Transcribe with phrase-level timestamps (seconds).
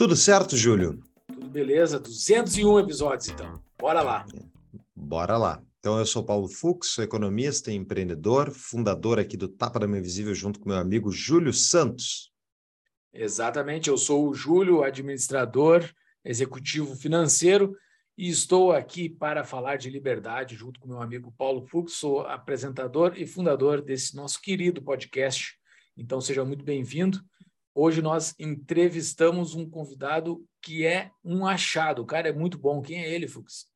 [0.00, 0.98] Tudo certo, Júlio?
[1.26, 2.00] Tudo beleza?
[2.00, 3.62] 201 episódios, então.
[3.78, 4.24] Bora lá.
[4.96, 5.62] Bora lá.
[5.78, 9.98] Então, eu sou Paulo Fux, sou economista e empreendedor, fundador aqui do Tapa da Mão
[9.98, 12.32] Invisível, junto com meu amigo Júlio Santos.
[13.12, 15.84] Exatamente, eu sou o Júlio, administrador
[16.24, 17.76] executivo financeiro
[18.16, 23.12] e estou aqui para falar de liberdade junto com meu amigo Paulo Fux, sou apresentador
[23.18, 25.58] e fundador desse nosso querido podcast.
[25.94, 27.22] Então seja muito bem-vindo.
[27.74, 32.02] Hoje nós entrevistamos um convidado que é um achado.
[32.02, 32.82] O cara é muito bom.
[32.82, 33.70] Quem é ele, Fux?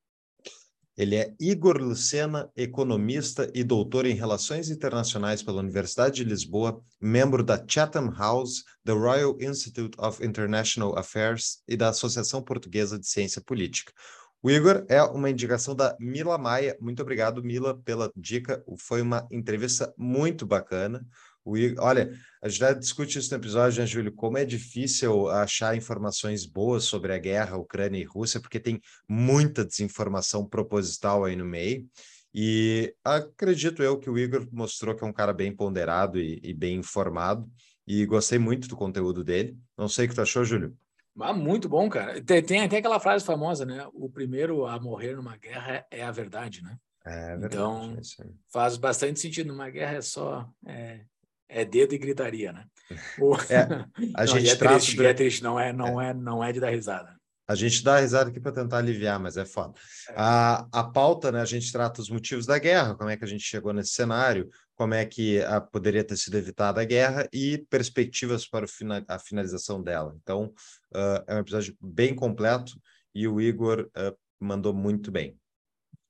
[0.97, 7.43] Ele é Igor Lucena, economista e doutor em Relações Internacionais pela Universidade de Lisboa, membro
[7.43, 13.43] da Chatham House, da Royal Institute of International Affairs e da Associação Portuguesa de Ciência
[13.43, 13.93] Política.
[14.41, 16.77] O Igor é uma indicação da Mila Maia.
[16.81, 18.63] Muito obrigado, Mila, pela dica.
[18.79, 21.05] Foi uma entrevista muito bacana.
[21.45, 22.11] O Igor, olha,
[22.43, 24.13] a gente já discute isso no episódio, né, Júlio?
[24.13, 29.65] Como é difícil achar informações boas sobre a guerra Ucrânia e Rússia, porque tem muita
[29.65, 31.87] desinformação proposital aí no meio.
[32.35, 36.53] E acredito eu que o Igor mostrou que é um cara bem ponderado e, e
[36.53, 37.49] bem informado.
[37.87, 39.57] E gostei muito do conteúdo dele.
[39.77, 40.77] Não sei o que tu achou, Júlio?
[41.21, 42.21] Ah, muito bom, cara.
[42.23, 43.87] Tem, tem até aquela frase famosa, né?
[43.93, 46.77] O primeiro a morrer numa guerra é a verdade, né?
[47.07, 49.49] É verdade, então, é faz bastante sentido.
[49.49, 51.05] Numa guerra é só é,
[51.49, 52.67] é dedo e gritaria, né?
[53.21, 53.35] O...
[53.51, 53.65] É,
[54.15, 56.11] a não, gente é triste, é triste, não é, não é.
[56.11, 57.15] é, não é de dar risada.
[57.47, 59.75] A gente dá risada aqui para tentar aliviar, mas é foda.
[60.09, 60.15] É.
[60.17, 61.43] A, a pauta, né?
[61.43, 64.49] A gente trata os motivos da guerra, como é que a gente chegou nesse cenário,
[64.75, 69.19] como é que a, poderia ter sido evitada a guerra e perspectivas para fina, a
[69.19, 70.17] finalização dela.
[70.23, 70.55] Então,
[70.95, 72.73] uh, é um episódio bem completo
[73.15, 75.39] e o Igor uh, mandou muito bem.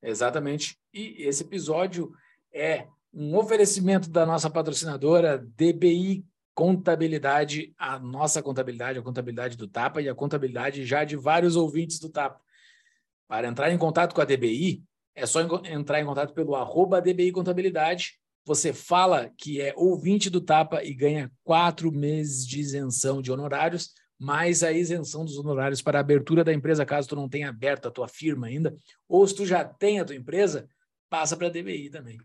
[0.01, 0.79] Exatamente.
[0.93, 2.13] E esse episódio
[2.53, 10.01] é um oferecimento da nossa patrocinadora DBI contabilidade, a nossa contabilidade, a contabilidade do Tapa
[10.01, 12.41] e a contabilidade já de vários ouvintes do Tapa.
[13.27, 14.83] Para entrar em contato com a DBI,
[15.15, 18.15] é só entrar em contato pelo arroba DBI Contabilidade.
[18.45, 23.93] Você fala que é ouvinte do Tapa e ganha quatro meses de isenção de honorários,
[24.19, 27.89] mais a isenção dos honorários para a abertura da empresa, caso tu não tenha aberto
[27.89, 28.77] a tua firma ainda,
[29.09, 30.69] ou se tu já tem a tua empresa,
[31.09, 32.19] passa para a DBI também.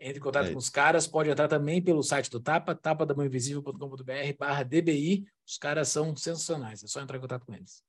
[0.00, 0.52] Entre em contato é.
[0.52, 5.26] com os caras, pode entrar também pelo site do Tapa, tapadamãoinvisível.com.br barra DBI.
[5.46, 7.82] Os caras são sensacionais, é só entrar em contato com eles.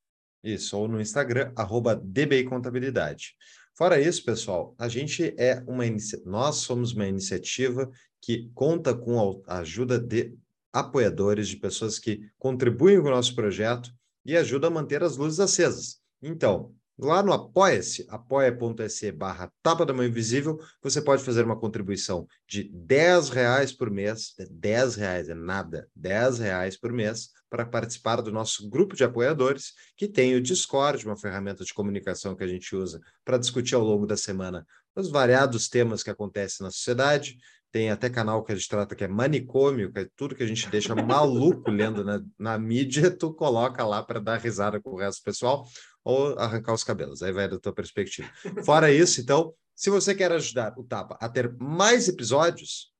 [0.44, 3.34] Isso, ou no Instagram, arroba DBI Contabilidade.
[3.74, 5.84] Fora isso, pessoal, a gente é uma
[6.26, 7.90] nós somos uma iniciativa
[8.20, 10.36] que conta com a ajuda de
[10.70, 13.90] apoiadores, de pessoas que contribuem com o nosso projeto
[14.24, 16.00] e ajudam a manter as luzes acesas.
[16.20, 22.26] Então, Lá no Apoia-se, apoia.se barra Tapa da Mão Invisível, você pode fazer uma contribuição
[22.46, 28.20] de 10 reais por mês, 10 reais é nada, 10 reais por mês, para participar
[28.20, 32.48] do nosso grupo de apoiadores, que tem o Discord, uma ferramenta de comunicação que a
[32.48, 37.38] gente usa para discutir ao longo da semana os variados temas que acontecem na sociedade,
[37.72, 40.46] tem até canal que a gente trata que é manicômio, que é tudo que a
[40.46, 44.98] gente deixa maluco lendo na, na mídia, tu coloca lá para dar risada com o
[44.98, 45.66] resto do pessoal
[46.04, 48.28] ou arrancar os cabelos, aí vai da tua perspectiva.
[48.64, 52.92] Fora isso, então, se você quer ajudar o Tapa a ter mais episódios,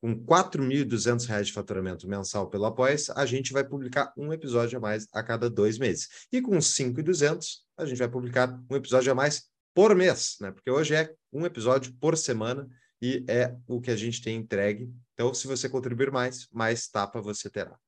[0.00, 4.80] com R$ 4.200 de faturamento mensal pelo apoia a gente vai publicar um episódio a
[4.80, 6.08] mais a cada dois meses.
[6.30, 9.44] E com R$ 5.200, a gente vai publicar um episódio a mais
[9.74, 10.50] por mês, né?
[10.50, 12.68] Porque hoje é um episódio por semana
[13.00, 14.92] e é o que a gente tem entregue.
[15.14, 17.78] Então, se você contribuir mais, mais tapa você terá.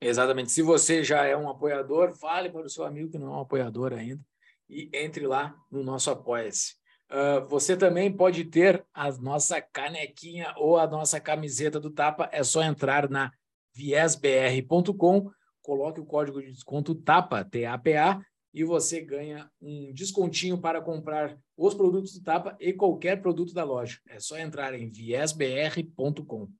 [0.00, 0.50] Exatamente.
[0.50, 3.40] Se você já é um apoiador, fale para o seu amigo que não é um
[3.40, 4.22] apoiador ainda
[4.70, 6.74] e entre lá no nosso Apoia-se.
[7.10, 12.28] Uh, você também pode ter a nossa canequinha ou a nossa camiseta do Tapa.
[12.32, 13.32] É só entrar na
[13.74, 15.28] viesbr.com,
[15.60, 18.20] coloque o código de desconto TAPA, T-A-P-A,
[18.52, 23.64] e você ganha um descontinho para comprar os produtos do Tapa e qualquer produto da
[23.64, 24.00] loja.
[24.08, 26.50] É só entrar em viesbr.com.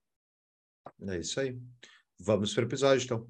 [1.09, 1.59] É isso aí.
[2.19, 3.29] Vamos para o episódio, então.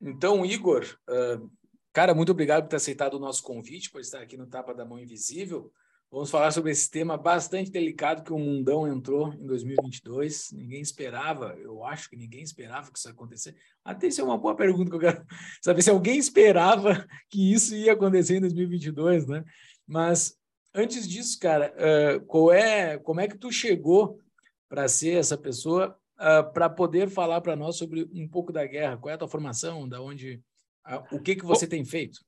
[0.00, 1.50] Então, Igor, uh,
[1.92, 4.84] cara, muito obrigado por ter aceitado o nosso convite, por estar aqui no Tapa da
[4.84, 5.72] Mão Invisível.
[6.10, 10.52] Vamos falar sobre esse tema bastante delicado que o mundão entrou em 2022.
[10.52, 13.58] Ninguém esperava, eu acho que ninguém esperava que isso acontecesse.
[13.84, 15.26] Até isso é uma boa pergunta que eu quero
[15.62, 19.44] saber se alguém esperava que isso ia acontecer em 2022, né?
[19.86, 20.34] Mas
[20.74, 24.18] antes disso, cara, uh, qual é, como é que tu chegou
[24.66, 28.96] para ser essa pessoa, uh, para poder falar para nós sobre um pouco da guerra?
[28.96, 29.86] Qual é a tua formação?
[29.86, 30.42] Da onde,
[30.86, 32.20] uh, o que que você tem feito?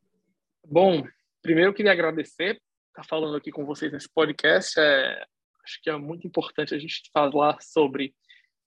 [0.67, 1.03] Bom,
[1.41, 4.79] primeiro eu queria agradecer estar tá falando aqui com vocês nesse podcast.
[4.79, 5.25] É,
[5.65, 8.15] acho que é muito importante a gente falar sobre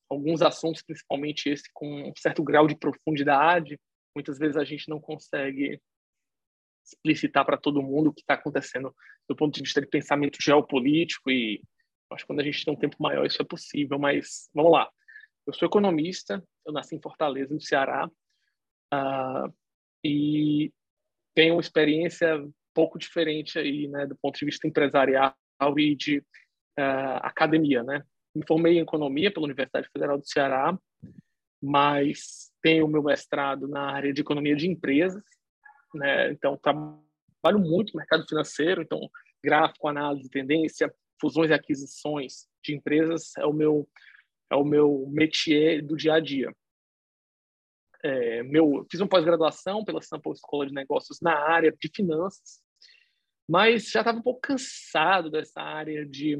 [0.10, 3.80] alguns assuntos, principalmente esse com um certo grau de profundidade.
[4.16, 5.80] Muitas vezes a gente não consegue
[6.86, 8.94] explicitar para todo mundo o que está acontecendo
[9.28, 11.62] do ponto de vista de pensamento geopolítico e
[12.12, 13.98] acho que quando a gente tem um tempo maior isso é possível.
[13.98, 14.90] Mas vamos lá.
[15.46, 18.08] Eu sou economista, eu nasci em Fortaleza, no Ceará,
[18.94, 19.54] uh,
[20.04, 20.72] e
[21.36, 25.36] tenho experiência pouco diferente aí, né, do ponto de vista empresarial
[25.78, 26.20] e de
[26.80, 28.04] uh, academia, né?
[28.36, 30.78] Me formei em economia pela Universidade Federal do Ceará,
[31.62, 35.24] mas tenho meu mestrado na área de economia de empresas,
[35.94, 36.32] né?
[36.32, 39.00] Então trabalho muito no mercado financeiro, então
[39.44, 43.88] gráfico, análise, tendência, fusões e aquisições de empresas é o meu
[44.52, 46.54] é o meu métier do dia a dia.
[48.04, 52.62] É, meu, fiz uma pós-graduação pela Sample Escola de Negócios na área de finanças,
[53.48, 56.36] mas já estava um pouco cansado dessa área de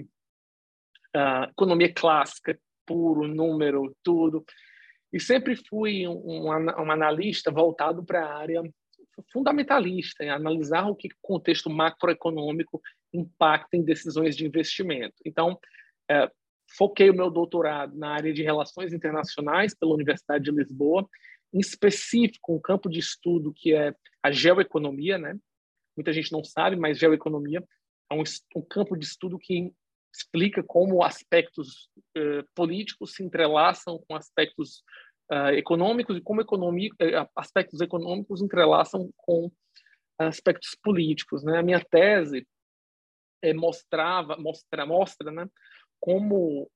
[1.16, 4.46] uh, economia clássica, puro, número, tudo.
[5.12, 8.64] E sempre fui um, um, um analista voltado para a área
[9.32, 12.82] fundamentalista, em analisar o que o contexto macroeconômico
[13.14, 15.16] impacta em decisões de investimento.
[15.24, 15.60] Então,
[16.10, 16.30] é,
[16.76, 21.08] foquei o meu doutorado na área de relações internacionais pela Universidade de Lisboa,
[21.54, 25.38] em específico um campo de estudo que é a geoeconomia, né?
[25.96, 27.64] Muita gente não sabe, mas geoeconomia
[28.12, 28.24] é um,
[28.56, 29.72] um campo de estudo que
[30.14, 34.84] explica como aspectos uh, políticos se entrelaçam com aspectos
[35.32, 39.52] uh, econômicos e como economia, uh, aspectos econômicos entrelaçam com
[40.20, 41.44] aspectos políticos.
[41.44, 41.58] Né?
[41.58, 42.48] A minha tese
[43.56, 45.50] mostrava, mostra, mostra né,
[46.00, 46.72] como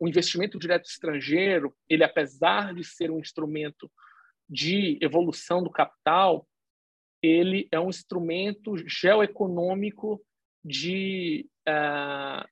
[0.00, 3.88] o investimento direto estrangeiro, ele apesar de ser um instrumento
[4.48, 6.48] de evolução do capital,
[7.22, 10.20] ele é um instrumento geoeconômico
[10.64, 12.46] de uh,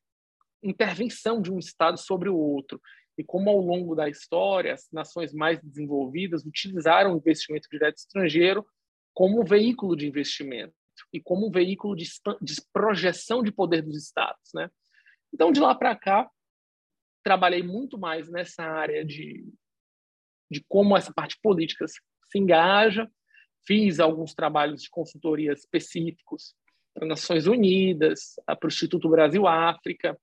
[0.63, 2.81] intervenção de um Estado sobre o outro.
[3.17, 8.65] E como ao longo da história as nações mais desenvolvidas utilizaram o investimento direto estrangeiro
[9.13, 10.75] como um veículo de investimento
[11.13, 12.05] e como um veículo de,
[12.41, 14.71] de projeção de poder dos Estados, né?
[15.33, 16.31] Então de lá para cá
[17.25, 19.47] trabalhei muito mais nessa área de
[20.51, 23.11] de como essa parte política se engaja
[23.67, 26.55] Fiz alguns trabalhos de consultoria específicos
[26.95, 30.19] para Nações Unidas, para o Instituto Brasil-África.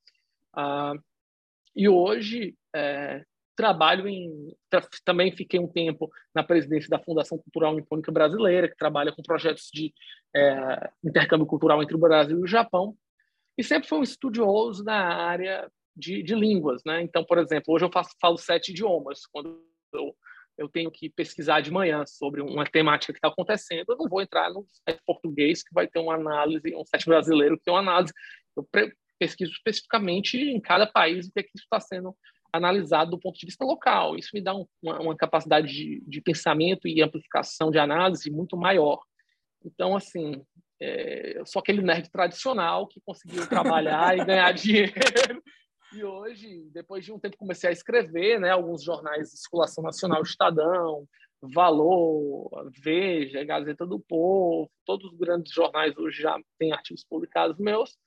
[1.76, 3.24] e hoje é,
[3.56, 4.56] trabalho em.
[5.04, 9.70] Também fiquei um tempo na presidência da Fundação Cultural Nipônica Brasileira, que trabalha com projetos
[9.74, 9.94] de
[10.36, 12.96] é, intercâmbio cultural entre o Brasil e o Japão.
[13.58, 16.82] E sempre fui um estudioso na área de, de línguas.
[16.86, 17.02] Né?
[17.02, 19.26] Então, por exemplo, hoje eu faço, falo sete idiomas.
[19.28, 20.14] Quando eu
[20.58, 24.22] eu tenho que pesquisar de manhã sobre uma temática que está acontecendo, eu não vou
[24.22, 27.82] entrar no site português que vai ter uma análise, um site brasileiro que tem uma
[27.82, 28.14] análise.
[28.56, 28.68] Eu
[29.20, 32.16] pesquiso especificamente em cada país o que, é que está sendo
[32.54, 34.16] analisado do ponto de vista local.
[34.16, 38.56] Isso me dá um, uma, uma, capacidade de, de, pensamento e amplificação de análise muito
[38.56, 39.00] maior.
[39.64, 40.42] Então, assim,
[40.82, 45.44] é, eu sou aquele nerd tradicional que conseguiu trabalhar e ganhar dinheiro
[45.96, 48.52] e hoje, depois de um tempo, comecei a escrever, né?
[48.52, 51.08] Alguns jornais de circulação nacional, Estadão,
[51.42, 52.50] Valor,
[52.84, 57.98] Veja, Gazeta do Povo, todos os grandes jornais hoje já têm artigos publicados meus.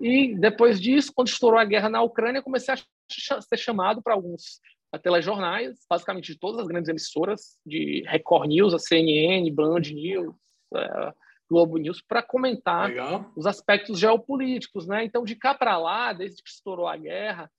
[0.00, 4.60] E depois disso, quando estourou a guerra na Ucrânia, comecei a ser chamado para alguns
[5.02, 10.34] telejornais, basicamente de todas as grandes emissoras, de Record News, a CNN, Band News,
[10.74, 11.12] é,
[11.50, 13.32] Globo News para comentar Legal.
[13.36, 15.04] os aspectos geopolíticos, né?
[15.04, 17.50] Então, de cá para lá, desde que estourou a guerra,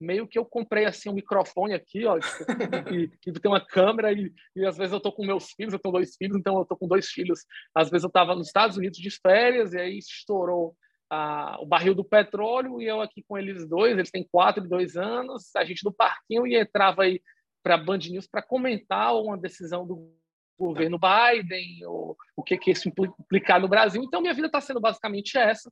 [0.00, 4.32] meio que eu comprei assim um microfone aqui, ó, que, que tem uma câmera e,
[4.54, 6.76] e, às vezes eu tô com meus filhos, eu tenho dois filhos, então eu tô
[6.76, 7.40] com dois filhos.
[7.74, 10.76] Às vezes eu estava nos Estados Unidos de férias e aí estourou
[11.60, 14.94] o barril do petróleo e eu aqui com eles dois, eles têm quatro e dois
[14.94, 17.22] anos, a gente no parquinho e entrava aí
[17.62, 20.14] para Band News para comentar uma decisão do
[20.66, 24.02] governo Biden, ou o que, que isso implicar no Brasil.
[24.02, 25.70] Então, minha vida está sendo basicamente essa.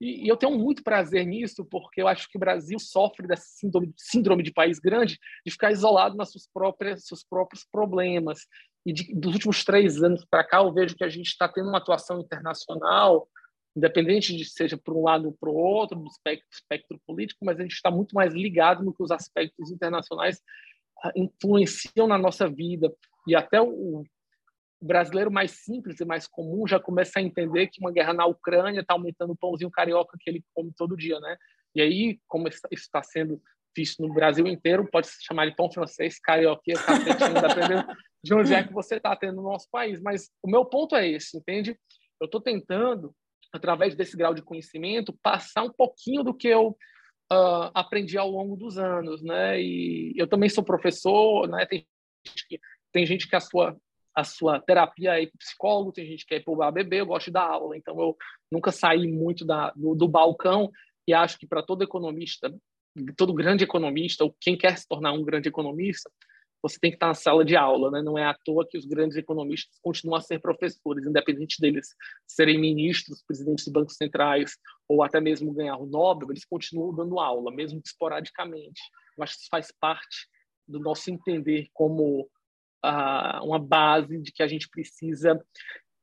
[0.00, 3.92] E, eu tenho muito prazer nisso, porque eu acho que o Brasil sofre desse síndrome,
[3.96, 8.40] síndrome de país grande, de ficar isolado nas suas próprias, seus próprios problemas.
[8.86, 11.68] E de, dos últimos três anos para cá, eu vejo que a gente está tendo
[11.68, 13.28] uma atuação internacional
[13.76, 17.58] independente de seja por um lado ou para o outro, do espectro, espectro político, mas
[17.58, 20.40] a gente está muito mais ligado no que os aspectos internacionais
[21.02, 22.92] ah, influenciam na nossa vida.
[23.26, 24.04] E até o
[24.80, 28.80] brasileiro mais simples e mais comum já começa a entender que uma guerra na Ucrânia
[28.80, 31.36] está aumentando o pãozinho carioca que ele come todo dia, né?
[31.74, 33.40] E aí, como isso está sendo
[33.76, 37.86] visto no Brasil inteiro, pode se chamar de pão francês, carioca, cacetinho, dependendo
[38.22, 40.00] de onde é que você está tendo no nosso país.
[40.00, 41.76] Mas o meu ponto é esse, entende?
[42.20, 43.14] Eu estou tentando
[43.52, 46.76] através desse grau de conhecimento, passar um pouquinho do que eu
[47.32, 49.60] uh, aprendi ao longo dos anos, né?
[49.60, 51.64] E eu também sou professor, né?
[51.66, 51.86] Tem
[52.26, 52.60] gente que,
[52.92, 53.76] tem gente que a sua
[54.14, 57.30] a sua terapia para psicólogo, tem gente que é ir para o ABB, eu gosto
[57.30, 58.16] dar aula, então eu
[58.50, 60.70] nunca saí muito da, do, do balcão
[61.06, 62.54] e acho que para todo economista,
[63.16, 66.10] todo grande economista, ou quem quer se tornar um grande economista,
[66.62, 68.00] você tem que estar na sala de aula, né?
[68.00, 71.88] Não é à toa que os grandes economistas continuam a ser professores, independente deles
[72.26, 74.56] serem ministros, presidentes de bancos centrais
[74.88, 78.80] ou até mesmo ganhar o Nobel, eles continuam dando aula, mesmo esporadicamente.
[79.18, 80.26] Eu acho que isso faz parte
[80.66, 82.30] do nosso entender como
[83.42, 85.40] uma base de que a gente precisa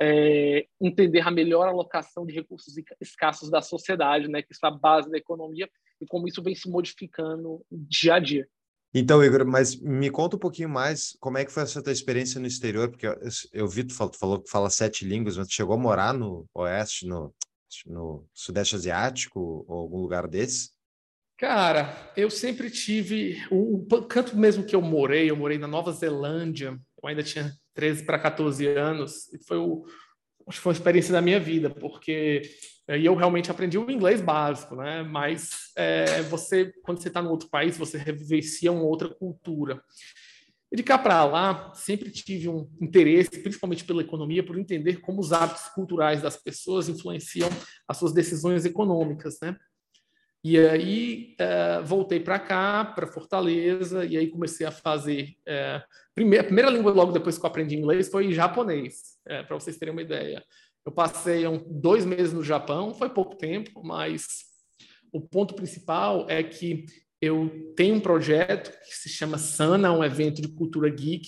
[0.02, 4.42] é, entender a melhor alocação de recursos escassos da sociedade, né?
[4.42, 5.70] Que é a base da economia
[6.02, 8.48] e como isso vem se modificando dia a dia.
[8.94, 12.42] Então, Igor, mas me conta um pouquinho mais como é que foi essa tua experiência
[12.42, 13.16] no exterior, porque eu,
[13.54, 16.14] eu vi, tu falou, tu falou que fala sete línguas, mas tu chegou a morar
[16.14, 17.34] no Oeste, no,
[17.86, 20.72] no Sudeste Asiático ou algum lugar desse?
[21.42, 23.44] Cara, eu sempre tive.
[23.50, 28.06] O, canto mesmo que eu morei, eu morei na Nova Zelândia, eu ainda tinha 13
[28.06, 29.84] para 14 anos, e foi o,
[30.48, 32.44] acho que foi uma experiência da minha vida, porque
[32.88, 35.02] e eu realmente aprendi o inglês básico, né?
[35.02, 39.82] Mas é, você, quando você está no outro país, você revivencia uma outra cultura.
[40.72, 45.20] E de cá para lá, sempre tive um interesse, principalmente pela economia, por entender como
[45.20, 47.50] os hábitos culturais das pessoas influenciam
[47.88, 49.58] as suas decisões econômicas, né?
[50.44, 55.36] E aí é, voltei para cá, para Fortaleza, e aí comecei a fazer.
[55.46, 55.84] É,
[56.16, 59.78] primeira, a primeira língua, logo depois que eu aprendi inglês, foi japonês, é, para vocês
[59.78, 60.44] terem uma ideia.
[60.84, 64.46] Eu passei um, dois meses no Japão, foi pouco tempo, mas
[65.12, 66.86] o ponto principal é que
[67.22, 71.28] eu tenho um projeto que se chama Sana, um evento de cultura geek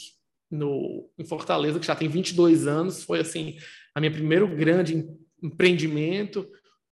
[0.49, 3.03] no, em Fortaleza, que já tem 22 anos.
[3.03, 3.57] Foi assim
[3.93, 5.07] a minha primeiro grande
[5.41, 6.49] empreendimento.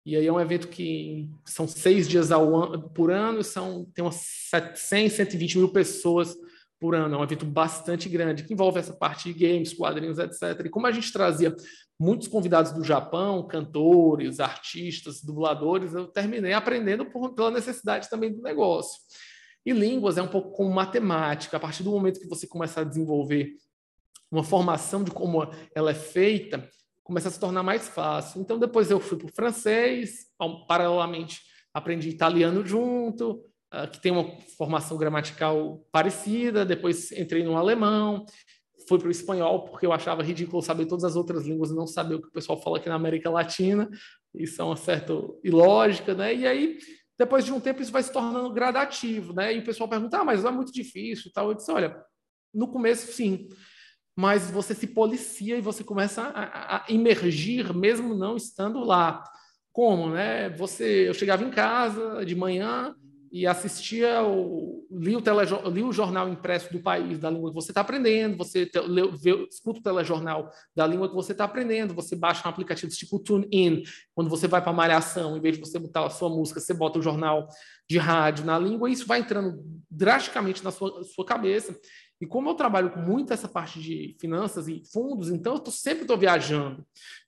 [0.07, 4.15] E aí é um evento que são seis dias ano, por ano, são, tem umas
[4.73, 6.33] 100, 120 mil pessoas
[6.79, 7.15] por ano.
[7.15, 10.65] É um evento bastante grande, que envolve essa parte de games, quadrinhos, etc.
[10.65, 11.53] E como a gente trazia
[11.99, 18.41] muitos convidados do Japão, cantores, artistas, dubladores, eu terminei aprendendo por, pela necessidade também do
[18.41, 19.01] negócio.
[19.65, 21.57] E línguas é um pouco como matemática.
[21.57, 23.57] A partir do momento que você começa a desenvolver
[24.31, 25.45] uma formação de como
[25.75, 26.65] ela é feita,
[27.07, 28.41] começa a se tornar mais fácil.
[28.41, 30.25] Então, depois eu fui para o francês,
[30.67, 31.41] paralelamente
[31.73, 38.25] aprendi italiano junto, uh, que tem uma formação gramatical parecida, depois entrei no alemão,
[38.89, 41.87] fui para o espanhol porque eu achava ridículo saber todas as outras línguas e não
[41.87, 43.89] saber o que o pessoal fala aqui na América Latina.
[44.35, 45.13] Isso é uma certa
[45.45, 46.35] ilógica, né?
[46.35, 46.77] E aí,
[47.17, 49.55] depois de um tempo, isso vai se tornando gradativo, né?
[49.55, 51.47] E o pessoal pergunta, ah, mas é muito difícil e tal.
[51.47, 52.03] Eu disse, olha,
[52.53, 53.47] no começo, sim,
[54.17, 59.23] mas você se policia e você começa a, a emergir mesmo não estando lá.
[59.71, 60.49] Como, né?
[60.49, 62.95] Você, eu chegava em casa de manhã,
[63.31, 67.55] e assistia, o, li, o telejor, li o jornal impresso do país, da língua que
[67.55, 71.43] você está aprendendo, você te, lê, vê, escuta o telejornal da língua que você está
[71.43, 73.83] aprendendo, você baixa um aplicativo tipo TuneIn,
[74.15, 76.73] quando você vai para a malhação, em vez de você botar a sua música, você
[76.73, 77.47] bota o jornal
[77.89, 81.77] de rádio na língua, e isso vai entrando drasticamente na sua, sua cabeça.
[82.19, 85.71] E como eu trabalho com muito essa parte de finanças e fundos, então eu tô,
[85.71, 86.85] sempre estou viajando.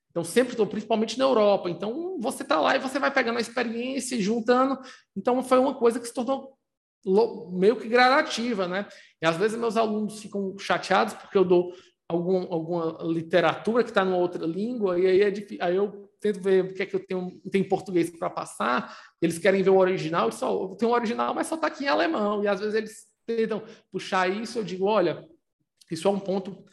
[0.09, 1.69] Então, sempre estou, principalmente na Europa.
[1.69, 4.79] Então, você está lá e você vai pegando a experiência e juntando.
[5.15, 6.57] Então, foi uma coisa que se tornou
[7.51, 8.87] meio que gradativa, né?
[9.21, 11.71] E às vezes meus alunos ficam chateados porque eu dou
[12.09, 16.65] algum, alguma literatura que está numa outra língua, e aí, é aí eu tento ver
[16.65, 20.31] o que é que eu tenho, em português para passar, eles querem ver o original,
[20.31, 23.63] só, tenho o original, mas só está aqui em alemão, e às vezes eles tentam
[23.91, 25.27] puxar isso, eu digo, olha,
[25.91, 26.65] isso é um ponto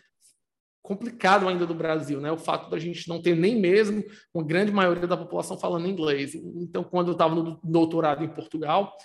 [0.83, 2.31] complicado ainda do Brasil, né?
[2.31, 6.35] O fato da gente não ter nem mesmo uma grande maioria da população falando inglês.
[6.35, 8.97] Então, quando eu estava no doutorado em Portugal,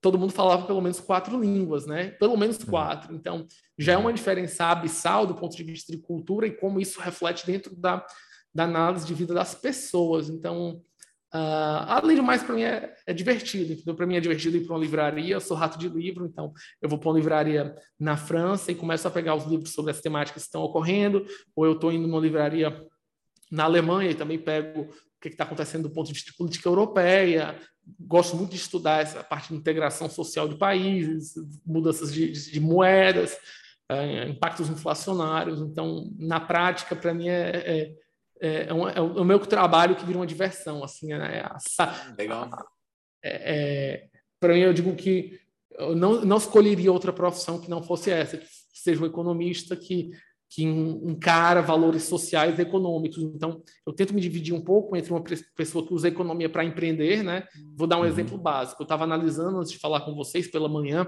[0.00, 2.10] todo mundo falava pelo menos quatro línguas, né?
[2.10, 2.66] Pelo menos uhum.
[2.66, 3.14] quatro.
[3.14, 3.46] Então,
[3.78, 7.46] já é uma diferença abissal do ponto de vista de cultura e como isso reflete
[7.46, 8.04] dentro da,
[8.54, 10.28] da análise de vida das pessoas.
[10.28, 10.82] Então,
[11.34, 13.72] Uh, além do mais, para mim é, é divertido.
[13.72, 15.34] Então, para mim é divertido ir para uma livraria.
[15.34, 19.06] Eu sou rato de livro, então eu vou para uma livraria na França e começo
[19.06, 22.20] a pegar os livros sobre as temáticas que estão ocorrendo, ou eu estou indo numa
[22.20, 22.82] livraria
[23.50, 26.68] na Alemanha e também pego o que está acontecendo do ponto de vista de política
[26.68, 27.58] europeia,
[27.98, 33.36] gosto muito de estudar essa parte de integração social de países, mudanças de, de moedas,
[33.88, 35.60] é, impactos inflacionários.
[35.60, 37.94] Então, na prática, para mim, é, é,
[38.40, 40.84] é, é, um, é, o meu trabalho que vira uma diversão.
[40.84, 41.44] Assim, né?
[42.16, 42.48] Legal.
[44.40, 45.38] para mim, eu digo que
[45.72, 50.10] eu não, não escolheria outra profissão que não fosse essa, que seja um economista que
[50.50, 53.18] que encara valores sociais e econômicos.
[53.18, 55.22] Então, eu tento me dividir um pouco entre uma
[55.54, 57.46] pessoa que usa economia para empreender, né?
[57.76, 58.06] Vou dar um uhum.
[58.06, 58.80] exemplo básico.
[58.80, 61.06] Eu estava analisando antes de falar com vocês pela manhã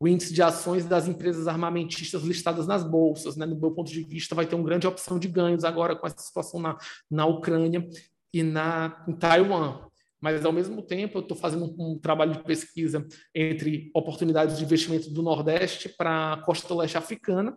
[0.00, 3.44] o índice de ações das empresas armamentistas listadas nas bolsas, né?
[3.44, 6.18] No meu ponto de vista, vai ter uma grande opção de ganhos agora com essa
[6.18, 6.78] situação na,
[7.10, 7.86] na Ucrânia
[8.32, 9.90] e na em Taiwan.
[10.18, 14.64] Mas, ao mesmo tempo, eu estou fazendo um, um, trabalho de pesquisa entre oportunidades de
[14.64, 17.56] investimento do Nordeste para a costa leste africana,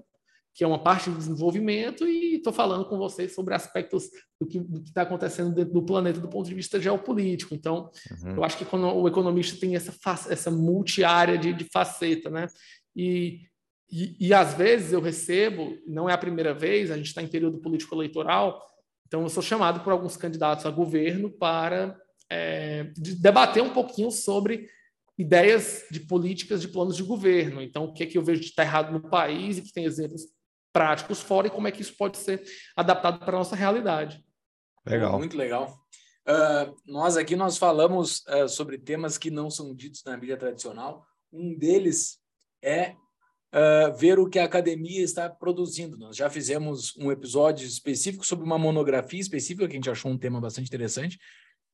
[0.53, 4.59] que é uma parte do desenvolvimento, e estou falando com vocês sobre aspectos do que
[4.85, 7.55] está acontecendo dentro do planeta do ponto de vista geopolítico.
[7.55, 7.89] Então,
[8.23, 8.35] uhum.
[8.35, 9.93] eu acho que quando o economista tem essa,
[10.29, 12.47] essa multi-área de, de faceta, né?
[12.95, 13.41] E,
[13.91, 17.27] e, e, às vezes eu recebo, não é a primeira vez, a gente está em
[17.27, 18.63] período político-eleitoral,
[19.07, 24.11] então eu sou chamado por alguns candidatos a governo para é, de debater um pouquinho
[24.11, 24.67] sobre
[25.17, 27.61] ideias de políticas de planos de governo.
[27.61, 29.85] Então, o que é que eu vejo de estar errado no país e que tem
[29.85, 30.23] exemplos
[30.73, 32.43] práticos fora e como é que isso pode ser
[32.75, 34.21] adaptado para a nossa realidade.
[34.85, 35.17] Legal.
[35.17, 35.79] Muito legal.
[36.27, 41.05] Uh, nós aqui nós falamos uh, sobre temas que não são ditos na mídia tradicional.
[41.31, 42.17] Um deles
[42.61, 42.95] é
[43.53, 45.97] uh, ver o que a academia está produzindo.
[45.97, 50.17] Nós já fizemos um episódio específico sobre uma monografia específica que a gente achou um
[50.17, 51.19] tema bastante interessante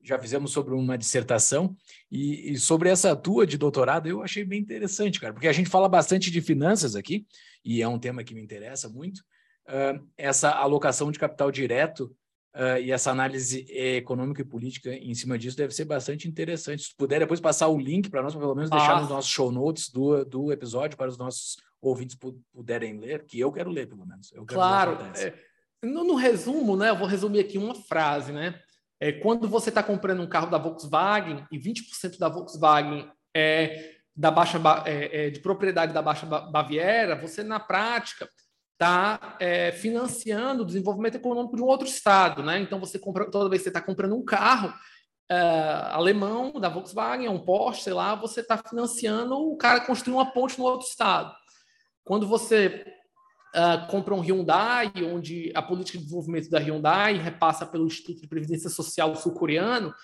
[0.02, 1.76] já fizemos sobre uma dissertação
[2.10, 5.68] e, e, sobre essa tua de doutorado eu achei bem interessante, cara, porque a gente
[5.68, 7.26] fala bastante de finanças aqui
[7.64, 9.18] e é um tema que me interessa muito.
[9.68, 12.16] Uh, essa alocação de capital direto
[12.56, 16.82] uh, e essa análise econômica e política em cima disso deve ser bastante interessante.
[16.82, 19.00] Se puder depois passar o link para nós, pelo menos deixar ah.
[19.00, 22.16] nos nossos show notes do, do episódio para os nossos ouvintes
[22.52, 24.32] puderem ler, que eu quero ler pelo menos.
[24.46, 24.98] claro.
[25.16, 25.34] É,
[25.82, 28.60] no, no resumo, né, eu vou resumir aqui uma frase, né?
[29.00, 34.30] É, quando você está comprando um carro da Volkswagen e 20% da Volkswagen é, da
[34.30, 38.28] baixa, é, é, de propriedade da Baixa Baviera, você, na prática,
[38.74, 42.42] está é, financiando o desenvolvimento econômico de um outro estado.
[42.42, 42.60] Né?
[42.60, 44.72] Então, você compra, toda vez que você está comprando um carro
[45.30, 45.38] é,
[45.92, 50.58] alemão da Volkswagen, um Porsche, sei lá, você está financiando o cara construir uma ponte
[50.58, 51.34] no outro estado.
[52.04, 52.84] Quando você
[53.54, 58.28] uh, compra um Hyundai, onde a política de desenvolvimento da Hyundai repassa pelo Instituto de
[58.28, 59.94] Previdência Social sul-coreano,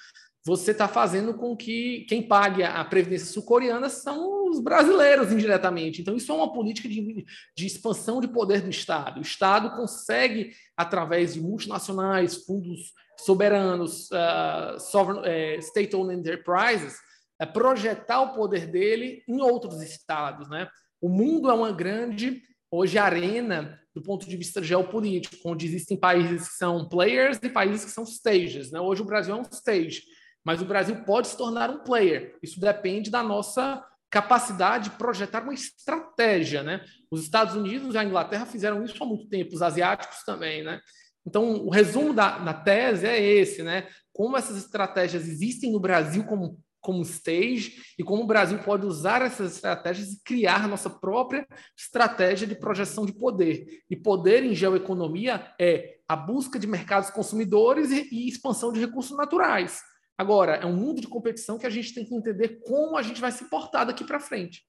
[0.46, 6.00] você está fazendo com que quem pague a previdência sul-coreana são os brasileiros indiretamente.
[6.00, 7.24] Então, isso é uma política de,
[7.56, 9.18] de expansão de poder do Estado.
[9.18, 16.94] O Estado consegue, através de multinacionais, fundos soberanos, uh, sovereign, uh, state-owned enterprises,
[17.42, 20.48] uh, projetar o poder dele em outros estados.
[20.48, 20.68] Né?
[21.00, 26.50] O mundo é uma grande hoje arena do ponto de vista geopolítico, onde existem países
[26.50, 28.70] que são players e países que são stages.
[28.70, 28.78] Né?
[28.78, 30.02] Hoje o Brasil é um stage,
[30.44, 32.36] mas o Brasil pode se tornar um player.
[32.42, 36.62] Isso depende da nossa capacidade de projetar uma estratégia.
[36.62, 36.84] Né?
[37.10, 40.62] Os Estados Unidos e a Inglaterra fizeram isso há muito tempo, os asiáticos também.
[40.62, 40.80] Né?
[41.26, 43.88] Então, o resumo da, da tese é esse, né?
[44.12, 49.20] Como essas estratégias existem no Brasil como como stage e como o Brasil pode usar
[49.20, 51.44] essas estratégias e criar nossa própria
[51.76, 53.82] estratégia de projeção de poder.
[53.90, 59.82] E poder em geoeconomia é a busca de mercados consumidores e, expansão de recursos naturais.
[60.16, 63.20] Agora, é um mundo de competição que a gente tem que entender como a gente
[63.20, 64.62] vai se portar daqui para frente.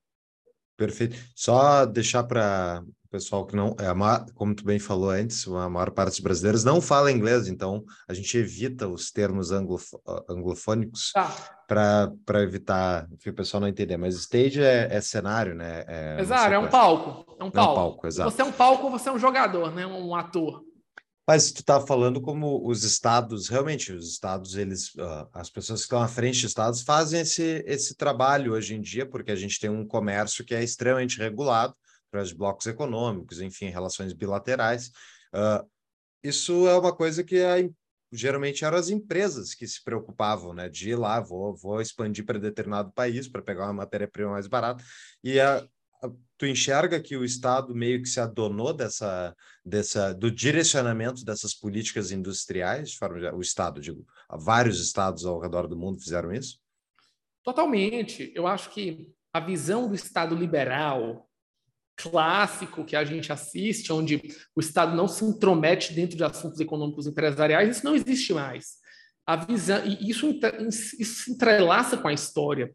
[0.77, 1.17] Perfeito.
[1.35, 3.87] Só deixar para o pessoal que não, é,
[4.35, 8.13] como tu bem falou antes, a maior parte dos brasileiros não fala inglês, então a
[8.13, 9.95] gente evita os termos anglof
[10.29, 11.33] anglofônicos tá.
[11.67, 13.97] para evitar que o pessoal não entender.
[13.97, 15.83] Mas stage é, é cenário, né?
[15.87, 17.35] É, exato, é um palco.
[17.39, 17.69] É um palco.
[17.69, 18.31] É um palco exato.
[18.31, 19.87] Você é um palco, você é um jogador, né?
[19.87, 20.66] Um ator.
[21.27, 25.85] Mas tu está falando como os estados, realmente, os estados, eles, uh, as pessoas que
[25.85, 29.59] estão à frente de estados fazem esse, esse trabalho hoje em dia, porque a gente
[29.59, 31.75] tem um comércio que é extremamente regulado,
[32.09, 34.87] para os blocos econômicos, enfim, relações bilaterais.
[35.33, 35.69] Uh,
[36.23, 37.37] isso é uma coisa que
[38.11, 42.39] geralmente eram as empresas que se preocupavam, né, de ir lá, vou, vou expandir para
[42.39, 44.83] determinado país para pegar uma matéria-prima mais barata.
[45.23, 45.67] E a,
[46.37, 52.11] tu enxerga que o Estado meio que se adonou dessa, dessa, do direcionamento dessas políticas
[52.11, 56.59] industriais, de forma, o Estado, digo, vários estados ao redor do mundo fizeram isso?
[57.43, 58.31] Totalmente.
[58.35, 61.27] Eu acho que a visão do Estado liberal
[61.95, 64.21] clássico que a gente assiste, onde
[64.55, 68.77] o Estado não se intromete dentro de assuntos econômicos empresariais, isso não existe mais.
[69.25, 72.71] a visão, e isso, isso se entrelaça com a história.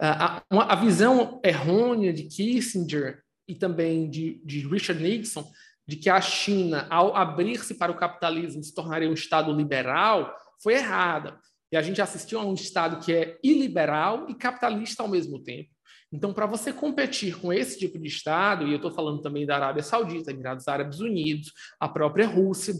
[0.00, 5.48] A, a, a, visão errônea de Kissinger e também de, de Richard Nixon
[5.86, 10.74] de que a China, ao abrir-se para o capitalismo, se tornaria um Estado liberal, foi
[10.74, 11.38] errada.
[11.70, 15.70] E a gente assistiu a um Estado que é iliberal e capitalista ao mesmo tempo.
[16.12, 19.56] Então, para você competir com esse tipo de Estado, e eu estou falando também da
[19.56, 22.72] Arábia Saudita, Emirados Árabes Unidos, a própria Rússia,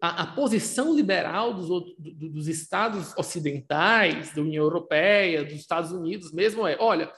[0.00, 5.92] a, a posição liberal dos, outros, do, dos Estados ocidentais, da União Europeia, dos Estados
[5.92, 7.10] Unidos mesmo é: olha,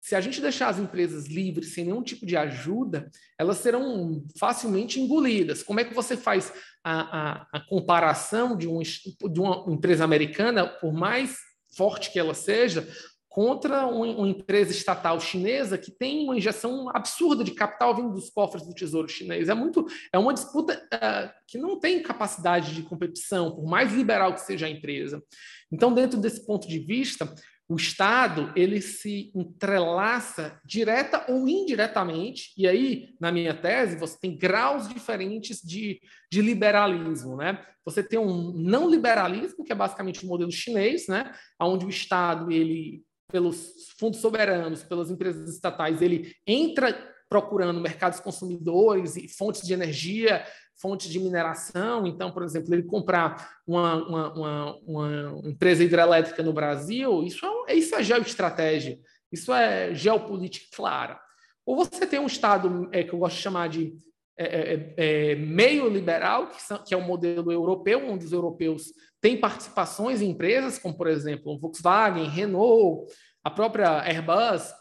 [0.00, 4.98] se a gente deixar as empresas livres sem nenhum tipo de ajuda, elas serão facilmente
[4.98, 5.62] engolidas.
[5.62, 6.52] Como é que você faz
[6.82, 7.00] a,
[7.42, 11.36] a, a comparação de, um, de, uma empresa americana, por mais
[11.76, 12.88] forte que ela seja,
[13.30, 18.66] contra uma, empresa estatal chinesa que tem uma injeção absurda de capital vindo dos cofres
[18.66, 19.48] do Tesouro Chinês.
[19.48, 24.34] É muito, é uma disputa uh, que não tem capacidade de competição, por mais liberal
[24.34, 25.22] que seja a empresa.
[25.70, 27.32] Então, dentro desse ponto de vista,
[27.68, 34.36] o Estado ele se entrelaça direta ou indiretamente, e aí, na minha tese, você tem
[34.36, 36.00] graus diferentes de,
[36.32, 37.36] de liberalismo.
[37.36, 37.64] Né?
[37.84, 41.32] Você tem um não liberalismo, que é basicamente o modelo chinês, né?
[41.60, 46.92] onde o Estado, ele, pelos fundos soberanos, pelas empresas estatais, ele entra
[47.28, 50.44] procurando mercados consumidores e fontes de energia
[50.80, 52.06] fontes de mineração.
[52.06, 57.74] Então, por exemplo, ele comprar uma, uma, uma, uma empresa hidrelétrica no Brasil, isso é,
[57.74, 58.98] isso é geoestratégia,
[59.30, 61.20] isso é geopolítica clara.
[61.66, 63.94] Ou você tem um Estado é, que eu gosto de chamar de
[64.40, 68.32] é, é, é, é meio liberal, que, são, que, é o modelo europeu, onde os
[68.32, 68.84] europeus
[69.20, 73.12] têm participações em empresas, como, por exemplo, Volkswagen, Renault,
[73.44, 74.72] a própria Airbus,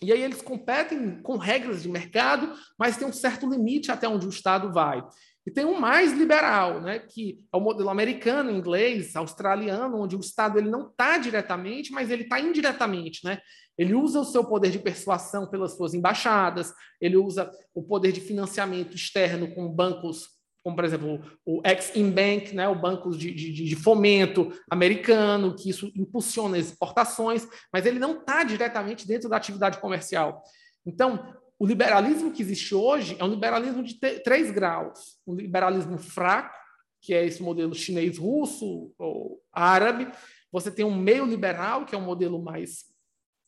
[0.00, 4.26] e aí eles competem com regras de mercado, mas tem um certo limite até onde
[4.26, 5.02] o Estado vai.
[5.44, 10.20] E tem um mais liberal, né, que é o modelo americano, inglês, australiano, onde o
[10.20, 13.24] Estado ele não está diretamente, mas ele está indiretamente.
[13.24, 13.40] Né?
[13.76, 18.20] Ele usa o seu poder de persuasão pelas suas embaixadas, ele usa o poder de
[18.20, 20.28] financiamento externo com bancos,
[20.62, 25.70] como por exemplo o Ex-Im Bank, né, o banco de, de, de fomento americano, que
[25.70, 30.40] isso impulsiona as exportações, mas ele não está diretamente dentro da atividade comercial.
[30.86, 35.20] Então, o liberalismo que existe hoje é um liberalismo de três graus.
[35.24, 36.52] Um liberalismo fraco,
[37.00, 40.10] que é esse modelo chinês-russo ou árabe.
[40.50, 42.86] Você tem um meio liberal, que é um modelo mais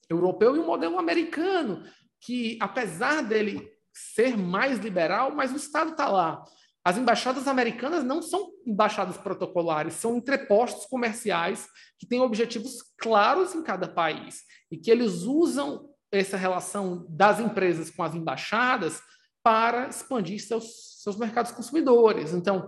[0.09, 1.83] europeu, e um modelo americano,
[2.21, 6.41] que, apesar dele ser mais liberal, mas o Estado está lá.
[6.85, 11.67] As embaixadas americanas não são embaixadas protocolares, são entrepostos comerciais
[11.99, 17.91] que têm objetivos claros em cada país e que eles usam essa relação das empresas
[17.91, 19.03] com as embaixadas
[19.43, 22.33] para expandir seus, seus mercados consumidores.
[22.33, 22.67] Então,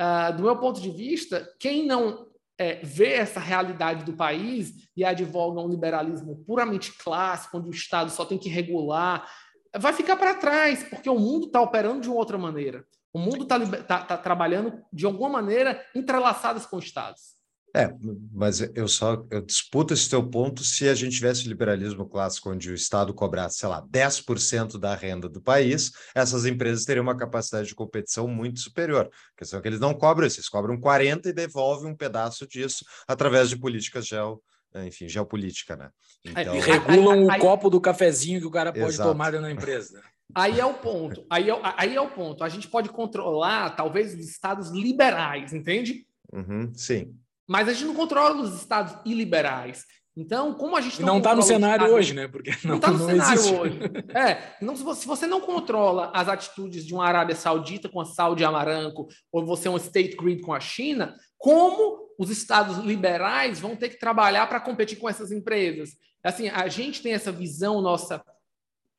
[0.00, 2.26] uh, do meu ponto de vista, quem não
[2.58, 8.10] é, vê essa realidade do país e advoga um liberalismo puramente clássico, onde o Estado
[8.10, 9.30] só tem que regular,
[9.78, 12.84] vai ficar para trás, porque o mundo está operando de outra maneira.
[13.12, 17.35] O mundo está tá, tá trabalhando de alguma maneira entrelaçadas com Estados.
[17.76, 17.94] É,
[18.32, 22.70] mas eu só eu disputo esse teu ponto se a gente tivesse liberalismo clássico onde
[22.70, 27.68] o Estado cobrasse, sei lá, 10% da renda do país, essas empresas teriam uma capacidade
[27.68, 29.10] de competição muito superior.
[29.34, 32.46] A questão é que eles não cobram isso, eles cobram 40% e devolvem um pedaço
[32.46, 34.42] disso através de políticas geo,
[34.76, 35.90] enfim, geopolítica, né?
[36.24, 36.58] Então...
[36.58, 39.10] regulam o copo do cafezinho que o cara pode Exato.
[39.10, 40.00] tomar na empresa.
[40.34, 41.26] Aí é o ponto.
[41.28, 42.42] Aí é, aí é o ponto.
[42.42, 46.06] A gente pode controlar, talvez, os estados liberais, entende?
[46.32, 47.14] Uhum, sim
[47.46, 49.84] mas a gente não controla os estados iliberais.
[50.16, 52.26] Então, como a gente não está no cenário hoje, né?
[52.26, 53.54] Porque não está no não cenário existe.
[53.54, 53.78] hoje.
[54.14, 58.42] É, não, se você não controla as atitudes de uma Arábia Saudita com a Saudi
[58.42, 63.76] Amaranco, ou você é um state grid com a China, como os estados liberais vão
[63.76, 65.90] ter que trabalhar para competir com essas empresas?
[66.24, 68.24] Assim, a gente tem essa visão nossa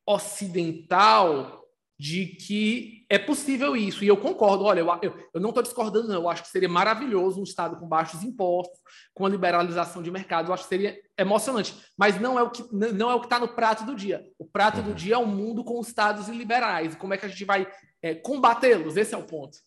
[0.05, 1.66] ocidental
[1.99, 4.03] de que é possível isso.
[4.03, 6.15] E eu concordo, olha, eu, eu, eu não estou discordando, não.
[6.15, 8.79] Eu acho que seria maravilhoso um Estado com baixos impostos,
[9.13, 10.49] com a liberalização de mercado.
[10.49, 11.75] Eu acho que seria emocionante.
[11.97, 14.23] Mas não é o que não é o que está no prato do dia.
[14.37, 14.95] O prato do uhum.
[14.95, 16.93] dia é o um mundo com Estados liberais.
[16.93, 17.67] E como é que a gente vai
[18.01, 18.95] é, combatê-los?
[18.95, 19.57] Esse é o ponto.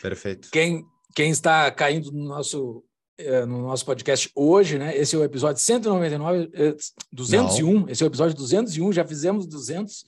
[0.00, 0.50] Perfeito.
[0.52, 2.84] Quem, quem está caindo no nosso
[3.16, 4.96] é, no nosso podcast hoje, né?
[4.96, 6.50] Esse é o episódio 199,
[7.12, 7.80] 201.
[7.80, 7.88] Não.
[7.88, 8.92] Esse é o episódio 201.
[8.92, 10.04] Já fizemos 200.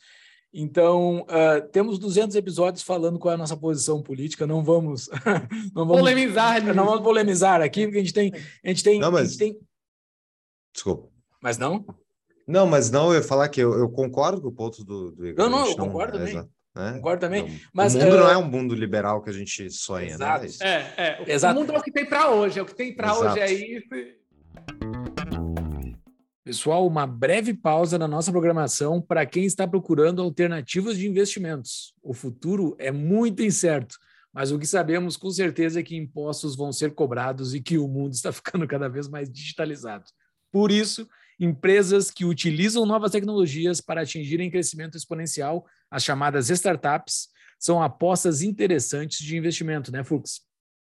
[0.52, 4.46] Então, uh, temos 200 episódios falando qual é a nossa posição política.
[4.46, 5.08] Não vamos,
[5.74, 8.32] não vamos polemizar, não vamos polemizar aqui, porque a gente tem,
[8.64, 9.36] a gente tem, não, mas...
[9.36, 9.56] tem...
[10.72, 11.08] Desculpa.
[11.40, 11.84] Mas não?
[12.46, 15.26] Não, mas não, eu ia falar que eu, eu concordo com o ponto do, do
[15.26, 15.44] Igor.
[15.44, 16.50] Não, não, eu não, concordo é, também.
[16.74, 16.92] Né?
[16.94, 17.42] Concordo também.
[17.48, 18.18] Não, Mas, o mundo uh...
[18.18, 20.46] não é um mundo liberal que a gente sonha, Exato.
[20.46, 20.50] né?
[20.60, 21.22] É, é.
[21.22, 21.58] O Exato.
[21.58, 23.88] mundo é o que tem para hoje, é o que tem para hoje é isso.
[26.50, 31.94] Pessoal, uma breve pausa na nossa programação para quem está procurando alternativas de investimentos.
[32.02, 33.96] O futuro é muito incerto,
[34.34, 37.86] mas o que sabemos com certeza é que impostos vão ser cobrados e que o
[37.86, 40.06] mundo está ficando cada vez mais digitalizado.
[40.50, 41.08] Por isso,
[41.38, 47.28] empresas que utilizam novas tecnologias para atingirem crescimento exponencial, as chamadas startups,
[47.60, 50.40] são apostas interessantes de investimento, né, Fux?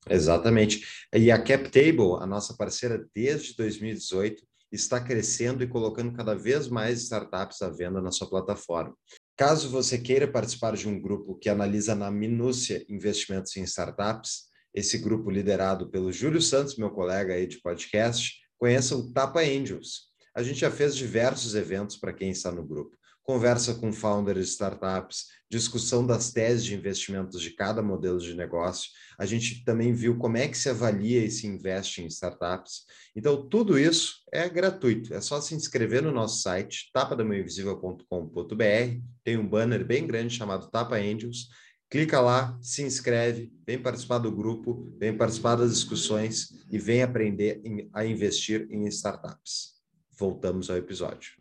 [0.10, 0.84] Exatamente.
[1.14, 7.02] E a CapTable, a nossa parceira desde 2018, está crescendo e colocando cada vez mais
[7.02, 8.96] startups à venda na sua plataforma.
[9.36, 14.98] Caso você queira participar de um grupo que analisa na minúcia investimentos em startups, esse
[14.98, 20.10] grupo liderado pelo Júlio Santos, meu colega aí de podcast, conheça o Tapa Angels.
[20.36, 22.99] A gente já fez diversos eventos para quem está no grupo.
[23.30, 28.89] Conversa com founders de startups, discussão das teses de investimentos de cada modelo de negócio.
[29.20, 32.86] A gente também viu como é que se avalia e se investe em startups.
[33.15, 35.13] Então, tudo isso é gratuito.
[35.13, 39.04] É só se inscrever no nosso site, tapadamainvisível.com.br.
[39.24, 41.50] Tem um banner bem grande chamado Tapa Angels.
[41.88, 47.62] Clica lá, se inscreve, vem participar do grupo, vem participar das discussões e vem aprender
[47.94, 49.76] a investir em startups.
[50.18, 51.38] Voltamos ao episódio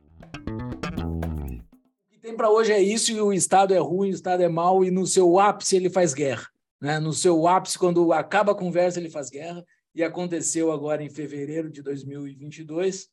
[2.29, 4.91] tem para hoje é isso, e o Estado é ruim, o Estado é mau, e
[4.91, 6.47] no seu ápice ele faz guerra.
[6.79, 6.99] Né?
[6.99, 9.65] No seu ápice, quando acaba a conversa, ele faz guerra,
[9.95, 13.09] e aconteceu agora em fevereiro de 2022,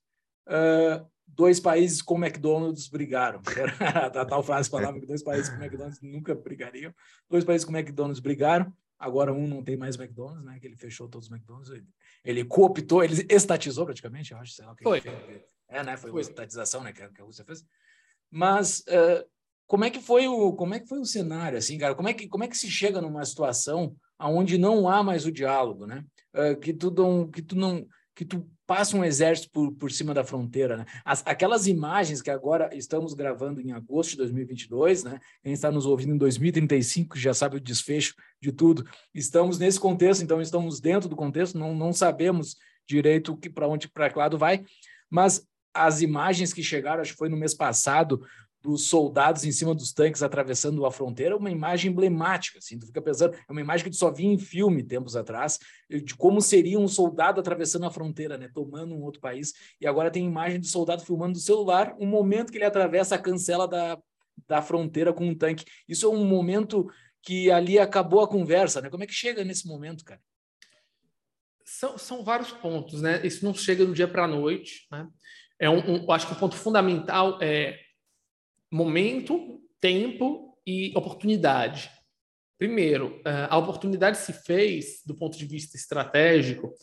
[0.48, 3.42] uh, dois países com McDonald's brigaram.
[3.80, 6.94] a tal frase falava que dois países com McDonald's nunca brigariam.
[7.30, 10.60] Dois países com McDonald's brigaram, agora um não tem mais McDonald's, né?
[10.60, 11.88] que ele fechou todos os McDonald's, ele,
[12.26, 15.02] ele cooptou, ele estatizou praticamente, eu acho, sei lá o que Foi.
[15.70, 15.96] É, né?
[15.96, 16.20] Foi, Foi.
[16.20, 17.66] uma estatização né, que a, que a Rússia fez.
[18.36, 19.26] Mas uh,
[19.66, 21.96] como é que foi o como é que foi o cenário assim, cara?
[21.96, 25.32] Como é que como é que se chega numa situação aonde não há mais o
[25.32, 26.04] diálogo, né?
[26.36, 30.14] Uh, que tu não que tu não que tu passa um exército por, por cima
[30.14, 30.86] da fronteira, né?
[31.06, 35.18] As, aquelas imagens que agora estamos gravando em agosto de 2022, né?
[35.42, 38.86] Quem está nos ouvindo em 2035 já sabe o desfecho de tudo.
[39.14, 43.88] Estamos nesse contexto, então estamos dentro do contexto, não, não sabemos direito que para onde
[43.88, 44.66] para que lado vai,
[45.10, 48.26] mas as imagens que chegaram, acho que foi no mês passado,
[48.66, 53.00] dos soldados em cima dos tanques atravessando a fronteira, uma imagem emblemática, assim, tu fica
[53.00, 56.80] pensando, é uma imagem que tu só via em filme tempos atrás, de como seria
[56.80, 60.66] um soldado atravessando a fronteira, né, tomando um outro país, e agora tem imagem do
[60.66, 64.00] soldado filmando do celular, um momento que ele atravessa a cancela da,
[64.48, 65.66] da fronteira com um tanque.
[65.88, 66.90] Isso é um momento
[67.22, 68.90] que ali acabou a conversa, né?
[68.90, 70.22] Como é que chega nesse momento, cara?
[71.64, 73.26] São, são vários pontos, né?
[73.26, 75.08] Isso não chega do dia para a noite, né?
[75.60, 77.80] É um, um, acho que o ponto fundamental é
[78.72, 81.90] momento, tempo e oportunidade.
[82.58, 86.74] Primeiro, eh, a oportunidade se fez, do ponto de vista estratégico,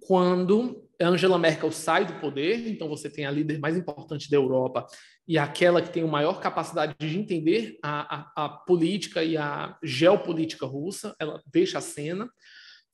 [0.00, 4.86] quando Angela Merkel sai do poder, então você tem a líder mais importante da Europa
[5.26, 9.76] e aquela que tem a maior capacidade de entender a, a, a política e a
[9.82, 12.28] geopolítica russa, ela deixa a cena.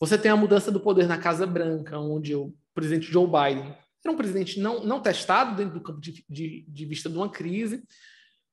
[0.00, 4.12] Você tem a mudança do poder na Casa Branca, onde o presidente Joe Biden era
[4.12, 7.82] um presidente não, não testado dentro do campo de, de, de vista de uma crise,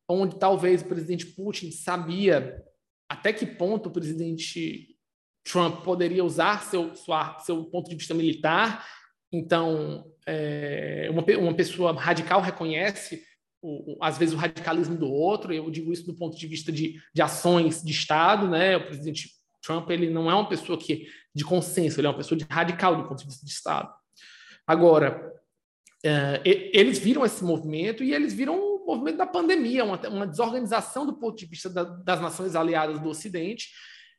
[0.07, 2.63] onde talvez o presidente Putin sabia
[3.09, 4.95] até que ponto o presidente
[5.43, 8.85] Trump poderia usar seu, sua, seu ponto de vista militar.
[9.31, 13.23] Então, é, uma, uma pessoa radical reconhece,
[13.61, 15.53] o, o, às vezes, o radicalismo do outro.
[15.53, 18.47] Eu digo isso do ponto de vista de, de ações de Estado.
[18.47, 18.77] Né?
[18.77, 19.29] O presidente
[19.61, 22.95] Trump ele não é uma pessoa que de consenso, ele é uma pessoa de radical
[22.95, 23.93] do ponto de vista de Estado.
[24.65, 25.33] Agora,
[26.03, 31.05] é, eles viram esse movimento e eles viram o movimento da pandemia, uma, uma desorganização
[31.05, 33.69] do ponto de vista da, das nações aliadas do Ocidente,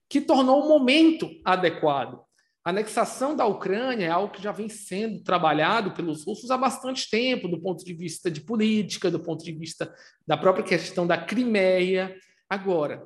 [0.09, 2.21] que tornou o momento adequado.
[2.65, 7.11] A anexação da Ucrânia é algo que já vem sendo trabalhado pelos russos há bastante
[7.11, 9.93] tempo, do ponto de vista de política, do ponto de vista
[10.25, 12.17] da própria questão da Crimeia.
[12.49, 13.05] Agora,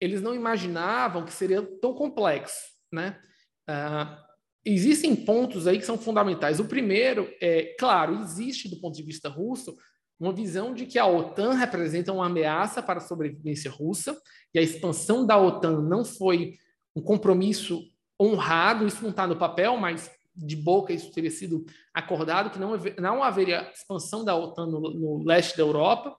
[0.00, 3.20] eles não imaginavam que seria tão complexo, né?
[3.70, 4.31] Uh,
[4.64, 6.60] existem pontos aí que são fundamentais.
[6.60, 9.76] O primeiro é, claro, existe do ponto de vista russo
[10.18, 14.16] uma visão de que a OTAN representa uma ameaça para a sobrevivência russa
[14.54, 16.54] e a expansão da OTAN não foi
[16.94, 17.82] um compromisso
[18.20, 22.76] honrado, isso não está no papel, mas de boca isso teria sido acordado, que não,
[22.98, 26.16] não haveria expansão da OTAN no, no leste da Europa.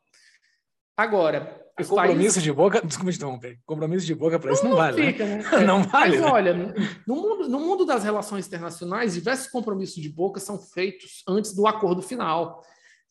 [0.98, 2.44] Agora, os compromisso países...
[2.44, 5.06] de boca, desculpa te interromper, compromisso de boca para isso não, vale.
[5.06, 5.38] Fica, né?
[5.38, 5.60] né?
[5.66, 6.20] não vale.
[6.20, 6.54] Mas olha,
[7.08, 11.66] no mundo, no mundo das relações internacionais, diversos compromissos de boca são feitos antes do
[11.68, 12.62] acordo final.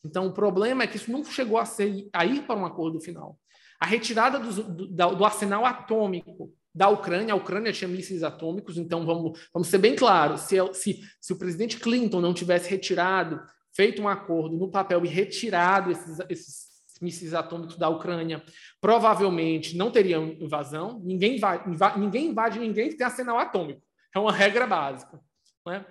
[0.05, 2.99] Então, o problema é que isso não chegou a, ser, a ir para um acordo
[2.99, 3.37] final.
[3.79, 9.05] A retirada do, do, do arsenal atômico da Ucrânia, a Ucrânia tinha mísseis atômicos, então
[9.05, 13.39] vamos, vamos ser bem claros: se, se, se o presidente Clinton não tivesse retirado,
[13.73, 16.72] feito um acordo no papel e retirado esses, esses
[17.03, 18.43] mísseis atômicos da Ucrânia,
[18.79, 20.99] provavelmente não teria invasão.
[21.03, 23.81] Ninguém invade, ninguém invade ninguém que tem arsenal atômico.
[24.15, 25.19] É uma regra básica.
[25.65, 25.85] Né?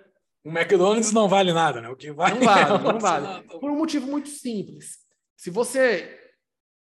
[0.45, 1.89] O McDonald's não vale nada, né?
[1.89, 3.49] O que vale não vale, é não vale.
[3.49, 4.99] Por um motivo muito simples.
[5.37, 6.19] Se você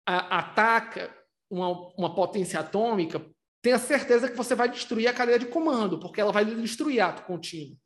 [0.06, 1.14] a, ataca
[1.50, 3.24] uma, uma potência atômica,
[3.60, 7.22] tenha certeza que você vai destruir a cadeia de comando, porque ela vai destruir ato
[7.22, 7.76] contínuo.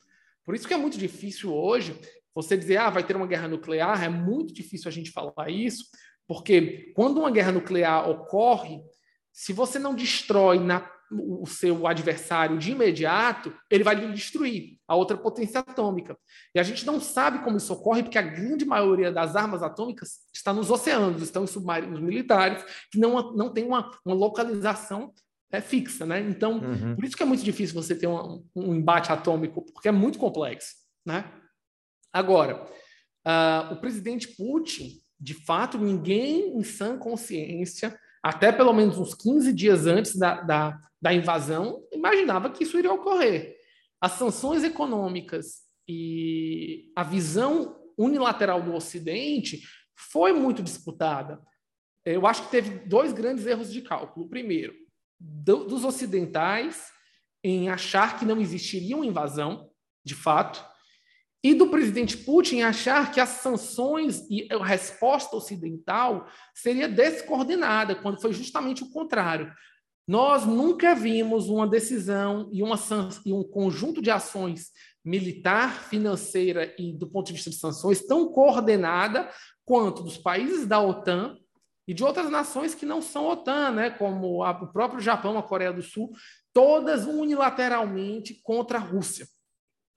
[0.45, 1.99] Por isso que é muito difícil hoje
[2.35, 5.85] você dizer, ah, vai ter uma guerra nuclear, é muito difícil a gente falar isso,
[6.29, 8.81] porque quando uma guerra nuclear ocorre,
[9.33, 14.95] se você não destrói na o seu adversário de imediato, ele vai lhe destruir a
[14.95, 16.17] outra potência atômica.
[16.55, 20.19] E a gente não sabe como isso ocorre, porque a grande maioria das armas atômicas
[20.35, 25.13] está nos oceanos, estão em submarinos militares, que não, não tem uma, uma localização
[25.51, 26.05] é, fixa.
[26.05, 26.21] Né?
[26.21, 26.95] Então, uhum.
[26.95, 30.19] por isso que é muito difícil você ter um, um embate atômico, porque é muito
[30.19, 30.75] complexo.
[31.07, 31.25] Né?
[32.13, 32.67] Agora,
[33.27, 39.53] uh, o presidente Putin, de fato, ninguém em sã consciência até pelo menos uns 15
[39.53, 43.57] dias antes da, da, da invasão, imaginava que isso iria ocorrer.
[44.01, 49.63] As sanções econômicas e a visão unilateral do Ocidente
[49.97, 51.41] foi muito disputada.
[52.05, 54.27] Eu acho que teve dois grandes erros de cálculo.
[54.27, 54.75] O primeiro,
[55.19, 56.91] do, dos ocidentais
[57.43, 59.71] em achar que não existiria uma invasão,
[60.05, 60.65] de fato,
[61.43, 68.21] e do presidente Putin achar que as sanções e a resposta ocidental seria descoordenada, quando
[68.21, 69.53] foi justamente o contrário.
[70.07, 72.77] Nós nunca vimos uma decisão e, uma,
[73.25, 74.71] e um conjunto de ações
[75.05, 79.31] militar, financeira e do ponto de vista de sanções tão coordenada
[79.65, 81.37] quanto dos países da OTAN
[81.87, 85.43] e de outras nações que não são OTAN, né, como a, o próprio Japão, a
[85.43, 86.11] Coreia do Sul,
[86.53, 89.27] todas unilateralmente contra a Rússia.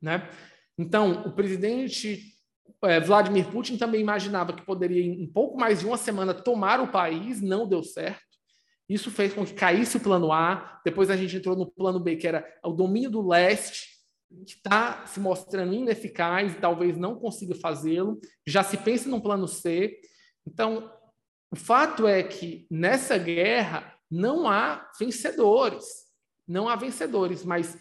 [0.02, 0.30] Né?
[0.78, 2.32] Então, o presidente
[2.84, 6.92] é, Vladimir Putin também imaginava que poderia, em pouco mais de uma semana, tomar o
[6.92, 8.32] país, não deu certo.
[8.90, 10.82] Isso fez com que caísse o plano A.
[10.84, 13.88] Depois a gente entrou no plano B, que era o domínio do leste,
[14.46, 18.20] que está se mostrando ineficaz talvez não consiga fazê-lo.
[18.48, 20.00] Já se pensa num plano C.
[20.46, 20.92] Então,
[21.52, 25.86] o fato é que nessa guerra não há vencedores.
[26.48, 27.78] Não há vencedores, mas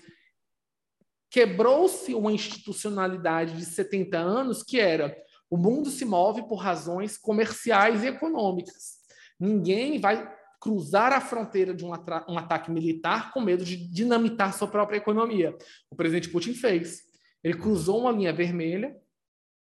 [1.31, 5.17] quebrou-se uma institucionalidade de 70 anos que era
[5.49, 8.99] o mundo se move por razões comerciais e econômicas.
[9.39, 11.91] Ninguém vai cruzar a fronteira de um,
[12.29, 15.57] um, ataque militar com medo de dinamitar sua própria economia.
[15.91, 17.01] O presidente Putin fez.
[17.43, 18.95] Ele cruzou uma linha vermelha,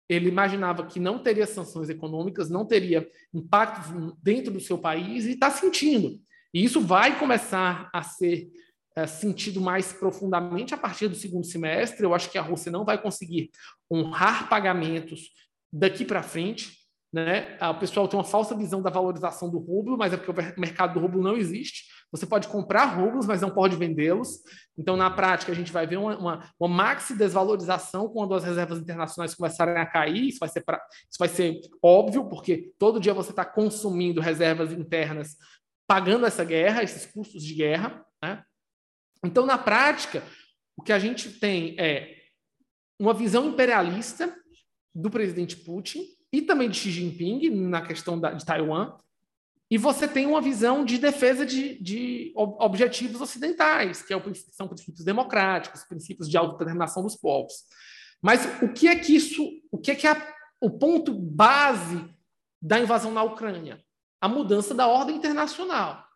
[0.09, 5.33] ele imaginava que não teria sanções econômicas, não teria impactos dentro do seu país e
[5.33, 6.19] está sentindo.
[6.53, 8.51] E isso vai começar a ser
[9.07, 12.05] sentido mais profundamente a partir do segundo semestre.
[12.05, 13.51] Eu acho que a Rússia não vai conseguir
[13.91, 15.31] honrar pagamentos
[15.73, 16.79] daqui para frente.
[17.13, 17.57] Né?
[17.61, 20.95] O pessoal tem uma falsa visão da valorização do rublo, mas é porque o mercado
[20.95, 21.85] do rublo não existe.
[22.11, 24.41] Você pode comprar rublos, mas não pode vendê-los.
[24.79, 28.79] Então, na prática, a gente vai ver uma, uma, uma maxi desvalorização quando as reservas
[28.79, 30.29] internacionais começarem a cair.
[30.29, 30.81] Isso vai ser, pra,
[31.11, 35.37] isso vai ser óbvio, porque todo dia você está consumindo reservas internas,
[35.87, 38.03] pagando essa guerra, esses custos de guerra.
[38.23, 38.43] Né?
[39.25, 40.23] Então, na prática,
[40.77, 42.17] o que a gente tem é
[42.99, 44.35] uma visão imperialista
[44.95, 48.97] do presidente Putin e também de Xi Jinping na questão da, de Taiwan,
[49.71, 54.67] e você tem uma visão de defesa de, de objetivos ocidentais, que é o, são
[54.67, 57.55] princípios democráticos, princípios de autodeterminação dos povos.
[58.23, 62.03] Mas o que é que isso, o que é que é o ponto base
[62.61, 63.85] da invasão na Ucrânia?
[64.21, 66.08] A mudança da ordem internacional.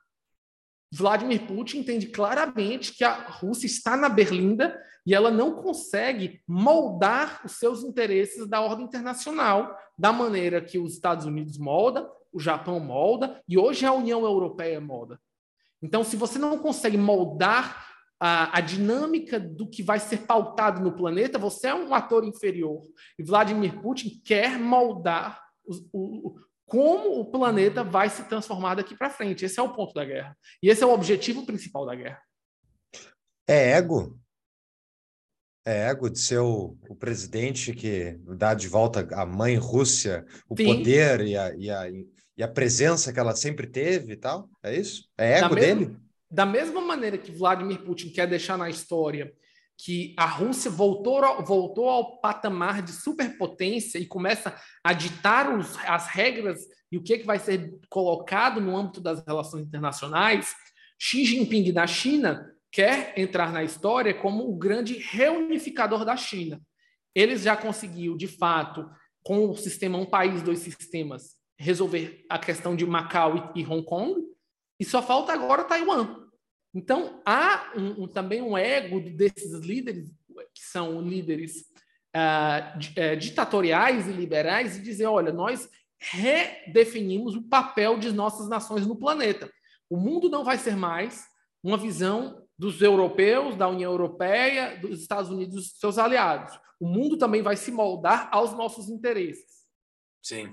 [0.93, 7.41] Vladimir Putin entende claramente que a Rússia está na berlinda e ela não consegue moldar
[7.47, 12.79] os seus interesses da ordem internacional da maneira que os Estados Unidos molda, o Japão
[12.79, 15.19] molda e hoje a União Europeia molda.
[15.81, 17.89] Então, se você não consegue moldar
[18.21, 22.83] a, a, dinâmica do que vai ser pautado no planeta, você é um ator inferior.
[23.19, 26.39] E Vladimir Putin quer moldar o,
[26.73, 29.45] como o planeta vai se transformar daqui para frente.
[29.45, 30.35] Esse é o ponto da guerra.
[30.63, 32.23] E esse é o objetivo principal da guerra.
[33.47, 34.19] É ego.
[35.67, 40.57] É ego de ser o, o presidente que dá de volta a mãe Rússia o
[40.57, 40.79] Sim.
[40.79, 41.91] poder e a, e, a,
[42.39, 44.49] e a presença que ela sempre teve e tal?
[44.63, 45.11] É isso?
[45.19, 45.97] É ego da dele?
[46.31, 49.31] da mesma maneira que Vladimir Putin quer deixar na história
[49.79, 54.55] que a Rússia voltou, voltou ao patamar de superpotência e começa
[54.85, 56.61] a ditar os, as regras
[56.91, 60.55] e o que, é que vai ser colocado no âmbito das relações internacionais,
[60.99, 66.61] Xi Jinping da China quer entrar na história como o grande reunificador da China.
[67.15, 68.89] Eles já conseguiu, de fato,
[69.23, 74.21] com o sistema um país, dois sistemas, resolver a questão de Macau e Hong Kong,
[74.79, 76.22] e só falta agora Taiwan.
[76.75, 80.11] Então, há um, um, também um ego desses líderes,
[80.55, 81.67] que são líderes
[82.17, 85.69] uh, ditatoriais e liberais, e dizer: olha, nós
[85.99, 89.51] redefinimos o papel de nossas nações no planeta.
[89.89, 91.25] O mundo não vai ser mais
[91.63, 96.59] uma visão dos europeus, da União Europeia, dos Estados Unidos, dos seus aliados.
[96.81, 99.63] O mundo também vai se moldar aos nossos interesses.
[100.23, 100.53] Sim.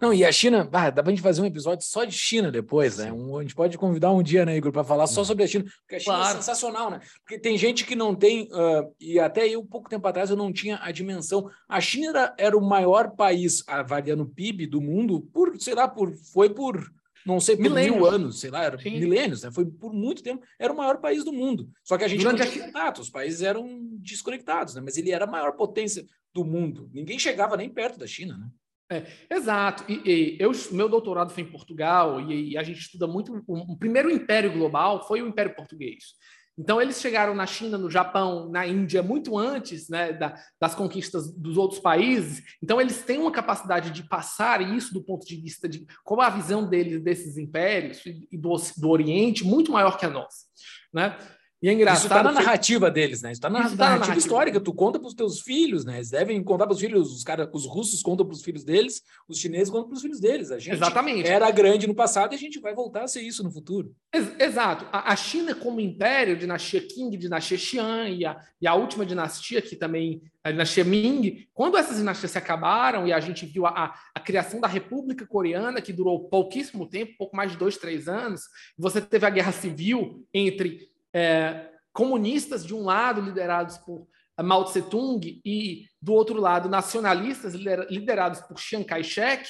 [0.00, 2.50] Não, e a China, ah, dá para a gente fazer um episódio só de China
[2.50, 3.12] depois, né?
[3.12, 5.64] Um, a gente pode convidar um dia, né, Igor, para falar só sobre a China,
[5.80, 6.32] porque a China é claro.
[6.32, 7.00] é sensacional, né?
[7.20, 10.52] Porque tem gente que não tem, uh, e até eu, pouco tempo atrás, eu não
[10.52, 11.48] tinha a dimensão.
[11.68, 15.88] A China era, era o maior país, avaliando o PIB do mundo, por, sei lá,
[15.88, 16.92] por, foi por
[17.24, 17.96] não sei, por milênios.
[17.96, 19.50] mil anos, sei lá, milênios, né?
[19.50, 21.70] Foi por muito tempo, era o maior país do mundo.
[21.82, 24.82] Só que a gente Durante não tinha contato, os países eram desconectados, né?
[24.84, 26.04] Mas ele era a maior potência
[26.34, 26.90] do mundo.
[26.92, 28.46] Ninguém chegava nem perto da China, né?
[28.90, 29.84] É, exato.
[29.90, 33.42] E, e, eu, meu doutorado foi em Portugal e, e a gente estuda muito.
[33.46, 36.14] O, o, primeiro império global foi o Império Português.
[36.56, 41.34] Então, eles chegaram na China, no Japão, na Índia, muito antes né, da, das conquistas
[41.34, 42.44] dos outros países.
[42.62, 46.30] Então, eles têm uma capacidade de passar isso do ponto de vista de como a
[46.30, 50.46] visão deles desses impérios e do, do Oriente muito maior que a nossa.
[50.92, 51.18] Né?
[51.64, 51.96] E é engraçado.
[51.96, 53.32] Isso está na narrativa deles, né?
[53.32, 54.60] Isso está na, Isso tá narrativa, narrativa histórica.
[54.60, 55.94] Tu conta para os teus filhos, né?
[55.94, 59.00] Eles devem contar para os filhos, os, cara, os russos contam para os filhos deles,
[59.26, 60.50] os chineses contam para os filhos deles.
[60.50, 61.26] A gente Exatamente.
[61.26, 63.96] era grande no passado e a gente vai voltar a ser isso no futuro.
[64.12, 64.86] Ex exato.
[64.92, 69.62] A, a, China, como império, dinastia Qing, dinastia Xian e a, e a última dinastia,
[69.62, 73.70] que também a dinastia Ming, quando essas dinastias se acabaram e a gente viu a,
[73.70, 78.06] a, a, criação da República Coreana, que durou pouquíssimo tempo, pouco mais de dois, três
[78.06, 78.42] anos,
[78.76, 84.08] você teve a guerra civil entre é, comunistas de um lado, liderados por
[84.42, 89.48] Mao Tse-tung, e do outro lado, nacionalistas liderados por Chiang Kai-shek,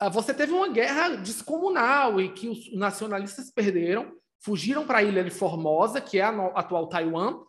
[0.00, 5.22] ah, você teve uma guerra descomunal e que os nacionalistas perderam, fugiram para a ilha
[5.22, 7.40] de Formosa, que é a atual Taiwan,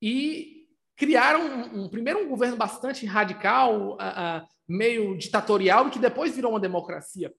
[0.00, 5.98] e criaram um, um primeiro um governo bastante radical, uh, uh, meio ditatorial, e que
[5.98, 7.32] depois virou uma democracia.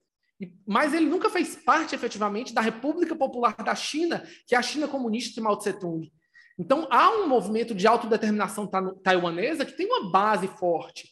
[0.65, 4.87] Mas ele nunca fez parte efetivamente da República Popular da China, que é a China
[4.87, 6.11] comunista de Mao Tse-tung.
[6.57, 8.69] Então, há um movimento de autodeterminação
[9.03, 11.09] taiwanesa que tem uma base forte.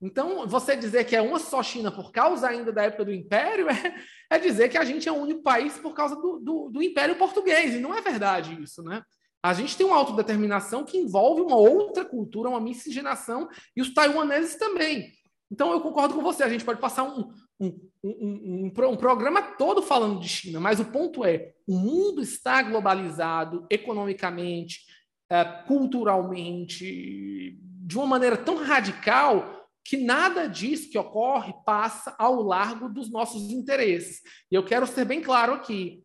[0.00, 3.68] Então, você dizer que é uma só China por causa ainda da época do Império
[3.70, 3.94] é,
[4.30, 7.16] é dizer que a gente é o único país por causa do, do, do Império
[7.16, 7.74] Português.
[7.74, 9.02] E não é verdade isso, né?
[9.44, 14.56] A gente tem uma autodeterminação que envolve uma outra cultura, uma miscigenação, e os taiwaneses
[14.56, 15.12] também.
[15.50, 17.28] Então, eu concordo com você, a gente pode passar um,
[17.62, 22.20] um, um, um, um programa todo falando de China, mas o ponto é: o mundo
[22.20, 24.80] está globalizado economicamente,
[25.30, 32.88] é, culturalmente, de uma maneira tão radical que nada disso que ocorre passa ao largo
[32.88, 34.20] dos nossos interesses.
[34.50, 36.02] E eu quero ser bem claro aqui: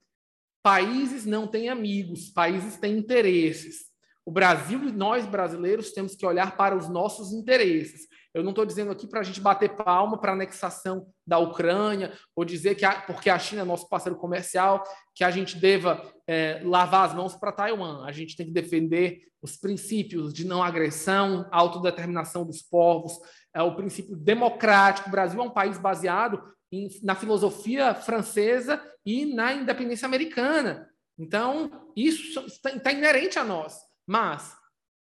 [0.64, 3.88] países não têm amigos, países têm interesses.
[4.24, 8.08] O Brasil e nós brasileiros temos que olhar para os nossos interesses.
[8.38, 12.14] Eu não estou dizendo aqui para a gente bater palma para a anexação da Ucrânia,
[12.36, 14.84] ou dizer que, a, porque a China é nosso parceiro comercial,
[15.16, 18.06] que a gente deva é, lavar as mãos para Taiwan.
[18.06, 23.14] A gente tem que defender os princípios de não agressão, autodeterminação dos povos,
[23.56, 25.10] é, o princípio democrático.
[25.10, 26.40] O Brasil é um país baseado
[26.72, 30.88] em, na filosofia francesa e na independência americana.
[31.18, 33.80] Então, isso está, está inerente a nós.
[34.06, 34.56] Mas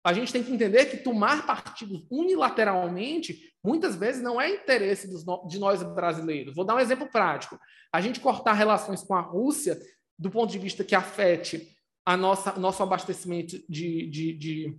[0.04, 5.58] a gente tem que entender que tomar partidos unilateralmente muitas vezes não é interesse de
[5.58, 6.54] nós brasileiros.
[6.54, 7.58] Vou dar um exemplo prático.
[7.90, 9.80] A gente cortar relações com a Rússia
[10.18, 11.74] do ponto de vista que afete
[12.04, 14.78] a nossa nosso abastecimento de, de, de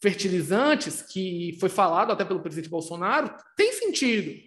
[0.00, 4.38] fertilizantes, que foi falado até pelo presidente Bolsonaro, tem sentido.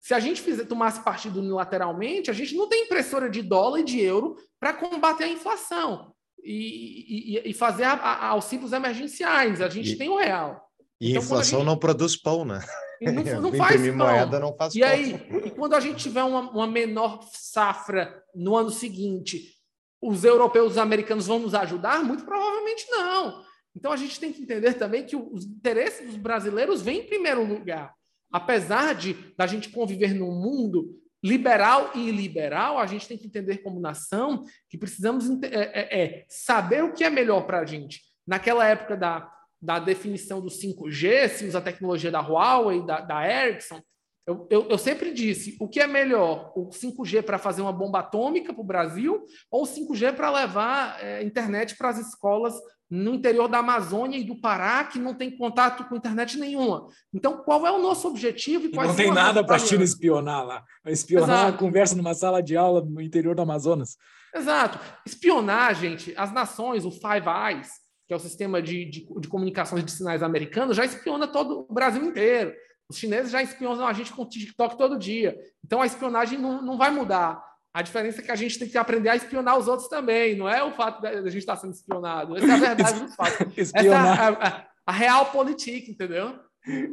[0.00, 3.84] Se a gente fizer, tomasse partido unilateralmente, a gente não tem impressora de dólar e
[3.84, 6.12] de euro para combater a inflação
[6.42, 9.60] e, e, e fazer a, a, auxílios emergenciais.
[9.60, 10.68] A gente e, tem o real.
[11.00, 11.66] E então, inflação gente...
[11.66, 12.60] não produz pão, né?
[13.00, 13.12] Não,
[13.42, 13.96] não faz pão.
[13.96, 14.88] moeda não faz e pão.
[14.88, 15.14] aí,
[15.46, 19.54] e quando a gente tiver uma, uma menor safra no ano seguinte,
[20.00, 22.02] os europeus e os americanos vão nos ajudar?
[22.04, 23.42] Muito provavelmente não.
[23.74, 27.44] Então a gente tem que entender também que os interesses dos brasileiros vêm em primeiro
[27.44, 27.94] lugar.
[28.32, 33.58] Apesar de da gente conviver num mundo liberal e iliberal, a gente tem que entender
[33.58, 38.02] como nação que precisamos é, é, é saber o que é melhor para a gente.
[38.26, 43.26] Naquela época da, da definição do 5G, se usa a tecnologia da Huawei, da, da
[43.26, 43.80] Ericsson,
[44.28, 48.00] eu, eu, eu, sempre disse: o que é melhor, o 5G para fazer uma bomba
[48.00, 52.54] atômica para o Brasil ou o 5G para levar é, internet para as escolas
[52.90, 56.86] no interior da Amazônia e do Pará, que não tem contato com internet nenhuma?
[57.12, 58.66] Então, qual é o nosso objetivo?
[58.66, 60.64] E não tem nada para a China espionar lá.
[60.86, 61.54] Espionar Exato.
[61.54, 63.96] a conversa numa sala de aula no interior do Amazonas.
[64.34, 64.78] Exato.
[65.04, 67.68] Espionar, gente, as nações, o Five Eyes,
[68.06, 71.74] que é o sistema de, de, de comunicações de sinais americano, já espiona todo o
[71.74, 72.54] Brasil inteiro.
[72.88, 75.36] Os chineses já espionam a gente com o TikTok todo dia.
[75.62, 77.42] Então a espionagem não, não vai mudar.
[77.72, 80.36] A diferença é que a gente tem que aprender a espionar os outros também.
[80.36, 82.36] Não é o fato de a gente estar sendo espionado.
[82.36, 83.52] Essa é a verdade do fato.
[83.56, 86.38] Essa é a, a, a real política, entendeu?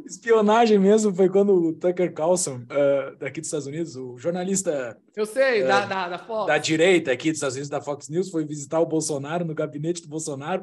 [0.06, 4.96] Espionagem mesmo foi quando o Tucker Carlson, uh, daqui dos Estados Unidos, o jornalista.
[5.14, 6.46] Eu sei, uh, da, da, da, Fox.
[6.46, 10.00] Da direita aqui dos Estados Unidos, da Fox News, foi visitar o Bolsonaro no gabinete
[10.00, 10.62] do Bolsonaro,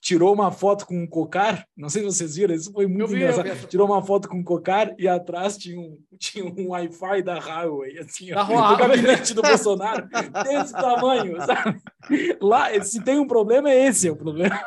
[0.00, 1.66] tirou uma foto com um cocar.
[1.76, 3.66] Não sei se vocês viram, isso foi muito vi, engraçado.
[3.66, 7.98] Tirou uma foto com um cocar e atrás tinha um, tinha um Wi-Fi da Huawei,
[7.98, 10.08] assim, da ó, no gabinete do Bolsonaro,
[10.44, 11.80] desse tamanho, sabe?
[12.40, 14.60] Lá, se tem um problema, é esse é o problema.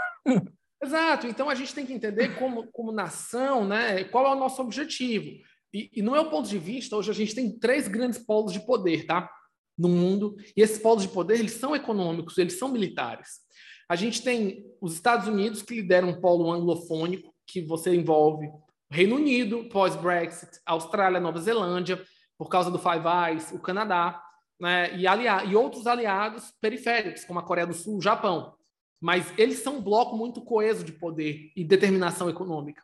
[0.82, 1.28] Exato.
[1.28, 5.38] Então a gente tem que entender como, como nação, né, qual é o nosso objetivo.
[5.74, 8.66] E, e no meu ponto de vista, hoje a gente tem três grandes polos de
[8.66, 9.30] poder, tá?
[9.78, 10.36] No mundo.
[10.56, 13.40] E esses polos de poder, eles são econômicos, eles são militares.
[13.88, 18.50] A gente tem os Estados Unidos, que lideram um polo anglofônico, que você envolve
[18.90, 22.02] Reino Unido, pós-Brexit, Austrália, Nova Zelândia,
[22.38, 24.22] por causa do Five Eyes, o Canadá,
[24.60, 28.54] né, e, alia e outros aliados periféricos, como a Coreia do Sul, o Japão
[29.00, 32.82] mas eles são um bloco muito coeso de poder e determinação econômica.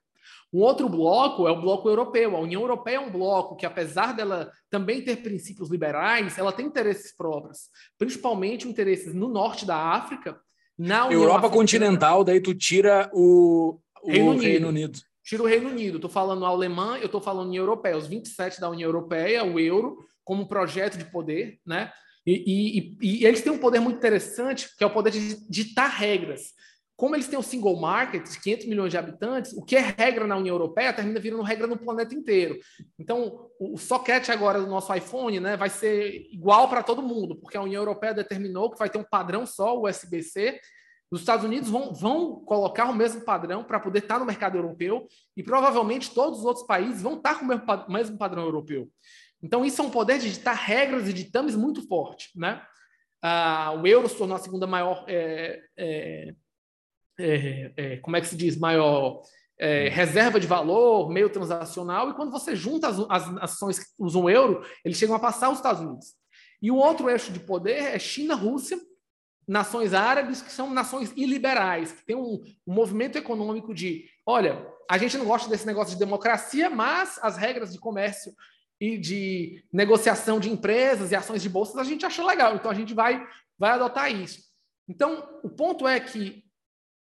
[0.53, 2.35] Um outro bloco é o bloco europeu.
[2.35, 6.65] A União Europeia é um bloco que, apesar dela também ter princípios liberais, ela tem
[6.65, 10.39] interesses próprios, principalmente interesses no norte da África,
[10.77, 11.61] na União Europa Africana.
[11.61, 14.43] continental, daí tu tira o, o Reino, Unido.
[14.43, 14.99] Reino Unido.
[15.23, 15.95] Tira o Reino Unido.
[15.97, 17.97] Estou falando alemã, eu estou falando União Europeia.
[17.97, 21.91] Os 27 da União Europeia, o euro, como projeto de poder, né?
[22.25, 25.89] E, e, e, eles têm um poder muito interessante, que é o poder de ditar
[25.89, 26.53] regras.
[26.97, 30.25] Como eles têm um single market de 500 milhões de habitantes, o que é regra
[30.25, 32.57] na União Europeia termina virando regra no planeta inteiro.
[32.97, 37.57] Então, o socket agora do nosso iPhone né, vai ser igual para todo mundo, porque
[37.57, 40.59] a União Europeia determinou que vai ter um padrão só, o USB-C.
[41.11, 45.05] Os Estados Unidos vão, vão colocar o mesmo padrão para poder estar no mercado europeu
[45.35, 48.89] e provavelmente todos os outros países vão estar com o mesmo padrão europeu.
[49.41, 52.29] Então, isso é um poder de ditar regras e ditames muito forte.
[52.35, 52.61] Né?
[53.21, 55.05] Ah, o euro se tornou a segunda maior.
[55.07, 56.35] É, é,
[57.19, 58.57] é, é como é que se diz?
[58.57, 59.21] Maior
[59.57, 64.23] é, reserva de valor, meio transacional, e quando você junta as, as ações que usam
[64.23, 66.13] o euro, eles chegam a passar os Estados Unidos.
[66.61, 68.79] E o outro eixo de poder é China, Rússia,
[69.47, 74.97] nações árabes, que são nações iliberais, que têm um, um movimento econômico de: olha, a
[74.97, 78.33] gente não gosta desse negócio de democracia, mas as regras de comércio
[78.79, 82.73] e de negociação de empresas e ações de bolsas, a gente acha legal, então a
[82.73, 83.25] gente vai,
[83.57, 84.41] vai adotar isso.
[84.87, 86.43] Então, o ponto é que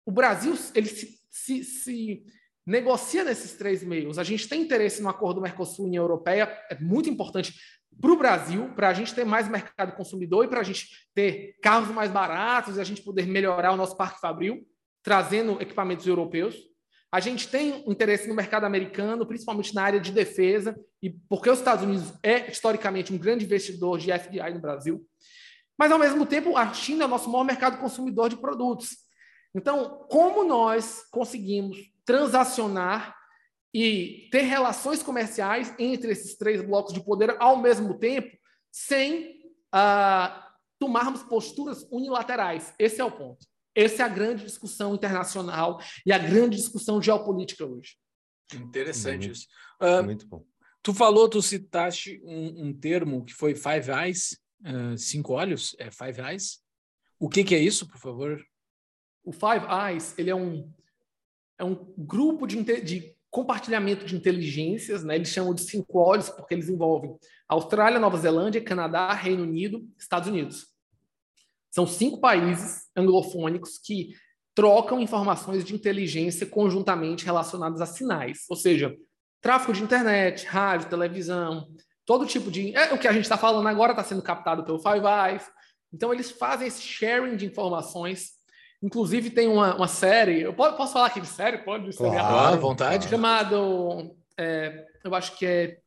[0.06, 2.26] o Brasil ele se, se, se
[2.66, 4.18] negocia nesses três meios.
[4.18, 7.54] A gente tem interesse no acordo Mercosul-União Europeia, é muito importante
[8.00, 11.58] para o Brasil, para a gente ter mais mercado consumidor e para a gente ter
[11.62, 14.66] carros mais baratos e a gente poder melhorar o nosso parque fabril,
[15.04, 16.56] trazendo equipamentos europeus.
[17.14, 21.60] A gente tem interesse no mercado americano, principalmente na área de defesa, e porque os
[21.60, 25.06] Estados Unidos é historicamente um grande investidor de FDI no Brasil.
[25.78, 28.98] Mas, ao mesmo tempo, a China é o nosso maior mercado consumidor de produtos.
[29.54, 33.16] Então, como nós conseguimos transacionar
[33.72, 38.36] e ter relações comerciais entre esses três blocos de poder ao mesmo tempo,
[38.72, 39.40] sem
[39.72, 40.44] uh,
[40.80, 42.74] tomarmos posturas unilaterais?
[42.80, 43.53] Esse é o ponto.
[43.76, 47.96] Essa é a grande discussão internacional e a grande discussão geopolítica hoje.
[48.54, 49.48] Interessante isso.
[49.82, 50.46] Uh, Muito bom.
[50.82, 55.90] Tu falou, tu citaste um, um termo que foi Five Eyes, uh, cinco olhos, é
[55.90, 56.62] Five Eyes.
[57.18, 58.44] O que, que, é isso, por favor?
[59.24, 60.70] O Five Eyes, ele é um,
[61.58, 65.16] é um grupo de, de compartilhamento de inteligências, né?
[65.16, 67.16] eles chamam de cinco olhos porque eles envolvem
[67.48, 70.73] Austrália, Nova Zelândia, Canadá, Reino Unido, Estados Unidos.
[71.74, 74.14] São cinco países anglofônicos que
[74.54, 78.96] trocam informações de inteligência conjuntamente relacionadas a sinais, ou seja,
[79.42, 81.68] tráfego de internet, rádio, televisão,
[82.06, 82.76] todo tipo de.
[82.76, 85.50] É, o que a gente está falando agora está sendo captado pelo Five Eyes.
[85.92, 88.34] Então, eles fazem esse sharing de informações.
[88.80, 90.42] Inclusive, tem uma, uma série.
[90.42, 91.58] Eu posso, posso falar aqui de série?
[91.58, 93.10] Pode ser claro, à vontade.
[93.10, 94.16] Chamado.
[94.38, 95.80] É, eu acho que é,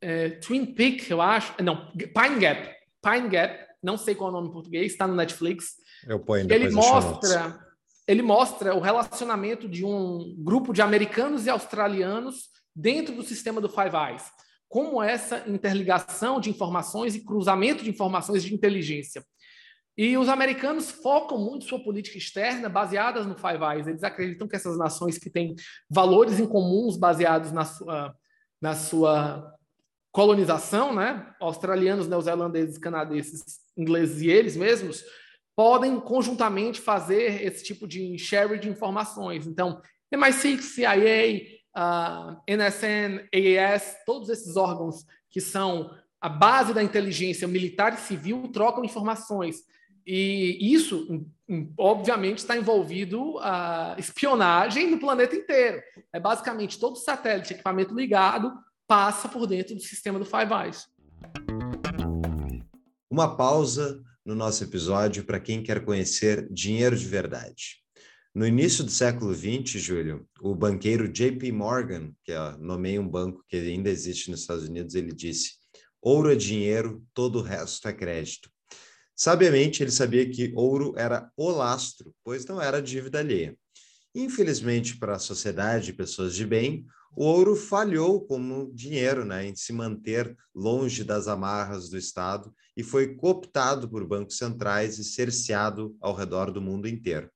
[0.00, 1.60] é Twin Peak, eu acho.
[1.60, 2.72] Não, Pine Gap.
[3.02, 5.74] Pine Gap não sei qual é o nome em português, está no Netflix.
[6.06, 7.60] Eu ponho Ele mostra
[8.06, 13.68] ele mostra o relacionamento de um grupo de americanos e australianos dentro do sistema do
[13.68, 14.24] Five Eyes.
[14.68, 19.24] Como essa interligação de informações e cruzamento de informações de inteligência.
[19.96, 23.86] E os americanos focam muito sua política externa baseadas no Five Eyes.
[23.86, 25.54] Eles acreditam que essas nações que têm
[25.88, 28.14] valores em comuns baseados na sua,
[28.60, 29.54] na sua
[30.14, 31.26] colonização, né?
[31.40, 35.04] australianos, neozelandeses, canadenses, ingleses e eles mesmos,
[35.56, 39.44] podem conjuntamente fazer esse tipo de sharing de informações.
[39.44, 39.82] Então,
[40.14, 41.42] MI6, CIA,
[41.76, 45.90] uh, NSN, AAS, todos esses órgãos que são
[46.20, 49.64] a base da inteligência militar e civil trocam informações.
[50.06, 51.26] E isso,
[51.76, 55.82] obviamente, está envolvido a espionagem no planeta inteiro.
[56.12, 58.52] É basicamente todo satélite, equipamento ligado,
[58.86, 60.86] passa por dentro do sistema do Five Eyes.
[63.10, 67.82] Uma pausa no nosso episódio para quem quer conhecer dinheiro de verdade.
[68.34, 73.44] No início do século XX, Júlio, o banqueiro JP Morgan, que é, nomeia um banco
[73.48, 75.52] que ainda existe nos Estados Unidos, ele disse:
[76.02, 78.50] ouro é dinheiro, todo o resto é crédito.
[79.14, 83.56] Sabiamente, ele sabia que ouro era o lastro, pois não era dívida alheia.
[84.12, 86.84] Infelizmente, para a sociedade e pessoas de bem,
[87.16, 92.82] o ouro falhou como dinheiro né, em se manter longe das amarras do Estado e
[92.82, 97.30] foi cooptado por bancos centrais e cerceado ao redor do mundo inteiro.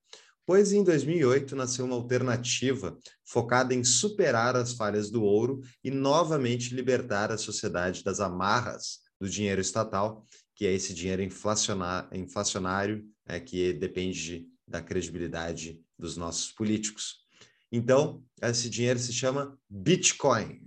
[0.45, 6.75] Pois em 2008 nasceu uma alternativa focada em superar as falhas do ouro e novamente
[6.75, 10.25] libertar a sociedade das amarras do dinheiro estatal,
[10.55, 17.28] que é esse dinheiro inflacionário, né, que depende da credibilidade dos nossos políticos.
[17.71, 20.63] Então, esse dinheiro se chama Bitcoin.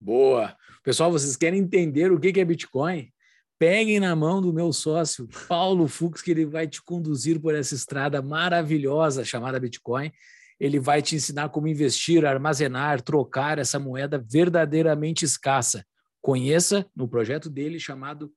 [0.00, 0.56] Boa.
[0.82, 3.12] Pessoal, vocês querem entender o que é Bitcoin?
[3.58, 7.74] Peguem na mão do meu sócio, Paulo Fux, que ele vai te conduzir por essa
[7.74, 10.12] estrada maravilhosa chamada Bitcoin.
[10.60, 15.84] Ele vai te ensinar como investir, armazenar, trocar essa moeda verdadeiramente escassa.
[16.20, 18.32] Conheça no projeto dele chamado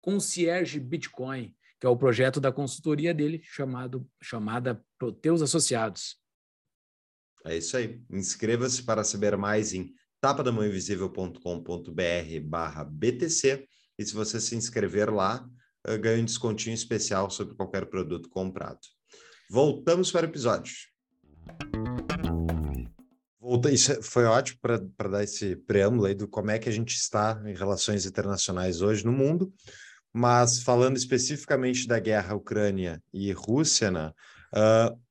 [0.00, 6.16] Concierge Bitcoin, que é o projeto da consultoria dele chamado chamada Proteus Associados.
[7.46, 8.00] É isso aí.
[8.10, 13.66] Inscreva-se para saber mais em tapadamãoinvisível.com.br barra BTC
[13.98, 15.48] e se você se inscrever lá,
[15.86, 18.80] eh, ganha um descontinho especial sobre qualquer produto comprado.
[19.48, 20.74] Voltamos para o episódio.
[23.40, 26.96] Volta, isso foi ótimo para dar esse preâmbulo aí do como é que a gente
[26.96, 29.54] está em relações internacionais hoje no mundo,
[30.12, 34.12] mas falando especificamente da guerra Ucrânia e Rússia, né,
[34.52, 35.05] uh,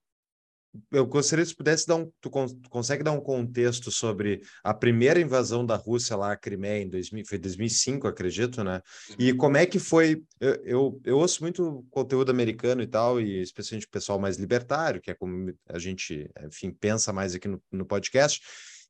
[0.91, 2.29] eu gostaria se pudesse dar um, tu
[2.69, 7.25] consegue dar um contexto sobre a primeira invasão da Rússia lá à Crimeia em 2000,
[7.25, 8.81] foi 2005, acredito, né?
[9.17, 9.37] E uhum.
[9.37, 10.23] como é que foi?
[10.39, 15.01] Eu, eu, eu, ouço muito conteúdo americano e tal, e especialmente o pessoal mais libertário,
[15.01, 18.41] que é como a gente, enfim, pensa mais aqui no, no podcast.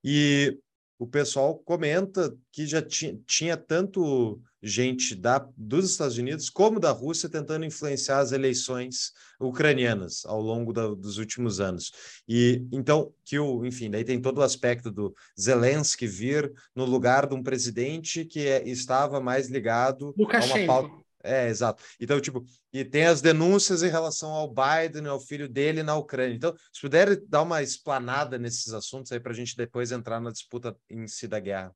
[0.04, 0.58] E
[0.98, 6.90] o pessoal comenta que já tinha, tinha tanto gente da, dos Estados Unidos como da
[6.92, 11.92] Rússia tentando influenciar as eleições ucranianas ao longo da, dos últimos anos.
[12.28, 17.28] E então que o, enfim, daí tem todo o aspecto do Zelensky vir no lugar
[17.28, 20.58] de um presidente que é, estava mais ligado Lukashenko.
[20.58, 21.84] a uma pauta é, exato.
[22.00, 26.36] Então, tipo, e tem as denúncias em relação ao Biden, ao filho dele na Ucrânia.
[26.36, 30.32] Então, se puder dar uma explanada nesses assuntos aí para a gente depois entrar na
[30.32, 31.76] disputa em si da guerra.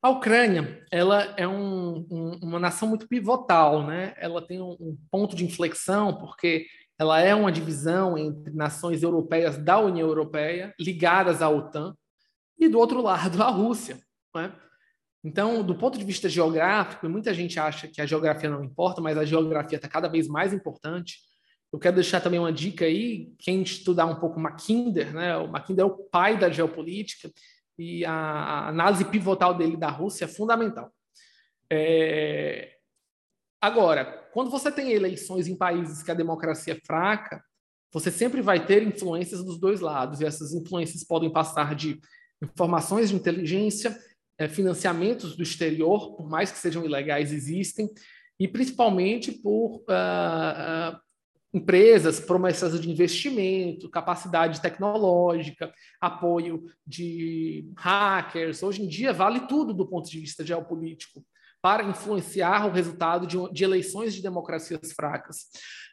[0.00, 4.14] A Ucrânia, ela é um, um, uma nação muito pivotal, né?
[4.16, 6.66] Ela tem um, um ponto de inflexão porque
[6.96, 11.94] ela é uma divisão entre nações europeias da União Europeia ligadas à OTAN
[12.58, 13.98] e do outro lado a Rússia,
[14.34, 14.52] né?
[15.24, 19.18] Então, do ponto de vista geográfico, muita gente acha que a geografia não importa, mas
[19.18, 21.18] a geografia está cada vez mais importante.
[21.72, 25.36] Eu quero deixar também uma dica aí, quem estudar um pouco Mackinder, né?
[25.36, 27.30] O Mackinder é o pai da geopolítica
[27.78, 30.90] e a, análise pivotal dele da Rússia é fundamental.
[31.70, 32.76] É...
[33.60, 37.42] Agora, quando você tem eleições em países que a democracia é fraca,
[37.92, 42.00] você sempre vai ter influências dos dois lados, e essas influências podem passar de
[42.42, 43.98] informações de inteligência
[44.46, 47.88] financiamentos do exterior, por mais que sejam ilegais, existem,
[48.38, 50.98] e principalmente por uh, uh,
[51.52, 58.62] empresas, promessas de investimento, capacidade tecnológica, apoio de hackers.
[58.62, 61.24] Hoje em dia, vale tudo do ponto de vista geopolítico
[61.60, 65.48] para influenciar o resultado de, de, eleições de democracias fracas.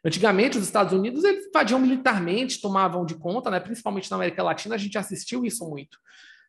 [0.05, 3.59] Antigamente, os Estados Unidos eles invadiam militarmente, tomavam de conta, né?
[3.59, 5.97] principalmente na América Latina, a gente assistiu isso muito.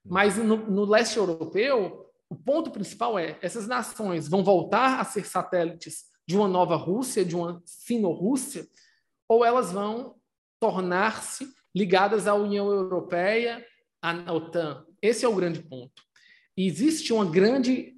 [0.09, 5.25] Mas no, no leste europeu, o ponto principal é essas nações vão voltar a ser
[5.27, 8.67] satélites de uma nova Rússia, de uma sino-Rússia,
[9.29, 10.17] ou elas vão
[10.61, 13.65] tornar-se ligadas à União Europeia,
[14.03, 14.85] à OTAN.
[15.01, 16.03] Esse é o grande ponto.
[16.57, 17.95] E existe uma grande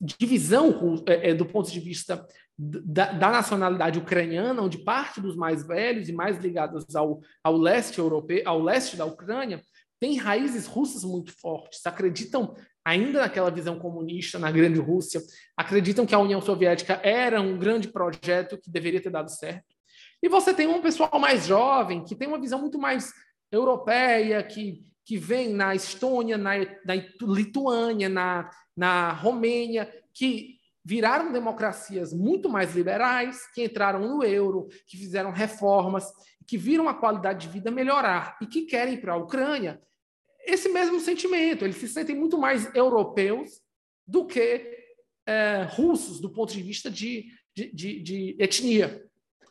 [0.00, 0.74] divisão
[1.06, 2.26] é, é, do ponto de vista
[2.58, 7.98] da, da, nacionalidade ucraniana, onde parte dos mais velhos e mais ligados ao, ao leste
[7.98, 9.62] europeu, ao leste da Ucrânia,
[10.02, 15.22] tem raízes russas muito fortes, acreditam ainda naquela visão comunista na Grande Rússia,
[15.56, 19.76] acreditam que a União Soviética era um grande projeto que deveria ter dado certo.
[20.20, 23.12] E você tem um pessoal mais jovem, que tem uma visão muito mais
[23.52, 32.12] europeia, que, que vem na Estônia, na, na Lituânia, na, na Romênia, que viraram democracias
[32.12, 36.10] muito mais liberais, que entraram no euro, que fizeram reformas,
[36.44, 39.80] que viram a qualidade de vida melhorar e que querem para a Ucrânia
[40.46, 41.64] esse mesmo sentimento.
[41.64, 43.60] Eles se sentem muito mais europeus
[44.06, 44.82] do que
[45.26, 49.04] é, russos, do ponto de vista de, de, de, de etnia.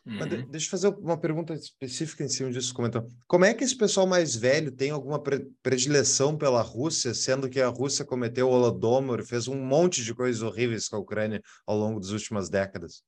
[0.03, 0.49] Uhum.
[0.49, 3.07] deixa eu fazer uma pergunta específica em cima disso, comentou.
[3.27, 5.21] Como é que esse pessoal mais velho tem alguma
[5.61, 10.41] predileção pela Rússia, sendo que a Rússia cometeu o Holodomor, fez um monte de coisas
[10.41, 13.03] horríveis com a Ucrânia ao longo das últimas décadas?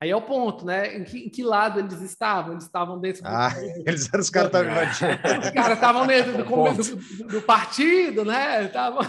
[0.00, 0.96] Aí é o ponto, né?
[0.96, 2.52] Em que, em que lado eles estavam?
[2.52, 3.28] Eles estavam dentro do.
[3.28, 3.52] Ah,
[3.84, 5.40] eles eram os caras estavam invadindo.
[5.40, 6.44] Os caras estavam dentro do,
[7.24, 8.68] do, do, partido, né?
[8.68, 9.02] Tavam...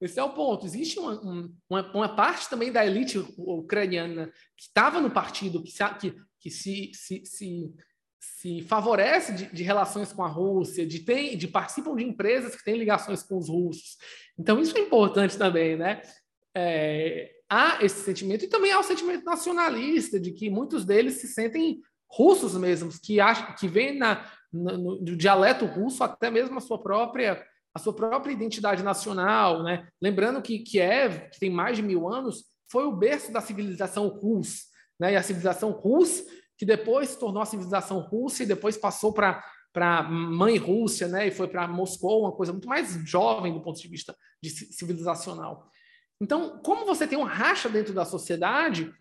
[0.00, 0.64] Esse é o ponto.
[0.64, 1.20] Existe uma,
[1.68, 6.50] uma, uma parte também da elite ucraniana que estava no partido, que, se, que, que
[6.50, 7.74] se, se, se,
[8.20, 12.64] se favorece de, de, relações com a Rússia, de, tem, de participam de empresas que
[12.64, 13.96] têm ligações com os russos.
[14.38, 16.00] Então, isso é importante também, né?
[16.54, 21.28] É, há esse sentimento, e também há o sentimento nacionalista, de que muitos deles se
[21.28, 21.80] sentem
[22.10, 26.82] russos mesmos, que, acham, que veem na, no, no dialeto russo até mesmo a sua
[26.82, 27.44] própria
[27.74, 29.86] a sua própria identidade nacional, né?
[30.02, 34.64] Lembrando que Kiev, que tem mais de mil anos, foi o berço da civilização russa,
[34.98, 35.12] né?
[35.12, 36.24] E a civilização russa,
[36.56, 41.28] que depois se tornou a civilização russa e depois passou para para mãe Rússia, né?
[41.28, 45.70] E foi para Moscou, uma coisa muito mais jovem do ponto de vista de civilizacional.
[46.20, 48.92] Então, como você tem um racha dentro da sociedade,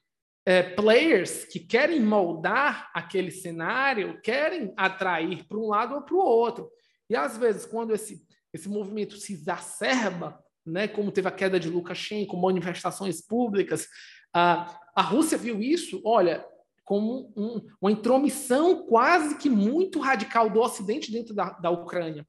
[0.45, 6.19] é, players que querem moldar aquele cenário, querem atrair para um lado ou para o
[6.19, 6.71] outro.
[7.09, 11.69] E às vezes, quando esse, esse movimento se exacerba, né, como teve a queda de
[11.69, 13.87] Lukashenko, manifestações públicas,
[14.33, 16.45] a, a Rússia viu isso, olha,
[16.83, 22.25] como um, uma intromissão quase que muito radical do Ocidente dentro da, da Ucrânia.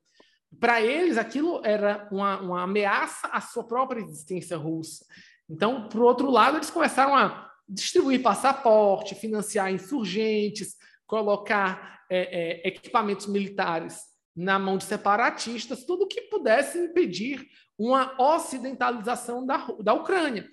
[0.59, 5.05] Para eles, aquilo era uma, uma ameaça à sua própria existência russa.
[5.49, 10.77] Então, por outro lado, eles começaram a distribuir passaporte, financiar insurgentes,
[11.07, 14.03] colocar é, é, equipamentos militares
[14.35, 17.47] na mão de separatistas, tudo que pudesse impedir
[17.77, 20.49] uma ocidentalização da, da Ucrânia.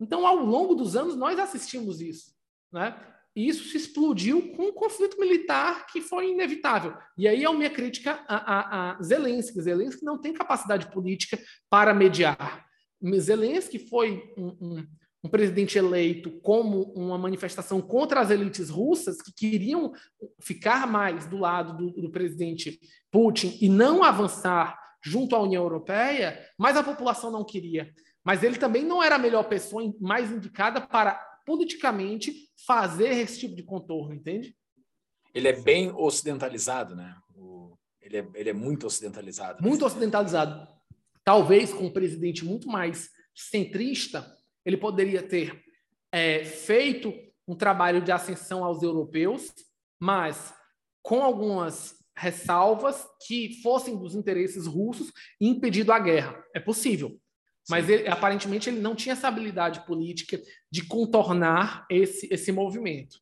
[0.00, 2.34] Então, ao longo dos anos, nós assistimos isso.
[2.72, 2.94] Né?
[3.36, 6.96] E isso se explodiu com um conflito militar que foi inevitável.
[7.18, 9.60] E aí é a minha crítica a, a, a Zelensky.
[9.60, 12.64] Zelensky não tem capacidade política para mediar.
[13.18, 14.86] Zelensky foi um, um,
[15.24, 19.92] um, presidente eleito como uma manifestação contra as elites russas que queriam
[20.40, 22.80] ficar mais do lado do, do presidente
[23.10, 27.92] Putin e não avançar junto à União Europeia, mas a população não queria.
[28.24, 33.54] Mas ele também não era a melhor pessoa mais indicada para politicamente fazer esse tipo
[33.54, 34.54] de contorno, entende?
[35.32, 37.16] Ele é bem ocidentalizado, né?
[37.34, 39.62] O, ele, é, ele é muito ocidentalizado.
[39.62, 40.66] Muito ocidentalizado.
[41.24, 45.62] Talvez com um presidente muito mais centrista, ele poderia ter
[46.12, 47.14] é, feito
[47.46, 49.52] um trabalho de ascensão aos europeus,
[50.00, 50.52] mas
[51.02, 56.42] com algumas ressalvas que fossem dos interesses russos e impedido a guerra.
[56.54, 57.20] É possível.
[57.68, 60.40] Mas ele, aparentemente ele não tinha essa habilidade política
[60.70, 63.18] de contornar esse, esse movimento.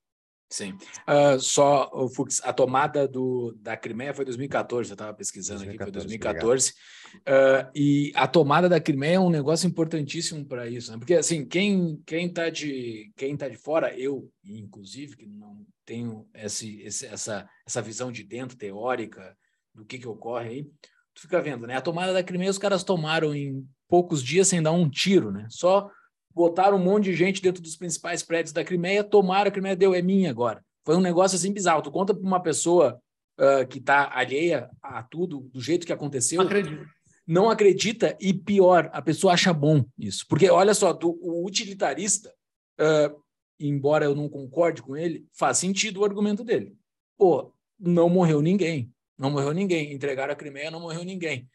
[0.50, 0.78] Sim.
[1.08, 6.06] Uh, só, o Fux, a tomada do, da Crimeia foi 2014, eu estava pesquisando 2014,
[6.06, 6.72] aqui, foi 2014.
[7.16, 10.98] Uh, e a tomada da Crimeia é um negócio importantíssimo para isso, né?
[10.98, 16.28] Porque, assim, quem quem está de, quem tá de fora, eu, inclusive, que não tenho
[16.34, 19.36] esse, esse, essa, essa visão de dentro, teórica,
[19.74, 20.64] do que, que ocorre aí,
[21.14, 21.76] tu fica vendo, né?
[21.76, 25.46] A tomada da Crimeia os caras tomaram em poucos dias sem dar um tiro, né?
[25.48, 25.88] Só
[26.34, 29.94] botaram um monte de gente dentro dos principais prédios da Crimeia, tomaram a Crimeia, deu,
[29.94, 30.64] é minha agora.
[30.84, 31.80] Foi um negócio assim bizarro.
[31.80, 33.00] Tu conta para uma pessoa
[33.38, 36.38] uh, que está alheia a tudo, do jeito que aconteceu.
[36.38, 36.86] Não acredito.
[37.24, 40.26] Não acredita e pior, a pessoa acha bom isso.
[40.28, 42.34] Porque olha só, tu, o utilitarista,
[42.80, 43.16] uh,
[43.60, 46.74] embora eu não concorde com ele, faz sentido o argumento dele.
[47.16, 48.92] Pô, não morreu ninguém.
[49.16, 49.92] Não morreu ninguém.
[49.92, 51.48] Entregaram a Crimeia, não morreu ninguém.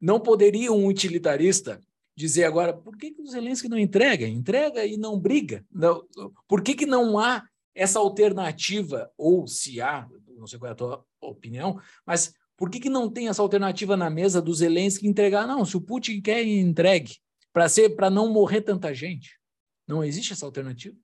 [0.00, 1.80] Não poderia um utilitarista
[2.16, 4.26] dizer agora, por que, que o Zelensky não entrega?
[4.26, 5.64] Entrega e não briga.
[5.70, 6.04] Não,
[6.46, 7.42] por que, que não há
[7.74, 12.78] essa alternativa, ou se há, não sei qual é a tua opinião, mas por que,
[12.78, 15.46] que não tem essa alternativa na mesa dos Zelensky entregar?
[15.46, 17.16] Não, se o Putin quer, entregue,
[17.52, 19.38] para ser para não morrer tanta gente.
[19.86, 20.96] Não existe essa alternativa?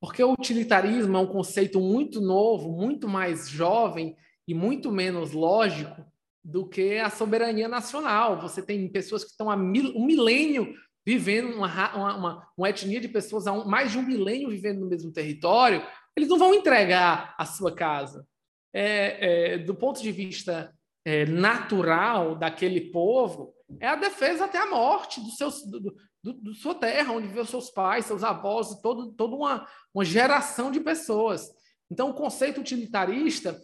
[0.00, 6.04] Porque o utilitarismo é um conceito muito novo, muito mais jovem e muito menos lógico
[6.44, 8.40] do que a soberania nacional.
[8.40, 10.74] Você tem pessoas que estão há mil, um milênio
[11.04, 14.80] vivendo uma, uma, uma, uma etnia de pessoas há um, mais de um milênio vivendo
[14.80, 15.84] no mesmo território,
[16.16, 18.26] eles não vão entregar a sua casa.
[18.74, 20.72] É, é, do ponto de vista
[21.04, 26.54] é, natural daquele povo, é a defesa até a morte do, seu, do, do, do
[26.54, 31.50] sua terra, onde viveu seus pais, seus avós, todo, toda uma, uma geração de pessoas.
[31.90, 33.60] Então, o conceito utilitarista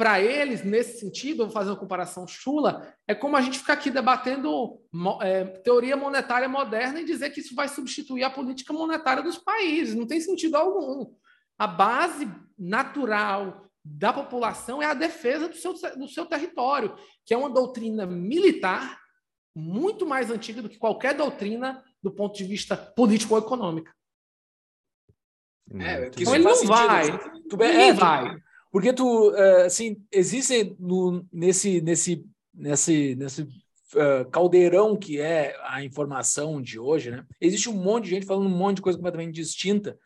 [0.00, 3.90] para eles, nesse sentido, vou fazer uma comparação chula, é como a gente ficar aqui
[3.90, 4.80] debatendo
[5.20, 9.94] é, teoria monetária moderna e dizer que isso vai substituir a política monetária dos países.
[9.94, 11.14] Não tem sentido algum.
[11.58, 12.26] A base
[12.58, 16.96] natural da população é a defesa do seu, do seu território,
[17.26, 18.98] que é uma doutrina militar
[19.54, 23.90] muito mais antiga do que qualquer doutrina do ponto de vista político ou econômico.
[25.78, 27.06] É, então ele não vai.
[27.50, 28.40] Tu, é, é, vai.
[28.70, 35.82] Porque tu, uh, assim, existe no, nesse, nesse, nesse, nesse uh, caldeirão que é a
[35.82, 37.24] informação de hoje, né?
[37.40, 39.98] Existe um monte de gente falando um monte de coisa completamente distinta.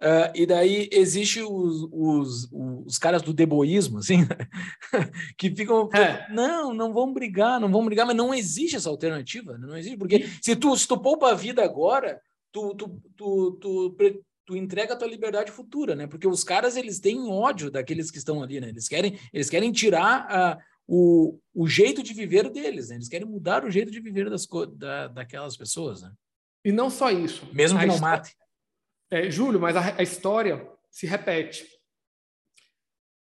[0.00, 4.26] Uh, e daí existe os, os, os caras do deboísmo, assim,
[5.38, 6.26] que ficam, é.
[6.28, 10.28] não, não vão brigar, não vão brigar, mas não existe essa alternativa, não existe, porque
[10.42, 12.20] se tu, se tu poupa a vida agora,
[12.50, 13.96] tu, tu, tu, tu,
[14.52, 16.06] tu entrega a tua liberdade futura, né?
[16.06, 18.68] Porque os caras eles têm ódio daqueles que estão ali, né?
[18.68, 22.96] Eles querem eles querem tirar uh, o, o jeito de viver deles, né?
[22.96, 24.46] Eles querem mudar o jeito de viver das
[24.76, 26.12] da, daquelas pessoas, né?
[26.64, 27.48] E não só isso.
[27.52, 28.36] Mesmo que não mate.
[29.10, 31.66] É, Júlio, mas a, a história se repete.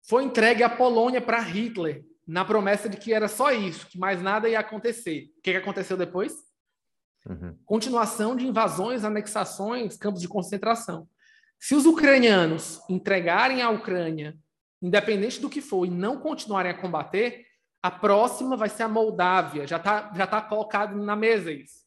[0.04, 4.22] Foi entregue a Polônia para Hitler na promessa de que era só isso, que mais
[4.22, 5.32] nada ia acontecer.
[5.38, 6.34] O que, que aconteceu depois?
[7.28, 7.56] Uhum.
[7.66, 11.08] Continuação de invasões, anexações, campos de concentração.
[11.62, 14.36] Se os ucranianos entregarem a Ucrânia,
[14.82, 17.46] independente do que for, e não continuarem a combater,
[17.84, 19.68] a próxima vai ser a Moldávia.
[19.68, 21.82] Já está já tá colocado na mesa isso.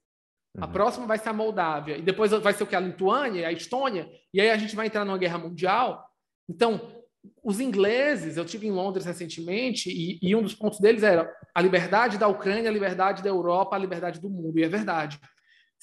[0.57, 0.72] A uhum.
[0.72, 1.97] próxima vai ser a Moldávia.
[1.97, 2.77] E depois vai ser o que?
[2.77, 4.09] A Lituânia, a Estônia.
[4.33, 6.09] E aí a gente vai entrar numa guerra mundial.
[6.49, 7.05] Então,
[7.43, 11.61] os ingleses, eu tive em Londres recentemente, e, e, um dos pontos deles era a
[11.61, 14.57] liberdade da Ucrânia, a liberdade da Europa, a liberdade do mundo.
[14.57, 15.18] E é verdade.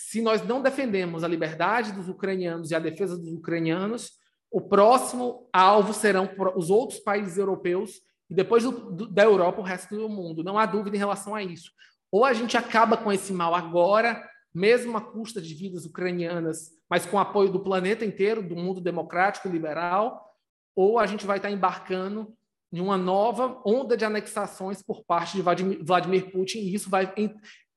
[0.07, 4.11] Se nós não defendemos a liberdade dos ucranianos e a defesa dos ucranianos,
[4.49, 9.63] o próximo alvo serão os outros países europeus e depois do, do, da Europa o
[9.63, 10.43] resto do mundo.
[10.43, 11.71] Não há dúvida em relação a isso.
[12.11, 17.05] Ou a gente acaba com esse mal agora, mesmo à custa de vidas ucranianas, mas
[17.05, 20.35] com apoio do planeta inteiro, do mundo democrático e liberal,
[20.75, 22.35] ou a gente vai estar embarcando
[22.73, 25.43] em uma nova onda de anexações por parte de
[25.83, 27.13] Vladimir Putin, e isso vai,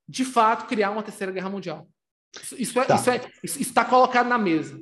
[0.09, 1.87] de fato, criar uma terceira guerra mundial.
[2.57, 2.95] Isso é, tá.
[2.95, 4.79] isso é, isso está colocado na mesa.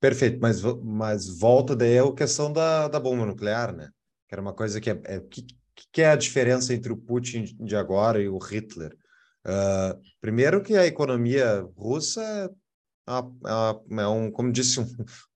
[0.00, 3.88] Perfeito, mas, mas volta daí a questão da, da bomba nuclear, né?
[4.28, 5.46] Que era uma coisa que é, é que,
[5.92, 8.96] que é a diferença entre o Putin de agora e o Hitler?
[9.46, 12.50] Uh, primeiro que a economia russa
[13.08, 14.86] é, é um, como disse um,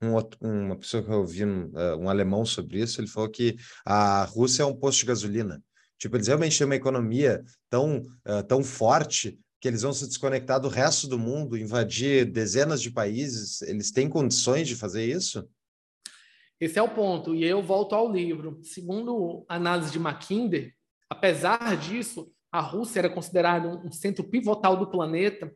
[0.02, 3.56] um, uma pessoa que eu ouvi, um, é, um, alemão sobre isso, ele falou que
[3.84, 5.62] a Rússia é um posto de gasolina.
[5.98, 10.60] Tipo, eles realmente têm uma economia tão, uh, tão forte que eles vão se desconectar
[10.60, 13.62] do resto do mundo, invadir dezenas de países.
[13.62, 15.48] Eles têm condições de fazer isso?
[16.60, 17.34] Esse é o ponto.
[17.34, 18.60] E eu volto ao livro.
[18.62, 20.74] Segundo a análise de Mackinder,
[21.08, 25.52] apesar disso, a Rússia era considerada um centro pivotal do planeta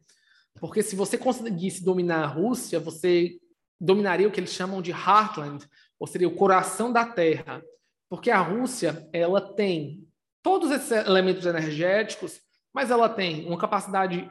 [0.58, 3.38] porque se você conseguisse dominar a Rússia, você
[3.80, 5.66] dominaria o que eles chamam de Heartland,
[5.98, 7.62] ou seria o coração da Terra.
[8.08, 10.06] Porque a Rússia, ela tem
[10.42, 12.40] todos esses elementos energéticos,
[12.72, 14.30] mas ela tem uma capacidade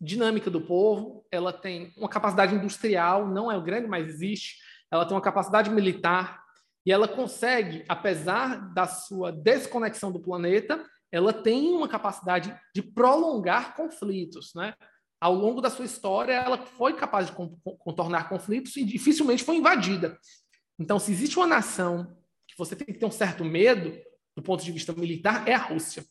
[0.00, 4.56] dinâmica do povo, ela tem uma capacidade industrial, não é grande, mas existe,
[4.90, 6.42] ela tem uma capacidade militar,
[6.84, 13.74] e ela consegue, apesar da sua desconexão do planeta, ela tem uma capacidade de prolongar
[13.74, 14.74] conflitos, né?
[15.20, 17.32] ao longo da sua história, ela foi capaz de
[17.78, 20.18] contornar conflitos e dificilmente foi invadida.
[20.78, 22.16] Então, se existe uma nação
[22.46, 23.98] que você tem que ter um certo medo
[24.36, 26.04] do ponto de vista militar, é a Rússia.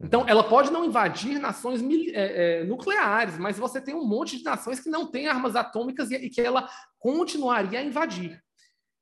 [0.00, 1.80] Então, ela pode não invadir nações
[2.12, 6.10] é, é, nucleares, mas você tem um monte de nações que não têm armas atômicas
[6.10, 6.68] e, e que ela
[6.98, 8.42] continuaria a invadir.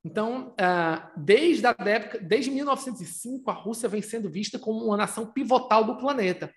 [0.05, 5.31] Então, uh, desde, a época, desde 1905, a Rússia vem sendo vista como uma nação
[5.31, 6.53] pivotal do planeta.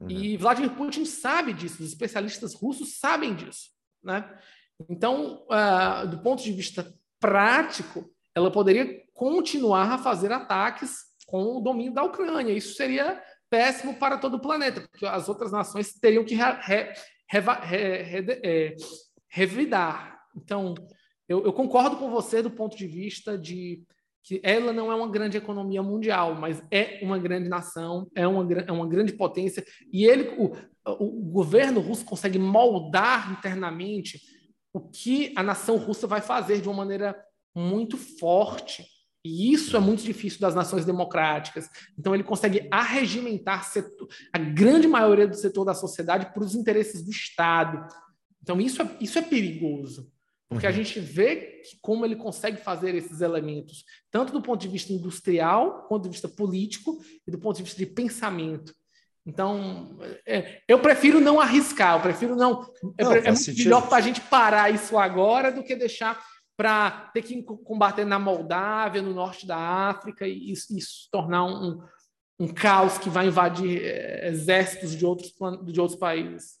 [0.00, 0.08] Uhum.
[0.08, 3.70] E Vladimir Putin sabe disso, os especialistas russos sabem disso.
[4.02, 4.24] Né?
[4.88, 11.60] Então, uh, do ponto de vista prático, ela poderia continuar a fazer ataques com o
[11.60, 12.52] domínio da Ucrânia.
[12.52, 13.20] Isso seria
[13.50, 16.92] péssimo para todo o planeta, porque as outras nações teriam que re, re,
[17.28, 18.74] re, é,
[19.28, 20.18] revidar.
[20.36, 20.74] Então,
[21.28, 23.82] eu, eu, concordo com você do ponto de vista de
[24.22, 28.52] que ela não é uma grande economia mundial, mas é uma grande nação, é uma,
[28.52, 30.52] é uma grande potência, e ele, o,
[30.84, 34.20] o governo russo consegue moldar internamente
[34.72, 37.16] o que a nação russa vai fazer de uma maneira
[37.54, 38.84] muito forte.
[39.26, 41.68] E isso é muito difícil das nações democráticas.
[41.98, 47.02] Então, ele consegue arregimentar setor, a grande maioria do setor da sociedade para os interesses
[47.02, 47.86] do Estado.
[48.42, 50.10] Então, isso é, isso é perigoso.
[50.48, 50.72] Porque uhum.
[50.72, 55.82] a gente vê como ele consegue fazer esses elementos, tanto do ponto de vista industrial,
[55.82, 58.72] do ponto de vista político e do ponto de vista de pensamento.
[59.26, 62.64] Então, é, eu prefiro não arriscar, eu prefiro não.
[63.00, 66.16] não é, é muito melhor para a gente parar isso agora do que deixar
[66.56, 71.82] para ter que combater na Moldávia, no norte da África, e isso, isso tornar um,
[72.40, 75.34] um caos que vai invadir é, exércitos de outros,
[75.64, 76.58] de outros países.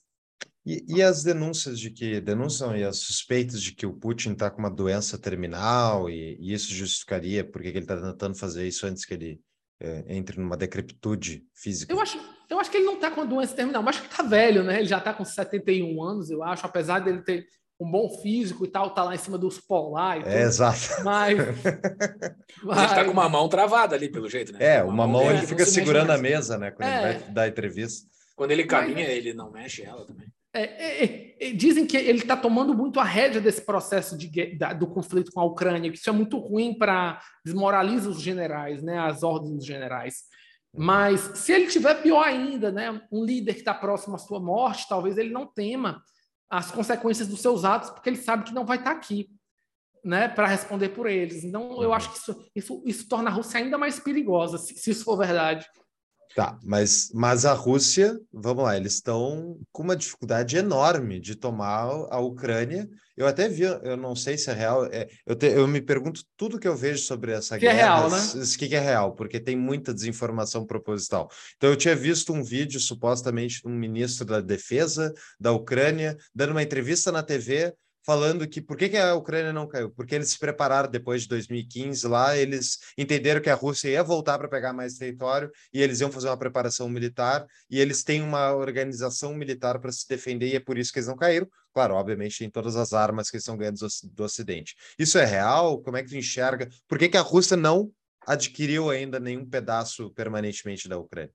[0.66, 4.50] E, e, as denúncias de que denúnciam e as suspeitas de que o Putin está
[4.50, 9.04] com uma doença terminal e, e isso justificaria porque ele está tentando fazer isso antes
[9.04, 9.40] que ele
[9.80, 11.92] é, entre numa decrepitude física?
[11.92, 12.18] Eu acho,
[12.50, 14.64] eu acho que ele não está com uma doença terminal, mas acho que está velho,
[14.64, 14.78] né?
[14.78, 17.46] Ele já está com 71 anos, eu acho, apesar dele ter
[17.78, 20.26] um bom físico e tal, tá lá em cima dos polar.
[20.26, 21.04] É, exato.
[21.04, 21.36] Mas,
[22.64, 22.78] mas...
[22.78, 24.76] Ele tá com uma mão travada ali, pelo jeito, né?
[24.76, 26.70] É, uma, mão, ele fica segurando a mesa, né?
[26.70, 26.94] Quando é.
[26.94, 28.08] ele vai dar entrevista.
[28.34, 29.16] Quando ele caminha, mas...
[29.16, 30.26] ele não mexe ela também.
[30.54, 34.56] É, é, é, é dizem que ele está tomando muito a rédea desse processo de,
[34.56, 38.82] da, do conflito com a Ucrânia, que isso é muito ruim para desmoraliza os generais,
[38.82, 40.22] né, as ordens dos generais.
[40.74, 44.88] Mas se ele tiver pior ainda, né, um líder que está próximo à sua morte,
[44.88, 46.02] talvez ele não tema
[46.48, 49.28] as consequências dos seus atos, porque ele sabe que não vai estar tá aqui,
[50.04, 51.42] né, para responder por eles.
[51.42, 54.90] Então, eu acho que isso, isso, isso torna a Rússia ainda mais perigosa, se, se
[54.90, 55.66] isso for verdade.
[56.36, 61.84] Tá, mas, mas a Rússia, vamos lá, eles estão com uma dificuldade enorme de tomar
[62.10, 62.86] a Ucrânia.
[63.16, 66.20] Eu até vi, eu não sei se é real, é, eu, te, eu me pergunto
[66.36, 67.74] tudo que eu vejo sobre essa que guerra.
[67.74, 68.18] Que é real, né?
[68.18, 71.30] O que, que é real, porque tem muita desinformação proposital.
[71.56, 76.50] Então, eu tinha visto um vídeo, supostamente, de um ministro da Defesa da Ucrânia, dando
[76.50, 77.72] uma entrevista na TV,
[78.06, 79.90] falando que por que, que, a Ucrânia não caiu?
[79.90, 84.38] Porque eles se prepararam depois de 2015 lá, eles entenderam que a Rússia ia voltar
[84.38, 88.54] para pegar mais território e eles iam fazer uma preparação militar e eles têm uma
[88.54, 91.48] organização militar para se defender e é por isso que eles não caíram.
[91.74, 94.76] Claro, obviamente tem todas as armas que estão ganhando do Ocidente.
[94.96, 95.82] Isso é real?
[95.82, 96.68] Como é que tu enxerga?
[96.86, 97.90] Por que, que a Rússia não
[98.24, 101.32] adquiriu ainda nenhum pedaço permanentemente da Ucrânia?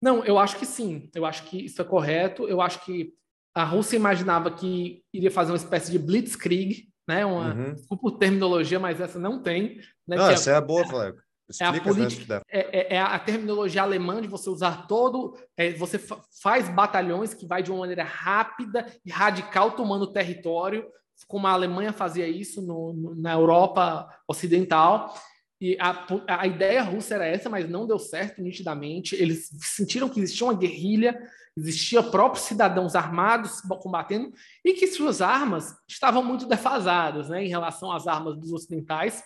[0.00, 1.10] Não, eu acho que sim.
[1.14, 2.48] Eu acho que isso é correto.
[2.48, 3.12] Eu acho que
[3.60, 7.26] a Rússia imaginava que iria fazer uma espécie de blitzkrieg, né?
[7.26, 7.74] Uma, uhum.
[7.74, 9.76] Desculpa terminologia, mas essa não tem.
[10.08, 10.16] Né?
[10.16, 11.20] Não, essa é, a boa, Flávio.
[11.60, 15.36] É a, política, é, é, é, a terminologia alemã de você usar todo.
[15.56, 20.86] É, você fa faz batalhões que vai de uma maneira rápida e radical tomando território,
[21.26, 25.12] como a Alemanha fazia isso no, no, na Europa Ocidental.
[25.60, 29.14] E a, a ideia russa era essa, mas não deu certo nitidamente.
[29.16, 31.20] Eles sentiram que existia uma guerrilha
[31.60, 34.32] existia próprios cidadãos armados combatendo
[34.64, 39.22] e que suas armas estavam muito defasadas né, em relação às armas dos ocidentais.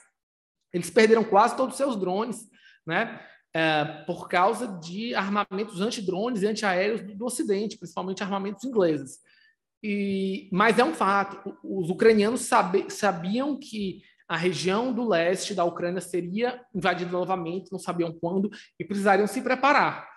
[0.72, 2.48] Eles perderam quase todos os seus drones,
[2.86, 3.20] né,
[3.54, 9.18] é, por causa de armamentos antidrones e antiaéreos do, do Ocidente, principalmente armamentos ingleses.
[9.82, 15.64] E, mas é um fato, os ucranianos sabe, sabiam que a região do leste da
[15.64, 20.13] Ucrânia seria invadida novamente, não sabiam quando, e precisariam se preparar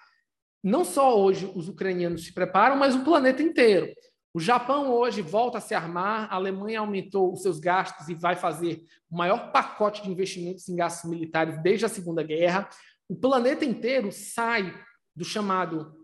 [0.68, 3.94] não só hoje os ucranianos se preparam, mas o planeta inteiro.
[4.34, 8.36] O Japão hoje volta a se armar, a Alemanha aumentou os seus gastos e vai
[8.36, 12.70] fazer o maior pacote de investimentos em gastos militares desde a Segunda Guerra.
[13.10, 14.74] O planeta inteiro sai
[15.16, 15.96] do chamado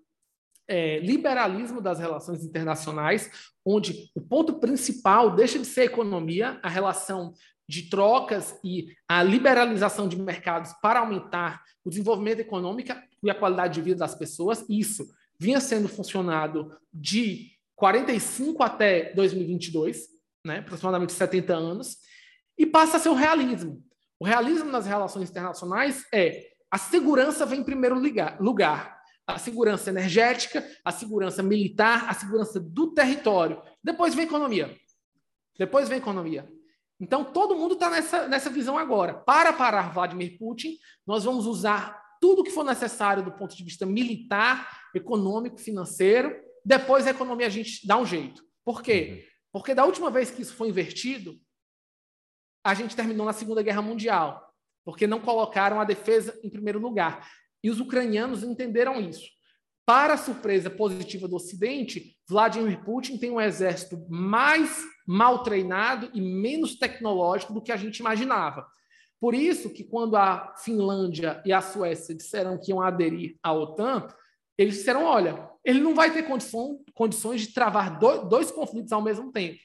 [0.67, 3.29] é, liberalismo das relações internacionais,
[3.65, 7.33] onde o ponto principal deixa de ser a economia, a relação
[7.67, 13.75] de trocas e a liberalização de mercados para aumentar o desenvolvimento econômico e a qualidade
[13.75, 14.65] de vida das pessoas.
[14.69, 15.05] Isso
[15.39, 20.07] vinha sendo funcionado de 45 até 2022,
[20.45, 21.97] né, aproximadamente 70 anos,
[22.57, 23.83] e passa a ser o realismo.
[24.19, 27.95] O realismo nas relações internacionais é a segurança vem em primeiro
[28.39, 29.01] lugar.
[29.27, 33.61] A segurança energética, a segurança militar, a segurança do território.
[33.83, 34.75] Depois vem economia.
[35.57, 36.51] Depois vem economia.
[36.99, 39.13] Então, todo mundo está nessa, nessa visão agora.
[39.13, 43.85] Para parar Vladimir Putin, nós vamos usar tudo que for necessário do ponto de vista
[43.85, 46.33] militar, econômico, financeiro.
[46.63, 48.43] Depois a economia a gente dá um jeito.
[48.63, 49.09] Por quê?
[49.09, 49.33] Uhum.
[49.51, 51.37] Porque da última vez que isso foi invertido,
[52.63, 54.49] a gente terminou na Segunda Guerra Mundial,
[54.85, 57.29] porque não colocaram a defesa em primeiro lugar.
[57.61, 59.29] E os ucranianos entenderam isso.
[59.85, 66.75] Para surpresa positiva do Ocidente, Vladimir Putin tem um exército mais mal treinado e menos
[66.75, 68.65] tecnológico do que a gente imaginava.
[69.19, 74.07] Por isso que quando a Finlândia e a Suécia disseram que iam aderir à OTAN,
[74.57, 76.25] eles disseram, olha, ele não vai ter
[76.93, 79.59] condições de travar dois, dois conflitos ao mesmo tempo.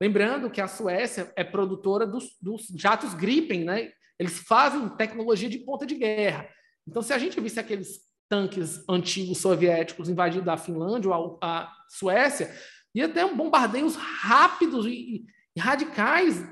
[0.00, 3.92] Lembrando que a Suécia é produtora dos, dos jatos Gripen, né?
[4.18, 6.48] Eles fazem tecnologia de ponta de guerra.
[6.86, 11.72] Então, se a gente visse aqueles tanques antigos soviéticos invadindo a Finlândia ou a, a
[11.86, 12.50] Suécia,
[12.94, 16.42] ia ter um bombardeios rápidos e, e radicais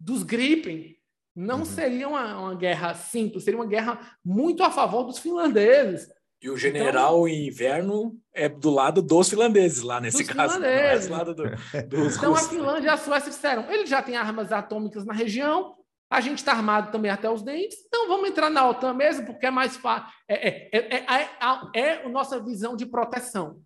[0.00, 0.96] dos Gripen.
[1.36, 1.64] Não uhum.
[1.66, 6.08] seria uma, uma, guerra simples, seria uma guerra muito a favor dos finlandeses.
[6.40, 10.58] E o general então, em inverno é do lado dos finlandeses, lá nesse caso.
[10.58, 10.70] Né?
[10.70, 11.10] Finlandeses.
[11.10, 11.42] Não é do lado do,
[11.88, 12.46] dos então russos.
[12.46, 15.74] a Finlândia e a Suécia disseram: ele já tem armas atômicas na região,
[16.12, 19.46] a gente está armado também até os dentes, então vamos entrar na OTAN mesmo, porque
[19.46, 20.12] é mais fácil.
[20.28, 23.62] É, é, é, é, é a nossa visão de proteção.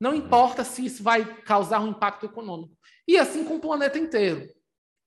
[0.00, 2.76] Não importa se isso vai causar um impacto econômico.
[3.06, 4.52] E assim com o planeta inteiro.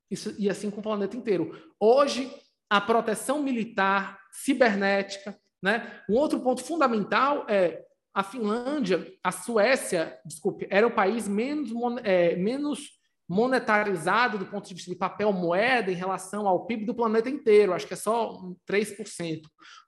[0.09, 1.51] Isso, e assim com o planeta inteiro.
[1.77, 2.33] Hoje,
[2.69, 6.01] a proteção militar, cibernética, né?
[6.09, 11.71] Um outro ponto fundamental é a Finlândia, a Suécia, desculpe, era o país menos,
[12.05, 12.98] é, menos
[13.29, 17.73] monetarizado do ponto de vista de papel moeda em relação ao PIB do planeta inteiro,
[17.73, 19.41] acho que é só 3%.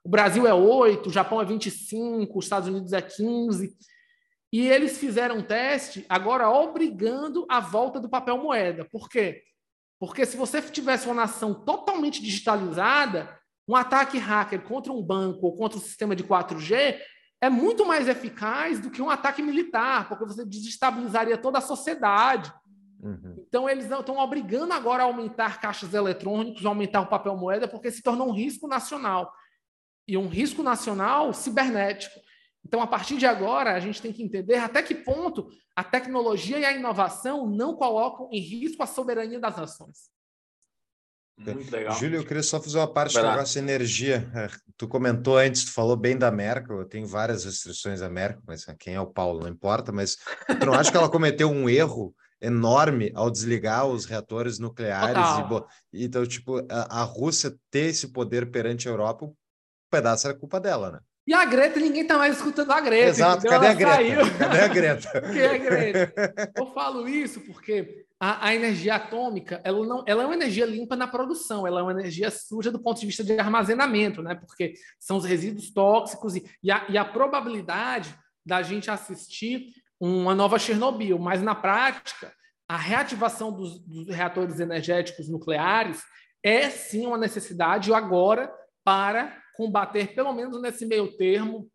[0.04, 3.68] O Brasil é 8%, o Japão é 25%, os Estados Unidos é 15%.
[4.52, 8.86] E eles fizeram um teste agora obrigando a volta do papel moeda.
[8.92, 9.42] Por quê?
[9.98, 13.36] Porque se você tivesse uma nação totalmente digitalizada,
[13.66, 16.98] um ataque hacker contra um banco ou contra um sistema de 4G
[17.40, 22.52] é muito mais eficaz do que um ataque militar, porque você desestabilizaria toda a sociedade.
[23.02, 23.44] Uhum.
[23.48, 28.02] Então, eles estão obrigando agora a aumentar caixas eletrônicos, aumentar o papel moeda, porque se
[28.02, 29.32] tornou um risco nacional.
[30.06, 32.18] E um risco nacional cibernético.
[32.64, 36.58] Então, a partir de agora, a gente tem que entender até que ponto a tecnologia
[36.58, 40.10] e a inovação não colocam em risco a soberania das nações.
[41.38, 41.98] Muito legal.
[41.98, 44.30] Júlio, eu queria só fazer uma parte do negócio de energia.
[44.34, 48.42] É, tu comentou antes, tu falou bem da Merkel, eu tenho várias restrições da Merkel,
[48.46, 50.16] mas quem é o Paulo não importa, mas
[50.60, 55.24] tu não acha que ela cometeu um erro enorme ao desligar os reatores nucleares?
[55.92, 59.34] E, então, tipo, a, a, Rússia ter esse poder perante a Europa, um
[59.90, 61.00] pedaço era culpa dela, né?
[61.24, 63.10] E a Greta, ninguém tá mais escutando a Greta.
[63.10, 63.94] Exato, cadê a Greta?
[63.94, 64.38] Saiu.
[64.38, 65.10] Cadê a Greta?
[65.12, 66.52] cadê a Greta?
[66.56, 70.96] Eu falo isso porque a, a, energia atômica ela, não, ela é uma energia limpa
[70.96, 74.34] na produção, ela é uma energia suja do ponto de vista de armazenamento, né?
[74.34, 78.12] porque são os resíduos tóxicos e, e, a, e a probabilidade
[78.44, 79.72] da gente assistir
[80.04, 82.34] uma nova Chernobyl, mas na prática,
[82.68, 86.02] a reativação dos, dos reatores energéticos nucleares
[86.42, 91.70] é sim uma necessidade agora para combater, pelo menos nesse meio termo,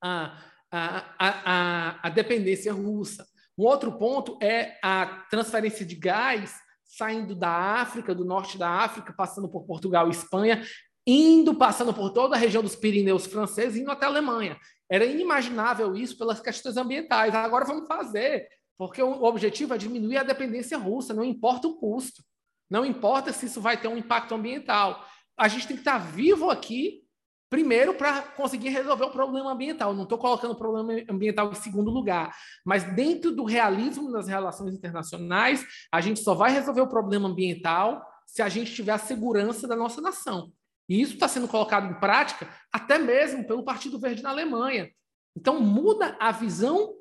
[0.00, 0.40] a,
[0.70, 3.26] a, a, a dependência russa.
[3.58, 6.54] Um outro ponto é a transferência de gás
[6.84, 10.64] saindo da África, do norte da África, passando por Portugal e Espanha,
[11.04, 14.56] indo, passando por toda a região dos Pirineus franceses, indo até a Alemanha.
[14.90, 17.34] Era inimaginável isso pelas questões ambientais.
[17.34, 22.22] Agora vamos fazer, porque o objetivo é diminuir a dependência russa, não importa o custo.
[22.70, 25.04] Não importa se isso vai ter um impacto ambiental.
[25.36, 27.08] A gente tem que estar vivo aqui
[27.50, 29.94] Primeiro, para conseguir resolver o problema ambiental.
[29.94, 32.34] Não estou colocando o problema ambiental em segundo lugar,
[32.64, 38.04] mas dentro do realismo das relações internacionais, a gente só vai resolver o problema ambiental
[38.26, 40.52] se a gente tiver a segurança da nossa nação.
[40.88, 44.90] E isso está sendo colocado em prática até mesmo pelo Partido Verde na Alemanha.
[45.36, 46.94] Então, muda a visão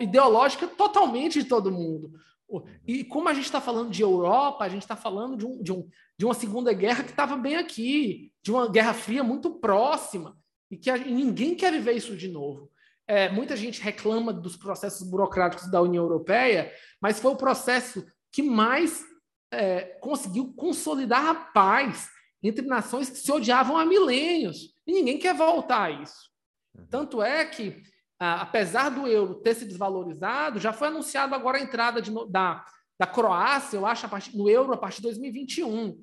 [0.00, 2.12] ideológica totalmente de todo mundo.
[2.86, 5.72] E como a gente está falando de Europa, a gente está falando de, um, de,
[5.72, 10.36] um, de uma Segunda Guerra que estava bem aqui, de uma Guerra Fria muito próxima,
[10.70, 12.70] e que a, ninguém quer viver isso de novo.
[13.06, 18.42] É, muita gente reclama dos processos burocráticos da União Europeia, mas foi o processo que
[18.42, 19.04] mais
[19.52, 22.08] é, conseguiu consolidar a paz
[22.44, 24.74] entre nações que se odiavam há milênios.
[24.86, 26.30] E ninguém quer voltar a isso.
[26.76, 26.86] Uhum.
[26.90, 27.82] Tanto é que
[28.18, 32.64] apesar do euro ter se desvalorizado, já foi anunciado agora a entrada de, da,
[32.98, 36.02] da Croácia, eu acho, partir, no euro a partir de 2021.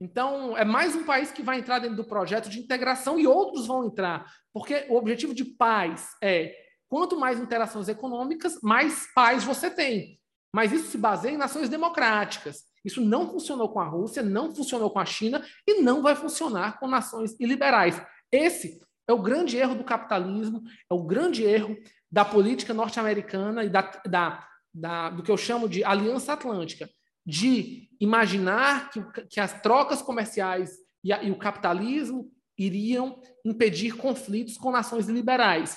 [0.00, 3.66] Então, é mais um país que vai entrar dentro do projeto de integração e outros
[3.66, 6.54] vão entrar, porque o objetivo de paz é
[6.88, 10.18] quanto mais interações econômicas, mais paz você tem.
[10.54, 12.67] Mas isso se baseia em nações democráticas.
[12.88, 16.80] Isso não funcionou com a Rússia, não funcionou com a China e não vai funcionar
[16.80, 18.00] com nações iliberais.
[18.32, 21.76] Esse é o grande erro do capitalismo, é o grande erro
[22.10, 26.88] da política norte-americana e da, da, da, do que eu chamo de Aliança Atlântica.
[27.28, 30.70] de imaginar que, que as trocas comerciais
[31.04, 35.76] e, a, e o capitalismo iriam impedir conflitos com nações liberais.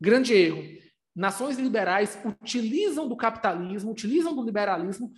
[0.00, 0.62] Grande erro.
[1.14, 5.10] Nações liberais utilizam do capitalismo, utilizam do liberalismo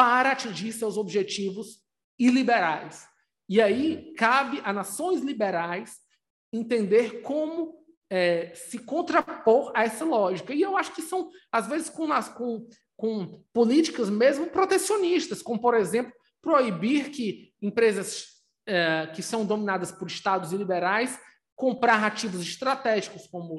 [0.00, 1.82] para atingir seus objetivos
[2.18, 3.06] iliberais.
[3.46, 5.98] E aí cabe a nações liberais
[6.50, 10.54] entender como é, se contrapor a essa lógica.
[10.54, 12.66] E eu acho que são, às vezes, com, com,
[12.96, 18.24] com políticas mesmo protecionistas, como, por exemplo, proibir que empresas
[18.66, 21.20] é, que são dominadas por estados liberais
[21.60, 23.58] comprar ativos estratégicos, como,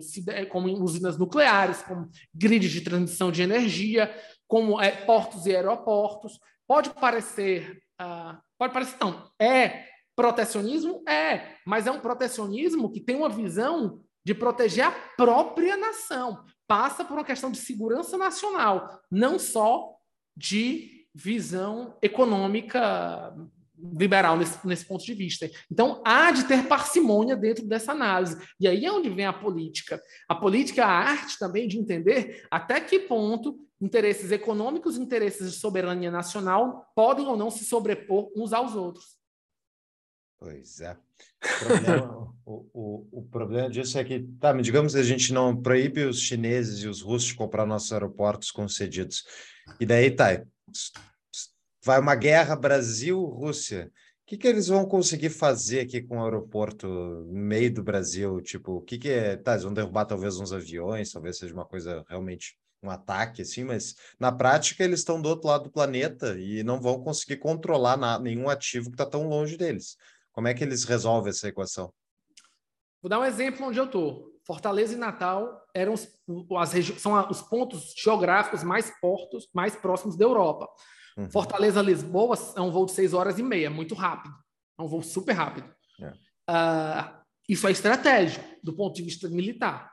[0.50, 4.12] como usinas nucleares, como grids de transmissão de energia,
[4.52, 6.38] como é, portos e aeroportos.
[6.68, 11.02] Pode parecer, uh, pode parecer não, é protecionismo?
[11.08, 16.44] É, mas é um protecionismo que tem uma visão de proteger a própria nação.
[16.68, 19.96] Passa por uma questão de segurança nacional, não só
[20.36, 23.34] de visão econômica
[23.82, 25.50] liberal nesse, nesse ponto de vista.
[25.72, 28.38] Então, há de ter parcimônia dentro dessa análise.
[28.60, 30.02] E aí é onde vem a política.
[30.28, 35.52] A política é a arte também de entender até que ponto interesses econômicos e interesses
[35.52, 39.20] de soberania nacional podem ou não se sobrepor uns aos outros.
[40.40, 40.98] Pois é.
[41.44, 45.60] O problema, o, o, o problema disso é que, tá, digamos que a gente não
[45.60, 49.24] proíbe os chineses e os russos de comprar nossos aeroportos concedidos.
[49.80, 50.44] E daí tá,
[51.84, 53.92] vai uma guerra Brasil-Rússia.
[54.24, 58.40] O que, que eles vão conseguir fazer aqui com o aeroporto no meio do Brasil?
[58.42, 59.36] Tipo, o que, que é.
[59.36, 63.64] Tá, eles vão derrubar talvez uns aviões, talvez seja uma coisa realmente um ataque, assim,
[63.64, 67.96] mas na prática eles estão do outro lado do planeta e não vão conseguir controlar
[67.96, 69.98] nada, nenhum ativo que está tão longe deles.
[70.32, 71.94] Como é que eles resolvem essa equação?
[73.02, 74.32] Vou dar um exemplo onde eu estou.
[74.46, 76.08] Fortaleza e Natal eram os,
[76.58, 80.68] as são os pontos geográficos mais, portos, mais próximos da Europa.
[81.18, 81.30] Uhum.
[81.30, 84.34] Fortaleza-Lisboa é um voo de seis horas e meia, muito rápido.
[84.80, 85.72] É um voo super rápido.
[86.00, 86.10] É.
[86.50, 89.91] Uh, isso é estratégico do ponto de vista militar.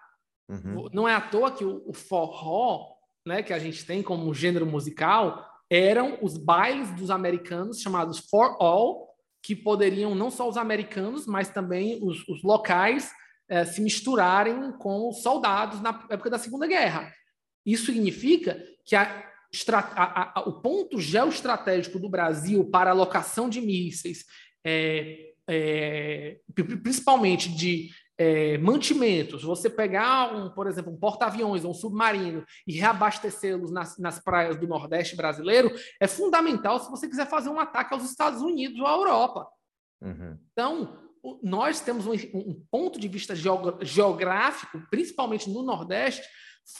[0.49, 0.89] Uhum.
[0.93, 2.95] Não é à toa que o, o forró,
[3.27, 8.57] né, que a gente tem como gênero musical, eram os bailes dos americanos chamados For
[8.59, 9.09] All,
[9.43, 13.11] que poderiam não só os americanos, mas também os, os locais
[13.49, 17.13] eh, se misturarem com os soldados na época da Segunda Guerra.
[17.65, 19.25] Isso significa que a,
[19.73, 24.25] a, a, o ponto geoestratégico do Brasil para a alocação de mísseis,
[24.65, 26.41] é, é,
[26.83, 32.73] principalmente de é, mantimentos, você pegar, um, por exemplo, um porta-aviões ou um submarino e
[32.73, 37.95] reabastecê-los nas, nas praias do Nordeste brasileiro, é fundamental se você quiser fazer um ataque
[37.95, 39.47] aos Estados Unidos ou à Europa.
[40.03, 40.37] Uhum.
[40.53, 40.99] Então,
[41.43, 46.27] nós temos um, um, ponto de vista geográfico, principalmente no Nordeste,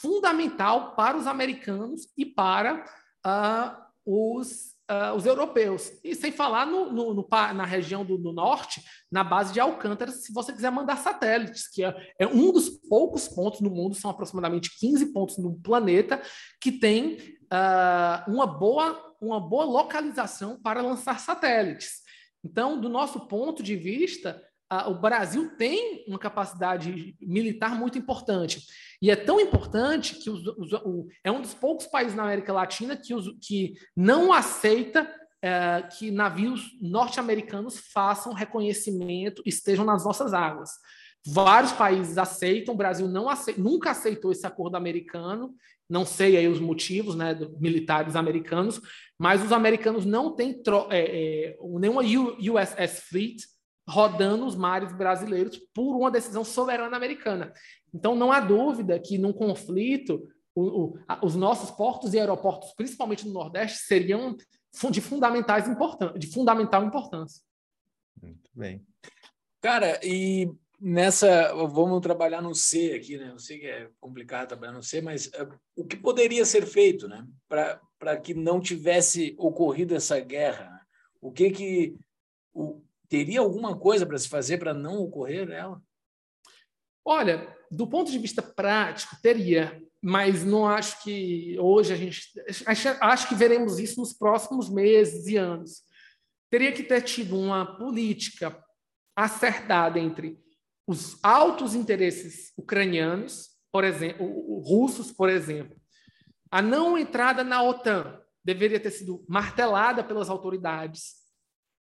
[0.01, 2.85] fundamental para os americanos e para
[3.25, 5.91] uh, os uh, os europeus.
[6.03, 10.33] E sem falar no, no, no, na região do, norte, na base de Alcântara, se
[10.33, 14.77] você quiser mandar satélites, que é, é, um dos poucos pontos no mundo, são aproximadamente
[14.79, 16.21] 15 pontos no planeta,
[16.59, 17.13] que tem
[17.53, 21.99] uh, uma, boa, uma boa localização para lançar satélites.
[22.43, 24.41] Então, do nosso ponto de vista,
[24.87, 28.65] o Brasil tem uma capacidade militar muito importante.
[29.01, 32.53] E é tão importante que os, os, o, é um dos poucos países na América
[32.53, 35.09] Latina que, os, que não aceita
[35.41, 40.69] é, que navios norte-americanos façam reconhecimento, estejam nas nossas águas.
[41.25, 45.53] Vários países aceitam, o Brasil não aceita, nunca aceitou esse acordo americano,
[45.89, 48.79] não sei aí os motivos né, militares americanos,
[49.17, 53.43] mas os americanos não têm é, é, nenhuma USS Fleet
[53.89, 57.51] rodando os mares brasileiros por uma decisão soberana americana.
[57.93, 63.25] Então, não há dúvida que num conflito, o, o, os nossos portos e aeroportos, principalmente
[63.25, 64.35] no Nordeste, seriam
[64.91, 67.41] de, fundamentais importan de fundamental importância.
[68.21, 68.85] Muito bem.
[69.59, 70.47] Cara, e
[70.79, 73.31] nessa, vamos trabalhar no C aqui, né?
[73.31, 77.07] Eu sei que é complicado trabalhar no C, mas uh, o que poderia ser feito,
[77.07, 77.25] né?
[77.47, 80.79] Para que não tivesse ocorrido essa guerra?
[81.19, 81.95] O que que...
[82.53, 85.81] O, Teria alguma coisa para se fazer para não ocorrer ela?
[87.03, 92.31] Olha, do ponto de vista prático, teria, mas não acho que hoje a gente.
[92.67, 95.81] Acho, acho que veremos isso nos próximos meses e anos.
[96.51, 98.63] Teria que ter tido uma política
[99.15, 100.39] acertada entre
[100.87, 105.75] os altos interesses ucranianos, por exemplo, russos, por exemplo.
[106.51, 111.18] A não entrada na OTAN deveria ter sido martelada pelas autoridades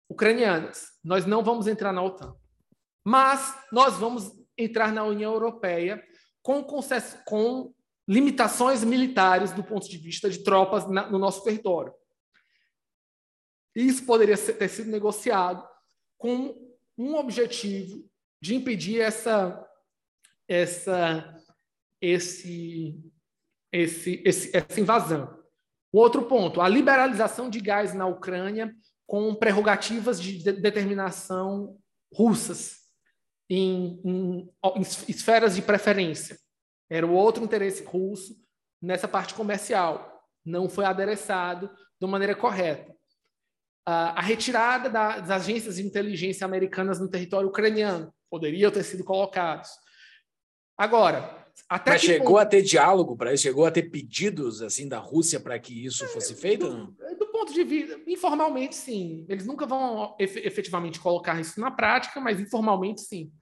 [0.08, 0.92] ucranianas.
[1.02, 2.34] Nós não vamos entrar na OTAN.
[3.04, 6.02] Mas nós vamos entrar na União Europeia
[6.42, 7.74] com, com
[8.08, 11.92] limitações militares do ponto de vista de tropas na, no nosso território.
[13.74, 15.66] isso poderia ter sido negociado
[16.18, 16.54] com
[16.96, 18.08] um objetivo
[18.40, 19.66] de impedir essa,
[20.46, 21.42] essa,
[22.00, 23.00] esse,
[23.72, 25.42] esse, esse, essa invasão.
[25.92, 28.74] Outro ponto, a liberalização de gás na Ucrânia
[29.06, 31.78] com prerrogativas de determinação
[32.12, 32.84] russas
[33.48, 36.38] em, em, em esferas de preferência.
[36.88, 38.36] Era o outro interesse russo
[38.80, 40.22] nessa parte comercial.
[40.44, 41.70] Não foi adereçado
[42.00, 42.94] de maneira correta.
[43.86, 49.70] A retirada das agências de inteligência americanas no território ucraniano poderiam ter sido colocados.
[50.76, 52.38] Agora, até Mas chegou ponto...
[52.38, 53.44] a ter diálogo para isso?
[53.44, 56.68] Chegou a ter pedidos assim da Rússia para que isso fosse feito?
[56.68, 59.24] Do, do, ponto de vista, informalmente, sim.
[59.28, 63.32] Eles nunca vão efetivamente colocar isso na prática, mas informalmente, sim.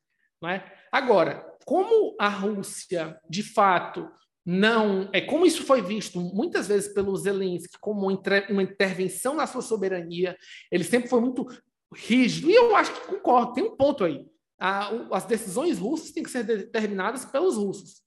[0.40, 0.64] Não é?
[0.90, 4.09] Agora, como a Rússia, de fato,
[4.44, 5.09] não.
[5.12, 8.09] É como isso foi visto muitas vezes pelo Zelensky como
[8.51, 10.36] uma intervenção na sua soberania,
[10.70, 11.47] ele sempre foi muito
[11.94, 14.24] rígido, e eu acho que concordo, tem um ponto aí.
[14.59, 18.01] as decisões russas têm que ser determinadas pelos russos.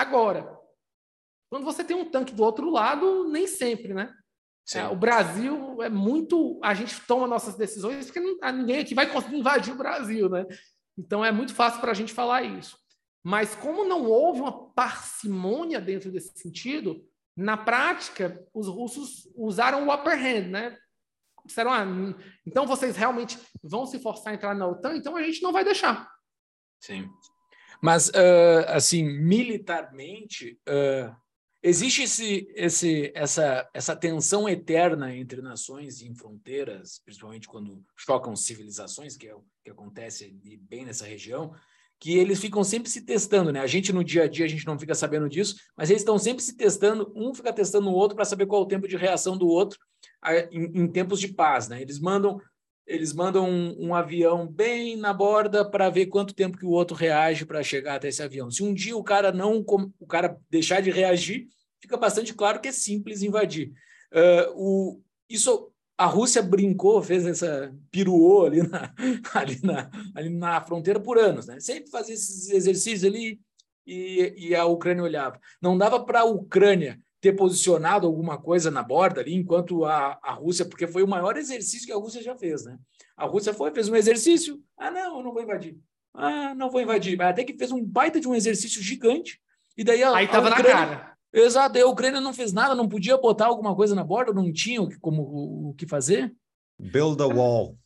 [0.00, 0.58] Agora,
[1.50, 4.10] quando você tem um tanque do outro lado, nem sempre, né?
[4.72, 6.58] É, o Brasil é muito.
[6.62, 10.46] A gente toma nossas decisões porque não, ninguém aqui vai conseguir invadir o Brasil, né?
[10.96, 12.78] Então é muito fácil para a gente falar isso.
[13.22, 17.04] Mas como não houve uma parcimônia dentro desse sentido,
[17.36, 20.78] na prática, os russos usaram o upper hand, né?
[21.44, 21.84] Disseram, ah,
[22.46, 25.62] então vocês realmente vão se forçar a entrar na OTAN, então a gente não vai
[25.62, 26.10] deixar.
[26.80, 27.06] Sim.
[27.80, 31.14] Mas, uh, assim, militarmente, uh,
[31.62, 38.36] existe esse, esse, essa, essa tensão eterna entre nações e em fronteiras, principalmente quando chocam
[38.36, 40.36] civilizações, que é o que acontece
[40.68, 41.54] bem nessa região,
[41.98, 43.60] que eles ficam sempre se testando, né?
[43.60, 46.18] A gente no dia a dia a gente não fica sabendo disso, mas eles estão
[46.18, 48.96] sempre se testando, um fica testando o outro para saber qual é o tempo de
[48.96, 49.78] reação do outro
[50.50, 51.82] em, em tempos de paz, né?
[51.82, 52.40] Eles mandam
[52.90, 56.96] eles mandam um, um avião bem na borda para ver quanto tempo que o outro
[56.96, 58.50] reage para chegar até esse avião.
[58.50, 59.64] Se um dia o cara não
[60.00, 61.46] o cara deixar de reagir,
[61.80, 63.72] fica bastante claro que é simples invadir.
[64.12, 68.92] Uh, o, isso a Rússia brincou, fez essa piruou ali na,
[69.34, 71.60] ali na, ali na fronteira por anos, né?
[71.60, 73.40] Sempre fazia esses exercícios ali
[73.86, 75.38] e, e a Ucrânia olhava.
[75.62, 80.32] Não dava para a Ucrânia ter posicionado alguma coisa na borda ali, enquanto a, a
[80.32, 82.78] Rússia, porque foi o maior exercício que a Rússia já fez, né?
[83.16, 85.78] A Rússia foi, fez um exercício, ah, não, eu não vou invadir.
[86.14, 87.16] Ah, não vou invadir.
[87.16, 89.38] Mas até que fez um baita de um exercício gigante,
[89.76, 91.16] e daí a, Aí tava a Ucrânia, na cara.
[91.32, 94.50] Exato, e a Ucrânia não fez nada, não podia botar alguma coisa na borda, não
[94.52, 96.34] tinha como o, o que fazer.
[96.78, 97.76] Build a wall.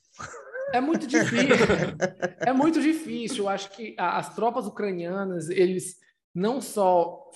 [0.72, 1.46] É muito difícil.
[2.40, 3.44] é muito difícil.
[3.44, 5.96] Eu acho que as tropas ucranianas, eles
[6.34, 7.30] não só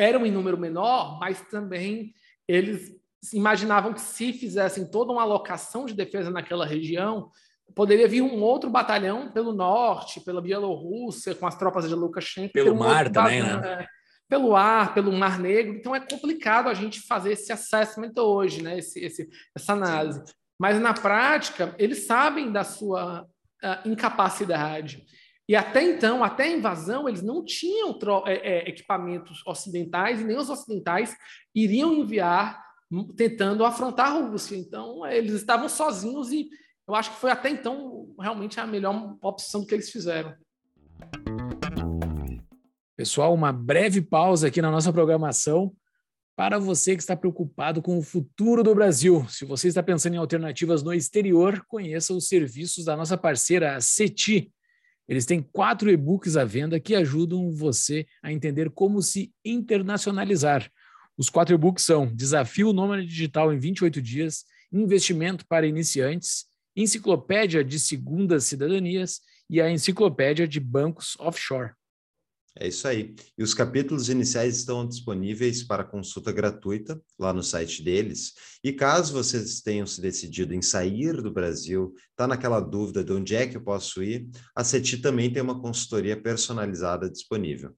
[0.00, 2.12] eram em número menor, mas também
[2.48, 2.92] eles
[3.32, 7.30] imaginavam que se fizessem toda uma alocação de defesa naquela região,
[7.74, 12.52] poderia vir um outro batalhão pelo norte, pela Bielorrússia, com as tropas de Lukashenko.
[12.52, 13.82] Pelo mar também, né?
[13.82, 13.86] É,
[14.28, 15.74] pelo ar, pelo Mar Negro.
[15.74, 18.78] Então é complicado a gente fazer esse assessment hoje, né?
[18.78, 20.22] Esse, esse, essa análise.
[20.58, 25.04] Mas na prática, eles sabem da sua uh, incapacidade.
[25.50, 30.36] E até então, até a invasão, eles não tinham é, é, equipamentos ocidentais e nem
[30.36, 31.16] os ocidentais
[31.52, 32.64] iriam enviar
[33.16, 34.54] tentando afrontar a Rússia.
[34.54, 36.48] Então, eles estavam sozinhos e
[36.86, 40.32] eu acho que foi até então realmente a melhor opção que eles fizeram.
[42.96, 45.74] Pessoal, uma breve pausa aqui na nossa programação
[46.36, 49.26] para você que está preocupado com o futuro do Brasil.
[49.28, 53.80] Se você está pensando em alternativas no exterior, conheça os serviços da nossa parceira, a
[53.80, 54.52] CETI.
[55.10, 60.70] Eles têm quatro e-books à venda que ajudam você a entender como se internacionalizar.
[61.18, 66.44] Os quatro e-books são Desafio Nômade Digital em 28 Dias, Investimento para Iniciantes,
[66.76, 69.20] Enciclopédia de Segundas Cidadanias
[69.50, 71.72] e a Enciclopédia de Bancos Offshore.
[72.58, 73.14] É isso aí.
[73.38, 78.32] E os capítulos iniciais estão disponíveis para consulta gratuita lá no site deles.
[78.62, 83.36] E caso vocês tenham se decidido em sair do Brasil, está naquela dúvida de onde
[83.36, 87.72] é que eu posso ir, a CETI também tem uma consultoria personalizada disponível.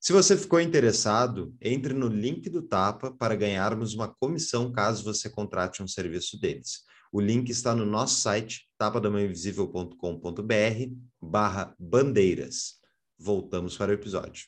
[0.00, 5.30] Se você ficou interessado, entre no link do Tapa para ganharmos uma comissão caso você
[5.30, 6.84] contrate um serviço deles.
[7.12, 12.75] O link está no nosso site, tapadamainvisível.com.br barra bandeiras
[13.18, 14.46] voltamos para o episódio.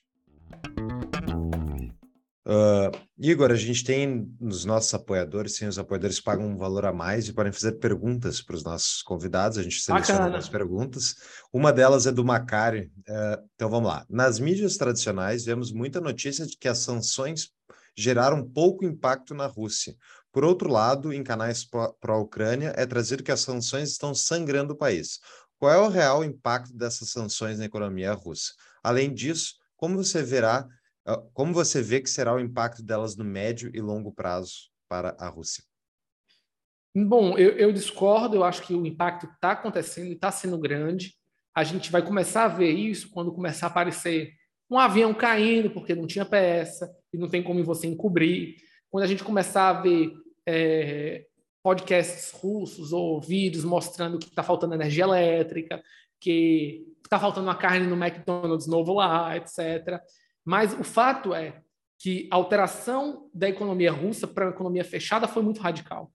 [2.48, 6.92] Uh, Igor, a gente tem nos nossos apoiadores, sim, os apoiadores pagam um valor a
[6.94, 9.58] mais e podem fazer perguntas para os nossos convidados.
[9.58, 10.24] A gente seleciona Bacana.
[10.24, 11.14] algumas perguntas.
[11.52, 12.90] Uma delas é do Macari.
[13.06, 14.06] Uh, então vamos lá.
[14.08, 17.50] Nas mídias tradicionais, vemos muita notícia de que as sanções
[17.94, 19.94] geraram pouco impacto na Rússia.
[20.32, 21.66] Por outro lado, em canais
[22.00, 25.18] pró-Ucrânia, é trazido que as sanções estão sangrando o país.
[25.58, 28.52] Qual é o real impacto dessas sanções na economia russa?
[28.82, 30.66] Além disso, como você verá,
[31.04, 35.16] ah, como você vê que será o impacto delas no médio e longo prazo para
[35.18, 35.64] a Rússia?
[36.94, 41.14] Bom, eu, eu discordo, eu acho que o impacto está acontecendo e está sendo grande.
[41.54, 44.32] A gente vai começar a ver isso quando começar a aparecer
[44.70, 48.56] um avião caindo porque não tinha peça e não tem como você encobrir.
[48.90, 50.12] Quando a gente começar a ver
[50.46, 51.26] é,
[51.68, 55.82] podcasts russos ou vídeos mostrando que está faltando energia elétrica,
[56.18, 60.00] que está faltando uma carne no McDonald's novo lá, etc.
[60.42, 61.60] Mas o fato é
[61.98, 66.10] que a alteração da economia russa para a economia fechada foi muito radical.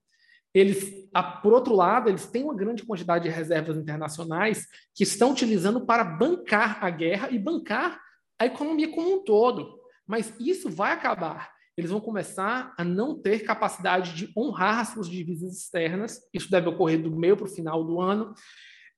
[0.52, 1.08] Eles,
[1.40, 6.02] por outro lado, eles têm uma grande quantidade de reservas internacionais que estão utilizando para
[6.02, 8.00] bancar a guerra e bancar
[8.36, 9.78] a economia como um todo.
[10.04, 11.53] Mas isso vai acabar.
[11.76, 16.20] Eles vão começar a não ter capacidade de honrar as suas divisas externas.
[16.32, 18.32] Isso deve ocorrer do meio para o final do ano.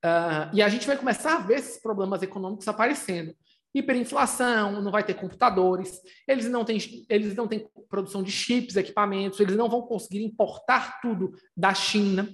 [0.05, 3.35] Uh, e a gente vai começar a ver esses problemas econômicos aparecendo
[3.73, 6.77] hiperinflação, não vai ter computadores, eles não têm,
[7.09, 12.27] eles não têm produção de chips, equipamentos, eles não vão conseguir importar tudo da China.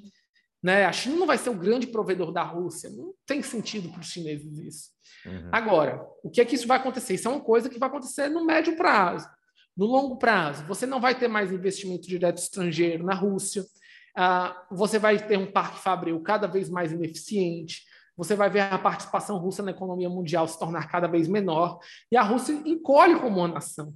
[0.61, 0.85] Né?
[0.85, 4.07] A China não vai ser o grande provedor da Rússia, não tem sentido para os
[4.07, 4.89] chineses isso.
[5.25, 5.49] Uhum.
[5.51, 7.15] Agora, o que é que isso vai acontecer?
[7.15, 9.27] Isso é uma coisa que vai acontecer no médio prazo.
[9.75, 14.99] No longo prazo, você não vai ter mais investimento direto estrangeiro na Rússia, uh, você
[14.99, 17.81] vai ter um parque fabril cada vez mais ineficiente,
[18.15, 21.79] você vai ver a participação russa na economia mundial se tornar cada vez menor
[22.11, 23.93] e a Rússia encolhe como uma nação.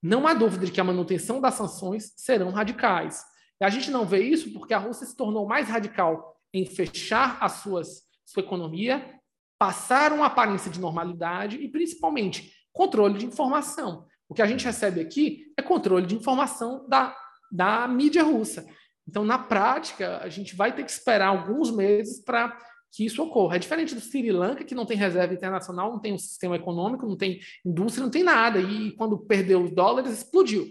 [0.00, 3.24] Não há dúvida de que a manutenção das sanções serão radicais.
[3.60, 7.38] E a gente não vê isso porque a Rússia se tornou mais radical em fechar
[7.40, 9.18] a suas, sua economia,
[9.58, 14.06] passar uma aparência de normalidade e, principalmente, controle de informação.
[14.28, 17.14] O que a gente recebe aqui é controle de informação da,
[17.50, 18.66] da mídia russa.
[19.08, 22.56] Então, na prática, a gente vai ter que esperar alguns meses para
[22.92, 23.56] que isso ocorra.
[23.56, 27.06] É diferente do Sri Lanka, que não tem reserva internacional, não tem um sistema econômico,
[27.06, 28.58] não tem indústria, não tem nada.
[28.58, 30.66] E quando perdeu os dólares, explodiu.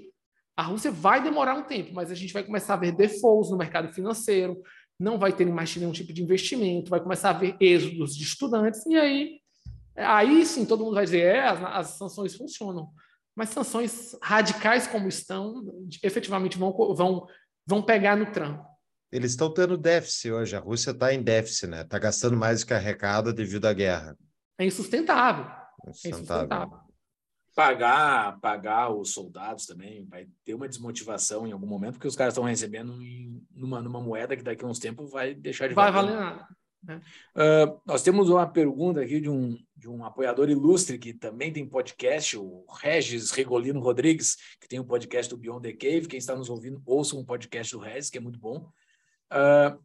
[0.57, 3.57] A Rússia vai demorar um tempo, mas a gente vai começar a ver defaults no
[3.57, 4.61] mercado financeiro,
[4.98, 8.86] não vai ter mais nenhum tipo de investimento, vai começar a ver êxodos de estudantes,
[8.86, 9.40] e aí,
[9.98, 12.90] aí sim todo mundo vai dizer: é, as, as sanções funcionam.
[13.36, 15.66] Mas sanções radicais como estão,
[16.02, 17.28] efetivamente vão, vão,
[17.66, 18.66] vão pegar no tranco.
[19.12, 20.56] Eles estão tendo déficit hoje.
[20.56, 21.82] A Rússia está em déficit, né?
[21.82, 24.18] Está gastando mais do que arrecada devido à guerra.
[24.57, 25.45] É insustentável.
[25.86, 26.14] É insustentável.
[26.14, 26.86] É insustentável.
[27.56, 32.34] Pagar, pagar os soldados também vai ter uma desmotivação em algum momento, porque os caras
[32.34, 35.90] estão recebendo em, numa, numa moeda que daqui a uns tempos vai deixar de vai
[35.90, 36.12] valer.
[36.12, 36.56] Vai valer nada.
[36.94, 41.68] Uh, nós temos uma pergunta aqui de um, de um apoiador ilustre que também tem
[41.68, 46.07] podcast, o Regis Regolino Rodrigues, que tem o um podcast do Beyond the Cave.
[46.07, 48.70] Quem está nos ouvindo, ouça um podcast do Regis, que é muito bom.
[49.32, 49.84] Uh,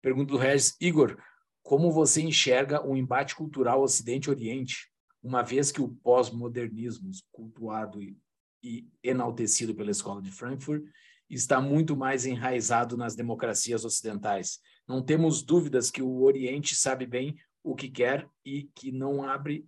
[0.00, 1.16] pergunta do Regis, Igor,
[1.62, 4.90] como você enxerga o embate cultural Ocidente-Oriente,
[5.22, 8.18] uma vez que o pós-modernismo, cultuado e,
[8.62, 10.84] e enaltecido pela Escola de Frankfurt,
[11.30, 14.58] está muito mais enraizado nas democracias ocidentais?
[14.86, 19.66] Não temos dúvidas que o Oriente sabe bem o que quer e que não abre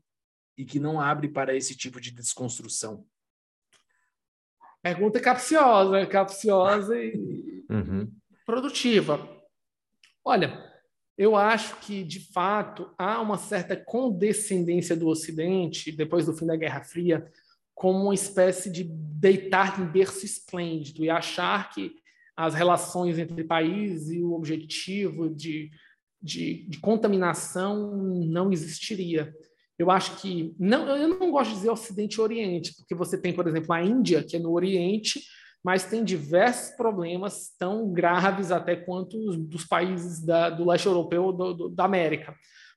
[0.57, 3.05] e que não abre para esse tipo de desconstrução.
[4.81, 8.09] Pergunta capciosa, capciosa e uhum
[8.45, 9.29] produtiva.
[10.25, 10.73] Olha,
[11.17, 16.57] eu acho que, de fato, há uma certa condescendência do Ocidente, depois do fim da
[16.57, 17.27] Guerra Fria,
[17.75, 21.97] como uma espécie de deitar em berço esplêndido e achar que
[22.37, 25.71] as relações entre países e o objetivo de,
[26.21, 29.33] de, de contaminação não existiria.
[29.79, 33.33] Eu acho que não, eu não gosto de dizer Ocidente e Oriente, porque você tem,
[33.33, 35.21] por exemplo, a Índia, que é no Oriente,
[35.65, 41.25] mas tem diversos problemas tão graves até quanto os dos países da, do leste europeu
[41.25, 42.35] ou do, do, da América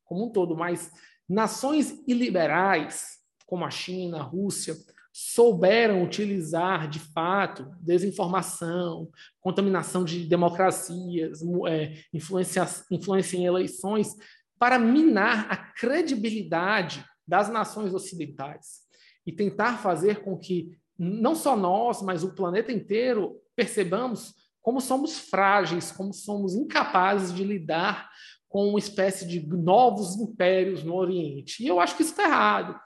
[0.08, 0.56] como um todo.
[0.56, 0.92] Mas
[1.30, 4.76] nações iliberais, como a China, a Rússia,
[5.20, 9.10] souberam utilizar de fato desinformação,
[9.42, 14.16] contaminação de democracias, é, influência, influência em eleições,
[14.60, 18.82] para minar a credibilidade das nações ocidentais
[19.26, 25.18] e tentar fazer com que não só nós, mas o planeta inteiro, percebamos como somos
[25.18, 28.08] frágeis, como somos incapazes de lidar
[28.48, 31.64] com uma espécie de novos impérios no Oriente.
[31.64, 32.80] E eu acho que isso está errado.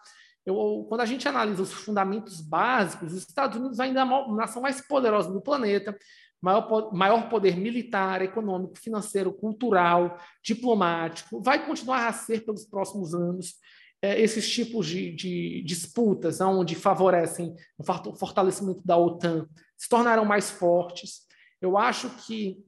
[0.46, 4.62] Eu, quando a gente analisa os fundamentos básicos, os Estados Unidos ainda é a nação
[4.62, 5.96] mais poderosa do planeta,
[6.42, 13.56] maior, maior poder militar, econômico, financeiro, cultural, diplomático, vai continuar a ser pelos próximos anos
[14.02, 19.48] é, esses tipos de, de, disputas, onde favorecem o fortalecimento da OTAN,
[19.78, 21.28] se tornarão mais fortes.
[21.62, 22.66] eu acho que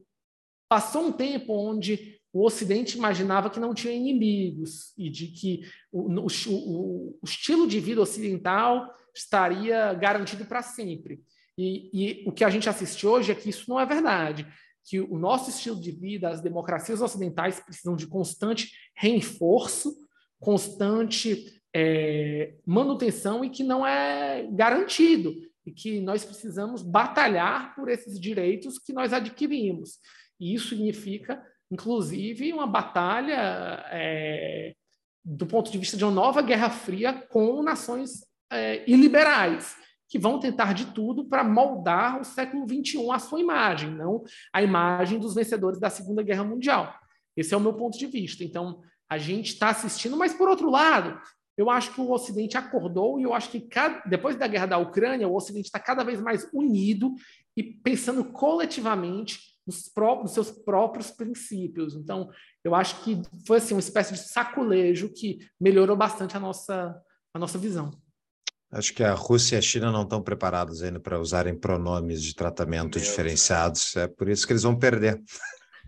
[0.69, 5.61] passou um tempo onde o Ocidente imaginava que não tinha inimigos e de que
[5.91, 11.21] o, o, o, estilo de vida ocidental estaria garantido para sempre.
[11.55, 14.47] E, e, o que a gente assiste hoje é que isso não é verdade,
[14.83, 19.95] que o nosso estilo de vida, as democracias ocidentais precisam de constante reforço,
[20.39, 25.35] constante é, manutenção e que não é garantido
[25.65, 29.99] e que nós precisamos batalhar por esses direitos que nós adquirimos.
[30.39, 31.41] E isso significa
[31.71, 34.73] inclusive uma batalha é,
[35.23, 39.75] do ponto de vista de uma nova Guerra Fria com nações é, iliberais,
[40.09, 44.23] que vão tentar de tudo para moldar o século XXI à sua imagem, não
[44.53, 46.93] a imagem dos vencedores da Segunda Guerra Mundial.
[47.35, 48.43] Esse é o meu ponto de vista.
[48.43, 51.19] Então, a gente está assistindo, mas por outro lado,
[51.57, 54.77] eu acho que o Ocidente acordou e eu acho que cada, depois da guerra da
[54.77, 57.13] Ucrânia, o Ocidente está cada vez mais unido
[57.55, 61.95] e pensando coletivamente nos, próprios, nos seus próprios princípios.
[61.95, 62.29] Então,
[62.63, 66.95] eu acho que foi assim, uma espécie de saculejo que melhorou bastante a nossa,
[67.33, 67.91] a nossa visão.
[68.71, 72.33] Acho que a Rússia e a China não estão preparados ainda para usarem pronomes de
[72.33, 73.93] tratamento Meu diferenciados.
[73.93, 74.05] Deus.
[74.05, 75.21] É por isso que eles vão perder.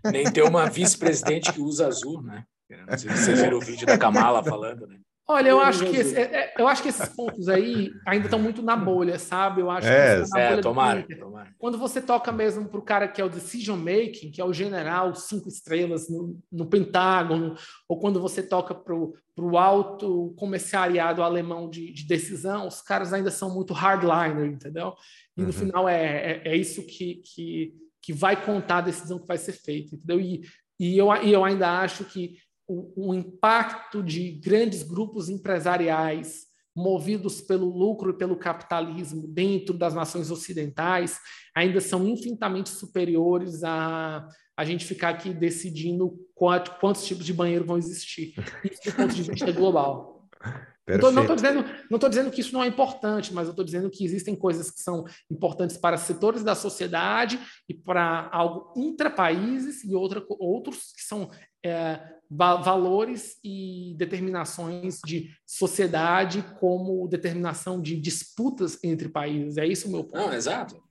[0.04, 2.44] Nem ter uma vice-presidente que usa azul, né?
[2.88, 5.00] Não sei se você viram o vídeo da Kamala falando, né?
[5.28, 8.38] Olha, eu acho, que esse, é, é, eu acho que esses pontos aí ainda estão
[8.38, 9.60] muito na bolha, sabe?
[9.60, 11.52] Eu acho é, que é, tomara, tomara.
[11.58, 14.52] Quando você toca mesmo para o cara que é o decision making, que é o
[14.52, 17.56] general cinco estrelas no, no Pentágono,
[17.88, 23.32] ou quando você toca para o alto comissariado alemão de, de, decisão, os caras ainda
[23.32, 24.94] são muito hardliner, entendeu?
[25.36, 25.52] E no uhum.
[25.52, 29.54] final é, é, é, isso que, que, que vai contar a decisão que vai ser
[29.54, 30.20] feita, entendeu?
[30.20, 30.42] E,
[30.78, 32.36] e, eu, e eu ainda acho que
[32.66, 39.94] o, o impacto de grandes grupos empresariais movidos pelo lucro e pelo capitalismo dentro das
[39.94, 41.18] nações ocidentais
[41.54, 47.66] ainda são infinitamente superiores a a gente ficar aqui decidindo quanto, quantos tipos de banheiro
[47.66, 48.32] vão existir.
[48.64, 50.26] Isso do ponto de vista global.
[50.86, 51.12] Perfeito.
[51.12, 54.04] Não estou dizendo, não dizendo que isso não é importante, mas eu estou dizendo que
[54.04, 60.24] existem coisas que são importantes para setores da sociedade e para algo intra-países e outra,
[60.38, 61.28] outros que são
[61.66, 69.56] é, valores e determinações de sociedade como determinação de disputas entre países.
[69.56, 70.16] É isso o meu ponto.
[70.16, 70.86] Não, exato.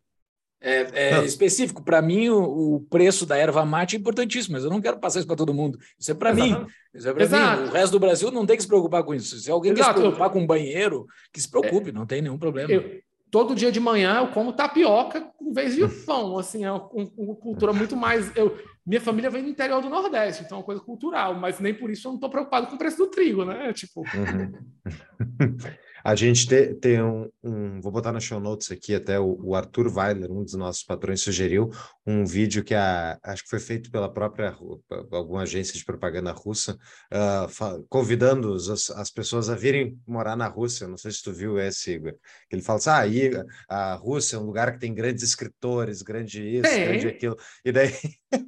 [0.61, 1.83] É, é específico.
[1.83, 5.19] Para mim, o, o, preço da erva mate é importantíssimo, mas eu não quero passar
[5.19, 5.77] isso para todo mundo.
[5.99, 6.65] Isso é para mim.
[6.93, 7.69] Isso é para mim.
[7.69, 9.37] O resto do Brasil não tem que se preocupar com isso.
[9.37, 9.89] Se alguém Exato.
[9.89, 12.71] quer se preocupar com um banheiro, que se preocupe, é, não tem nenhum problema.
[12.71, 12.99] Eu,
[13.29, 16.39] todo dia de manhã eu como tapioca em vez de pão.
[16.39, 18.35] Assim, é uma, uma cultura muito mais.
[18.35, 21.73] Eu, minha família vem do interior do Nordeste, então é uma coisa cultural, mas nem
[21.73, 23.73] por isso eu não estou preocupado com o preço do trigo, né?
[23.73, 24.01] Tipo.
[24.01, 24.53] Uhum.
[26.05, 29.55] A gente te, tem um, um, Vou botar na show notes aqui, até o, o,
[29.55, 31.71] Arthur Weiler, um dos nossos patrões, sugeriu
[32.05, 34.55] um vídeo que a, acho que foi feito pela própria
[35.11, 36.77] alguma agência de propaganda russa,
[37.11, 40.87] uh, convidando as, as pessoas a virem morar na Rússia.
[40.87, 42.13] Não sei se tu viu esse, Igor.
[42.51, 43.31] Ele fala assim: ah, aí
[43.67, 46.85] a Rússia é um lugar que tem grandes escritores, grande isso, é.
[46.85, 47.35] grande aquilo.
[47.65, 47.91] E daí.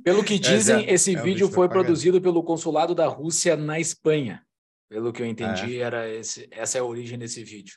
[0.03, 4.43] Pelo que dizem, é, esse é vídeo foi produzido pelo consulado da Rússia na Espanha.
[4.89, 5.83] Pelo que eu entendi, é.
[5.83, 7.75] era esse, essa é a origem desse vídeo.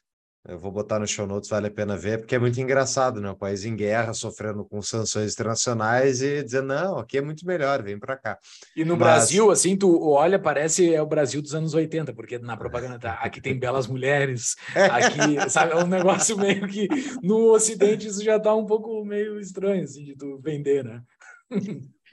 [0.49, 3.31] Eu vou botar no show notes, vale a pena ver, porque é muito engraçado, né?
[3.31, 7.83] O país em guerra, sofrendo com sanções internacionais e dizendo, não, aqui é muito melhor,
[7.83, 8.39] vem para cá.
[8.75, 9.01] E no Mas...
[9.01, 13.13] Brasil, assim, tu olha, parece é o Brasil dos anos 80, porque na propaganda tá,
[13.21, 16.89] aqui tem belas mulheres, aqui, sabe, é um negócio meio que
[17.23, 21.03] no Ocidente isso já tá um pouco meio estranho, assim, de tu vender, né?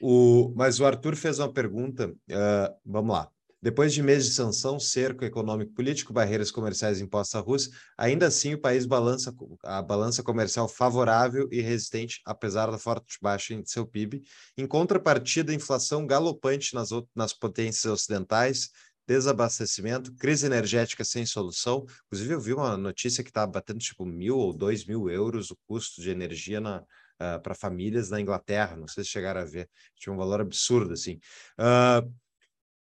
[0.02, 3.30] o, mas o Arthur fez uma pergunta, uh, vamos lá.
[3.62, 8.54] Depois de meses de sanção, cerco econômico político, barreiras comerciais impostas à Rússia, ainda assim
[8.54, 13.86] o país balança a balança comercial favorável e resistente, apesar da forte baixa em seu
[13.86, 14.22] PIB.
[14.56, 18.70] Em contrapartida, inflação galopante nas, nas potências ocidentais,
[19.08, 21.84] desabastecimento, crise energética sem solução.
[22.08, 25.58] Inclusive, eu vi uma notícia que estava batendo tipo mil ou dois mil euros o
[25.68, 26.84] custo de energia na,
[27.20, 30.94] Uh, para famílias na Inglaterra, não sei se chegaram a ver, tinha um valor absurdo
[30.94, 31.20] assim.
[31.58, 32.14] Uh,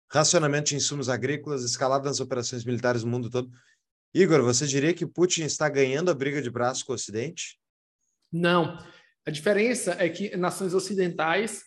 [0.10, 3.50] racionamento de insumos agrícolas, escalada nas operações militares no mundo todo.
[4.14, 7.60] Igor, você diria que Putin está ganhando a briga de braço com o Ocidente?
[8.32, 8.78] Não.
[9.26, 11.64] A diferença é que nações ocidentais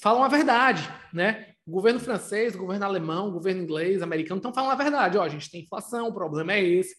[0.00, 0.82] falam a verdade,
[1.12, 1.54] né?
[1.64, 5.18] O governo francês, o governo alemão, o governo inglês, americano estão falando a verdade.
[5.18, 6.96] Ó, a gente tem inflação, o problema é esse.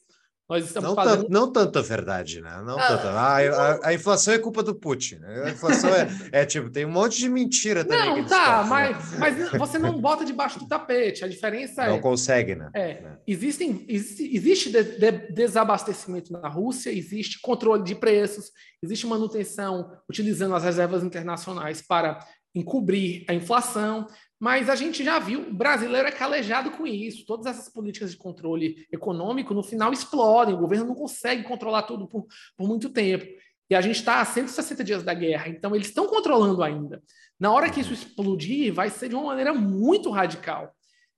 [0.50, 1.18] Nós estamos não, fazendo...
[1.18, 2.62] tanto, não tanta verdade, né?
[2.64, 3.10] Não ah, tanta.
[3.10, 5.16] A, a, a, inflação é culpa do Putin.
[5.16, 5.44] Né?
[5.46, 8.22] A inflação é, é, tipo, tem um monte de mentira também.
[8.22, 9.18] Não, tá, mas, né?
[9.20, 11.26] mas você não bota debaixo do tapete.
[11.26, 11.92] A diferença não é.
[11.92, 12.70] Não consegue, né?
[12.74, 13.18] É, é.
[13.28, 18.52] Existem, existe, existe de, de, desabastecimento na Rússia, existe controle de preços,
[18.82, 22.20] existe manutenção utilizando as reservas internacionais para
[22.56, 24.08] encobrir a inflação.
[24.40, 27.26] Mas a gente já viu, o brasileiro é calejado com isso.
[27.26, 30.54] Todas essas políticas de controle econômico, no final, explodem.
[30.54, 33.26] O governo não consegue controlar tudo por, por muito tempo.
[33.70, 37.04] E a gente está a 160 dias da guerra, então eles estão controlando ainda.
[37.40, 40.74] Na hora que isso explodir, vai ser de uma maneira muito radical.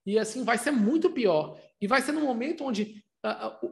[0.05, 1.59] E assim, vai ser muito pior.
[1.79, 3.03] E vai ser no momento onde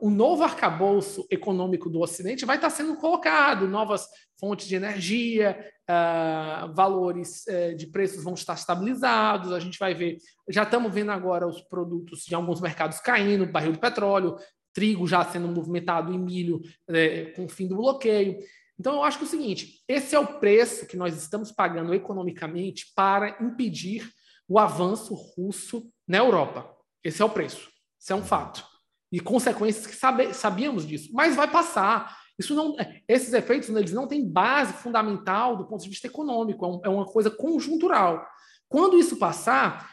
[0.01, 4.07] o novo arcabouço econômico do Ocidente vai estar sendo colocado, novas
[4.37, 5.57] fontes de energia,
[5.89, 10.17] uh, valores uh, de preços vão estar estabilizados, a gente vai ver,
[10.49, 14.35] já estamos vendo agora os produtos de alguns mercados caindo, barril de petróleo,
[14.73, 18.37] trigo já sendo movimentado e milho uh, com o fim do bloqueio.
[18.77, 21.93] Então, eu acho que é o seguinte: esse é o preço que nós estamos pagando
[21.93, 24.11] economicamente para impedir
[24.47, 26.69] o avanço russo na Europa.
[27.03, 27.69] Esse é o preço.
[27.99, 28.76] Isso é um fato
[29.11, 32.17] e consequências que sabe, sabíamos disso, mas vai passar.
[32.37, 32.75] Isso não,
[33.07, 36.89] esses efeitos eles não têm base fundamental do ponto de vista econômico, é, um, é
[36.89, 38.27] uma coisa conjuntural.
[38.69, 39.89] Quando isso passar,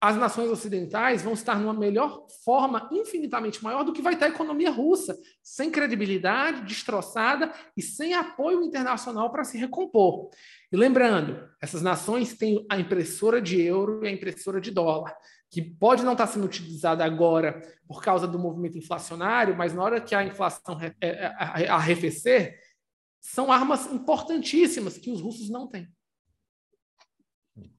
[0.00, 4.30] as nações ocidentais vão estar numa melhor forma, infinitamente maior do que vai estar a
[4.30, 10.30] economia russa, sem credibilidade, destroçada e sem apoio internacional para se recompor.
[10.72, 15.14] E lembrando, essas nações têm a impressora de euro e a impressora de dólar
[15.50, 20.00] que pode não estar sendo utilizada agora por causa do movimento inflacionário, mas na hora
[20.00, 22.60] que a inflação é, é, arrefecer,
[23.20, 25.88] são armas importantíssimas que os russos não têm.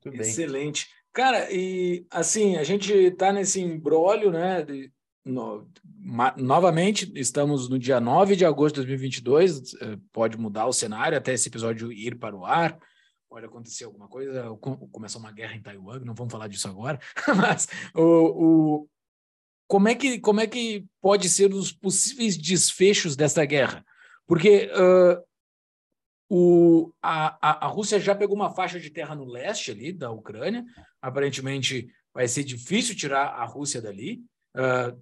[0.06, 0.88] Excelente.
[1.14, 4.64] Cara, e assim, a gente está nesse embrólio, né?
[4.64, 4.91] De,
[5.23, 10.73] no, ma, novamente, estamos no dia 9 de agosto de 2022, eh, pode mudar o
[10.73, 12.77] cenário até esse episódio ir para o ar
[13.32, 14.44] pode acontecer alguma coisa,
[14.91, 16.99] começar uma guerra em Taiwan, não vamos falar disso agora,
[17.38, 18.02] mas o,
[18.82, 18.90] o,
[19.68, 23.86] como, é que, como é que pode ser os possíveis desfechos dessa guerra?
[24.28, 25.24] Porque uh,
[26.30, 30.12] o, a, a, a Rússia já pegou uma faixa de terra no leste ali da
[30.12, 30.66] Ucrânia,
[31.02, 34.26] aparentemente vai ser difícil tirar a Rússia dali.
[34.53, 35.02] Uh,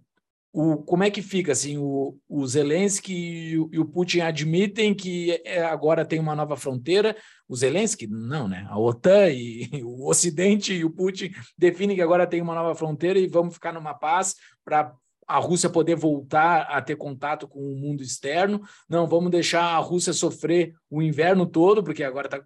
[0.52, 4.94] o, como é que fica assim o, o Zelensky e o, e o Putin admitem
[4.96, 7.16] que é, agora tem uma nova fronteira?
[7.48, 8.08] O Zelensky?
[8.08, 8.66] Não né?
[8.70, 12.74] A OTAN e, e o Ocidente e o Putin definem que agora tem uma nova
[12.74, 14.36] fronteira e vamos ficar numa paz
[14.66, 14.94] para
[15.28, 18.62] a Rússia poder voltar a ter contato com o mundo externo.
[18.90, 22.44] Não, vamos deixar a Rússia sofrer o inverno todo, porque agora está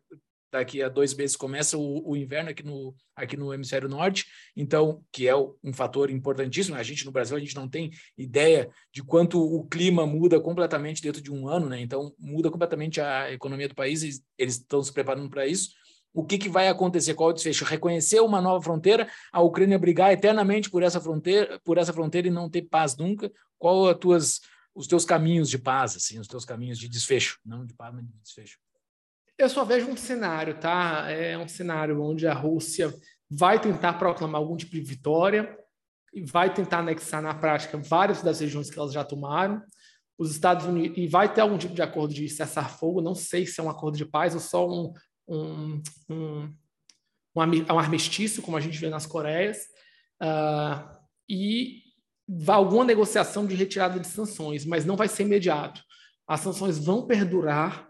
[0.53, 5.03] daqui a dois meses começa o, o, inverno aqui no, aqui no hemisfério norte, então,
[5.11, 6.75] que é um fator importantíssimo.
[6.75, 11.01] A gente no Brasil, a gente não tem ideia de quanto o clima muda completamente
[11.01, 11.81] dentro de um ano, né?
[11.81, 15.71] Então, muda completamente a economia do país, e eles estão se preparando para isso.
[16.13, 17.15] O que, que vai acontecer?
[17.15, 17.65] Qual é o desfecho?
[17.65, 22.31] Reconhecer uma nova fronteira, a Ucrânia brigar eternamente por essa fronteira, por essa fronteira e
[22.31, 23.31] não ter paz nunca?
[23.57, 24.41] Qual as tuas,
[24.75, 28.05] os teus caminhos de paz, assim, os teus caminhos de desfecho, não de paz, mas
[28.05, 28.59] de desfecho?
[29.37, 31.09] Eu só vejo um cenário, tá?
[31.09, 32.93] É um cenário onde a Rússia
[33.29, 35.57] vai tentar proclamar algum tipo de vitória
[36.13, 39.61] e vai tentar anexar na prática várias das regiões que elas já tomaram.
[40.17, 43.01] Os Estados Unidos e vai ter algum tipo de acordo de cessar fogo.
[43.01, 44.93] Não sei se é um acordo de paz ou só um
[45.27, 46.53] um, um,
[47.35, 49.57] um armistício, como a gente vê nas Coreias,
[50.21, 50.97] uh,
[51.29, 51.81] e
[52.47, 55.81] alguma negociação de retirada de sanções, mas não vai ser imediato.
[56.27, 57.89] As sanções vão perdurar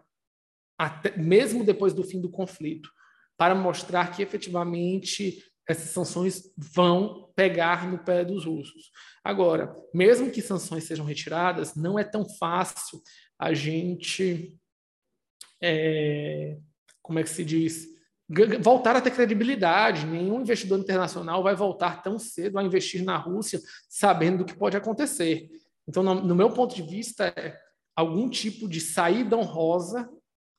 [0.78, 2.90] até, mesmo depois do fim do conflito,
[3.38, 8.92] para mostrar que efetivamente essas sanções vão pegar no pé dos russos.
[9.24, 13.02] Agora, mesmo que sanções sejam retiradas, não é tão fácil
[13.40, 14.60] a gente,
[15.62, 16.58] é,
[17.02, 17.88] como é que se diz,
[18.62, 20.06] voltar a ter credibilidade.
[20.06, 23.60] Nenhum investidor internacional vai voltar tão cedo a investir na Rússia,
[23.90, 25.50] sabendo do que pode acontecer.
[25.88, 27.58] Então, no, no meu ponto de vista, é
[27.96, 30.10] algum tipo de saída honrosa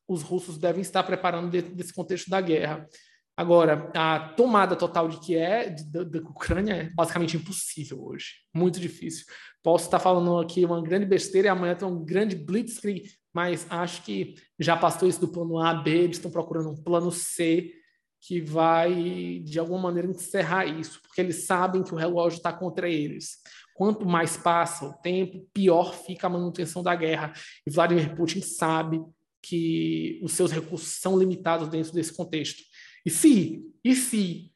[0.09, 2.89] os russos devem estar preparando dentro desse contexto da guerra.
[3.37, 8.35] Agora, a tomada total de Kiev, da Ucrânia, é basicamente impossível hoje.
[8.55, 9.25] Muito difícil.
[9.63, 14.05] Posso estar falando aqui uma grande besteira e amanhã tem um grande blitzkrieg, mas acho
[14.05, 17.73] que já passou isso do plano A, B, eles estão procurando um plano C
[18.21, 22.89] que vai, de alguma maneira, encerrar isso, porque eles sabem que o relógio está contra
[22.89, 23.39] eles.
[23.75, 27.33] Quanto mais passa o tempo, pior fica a manutenção da guerra.
[27.67, 29.03] E Vladimir Putin sabe
[29.45, 32.63] que os seus recursos são limitados dentro desse contexto.
[33.05, 34.51] E se, e se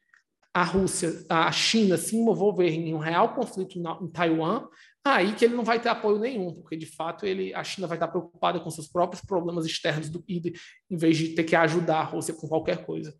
[0.53, 4.67] a Rússia, a China se envolver em um real conflito em Taiwan,
[5.05, 7.97] aí que ele não vai ter apoio nenhum, porque de fato ele, a China vai
[7.97, 12.03] estar preocupada com seus próprios problemas externos do, em vez de ter que ajudar a
[12.03, 13.15] Rússia com qualquer coisa.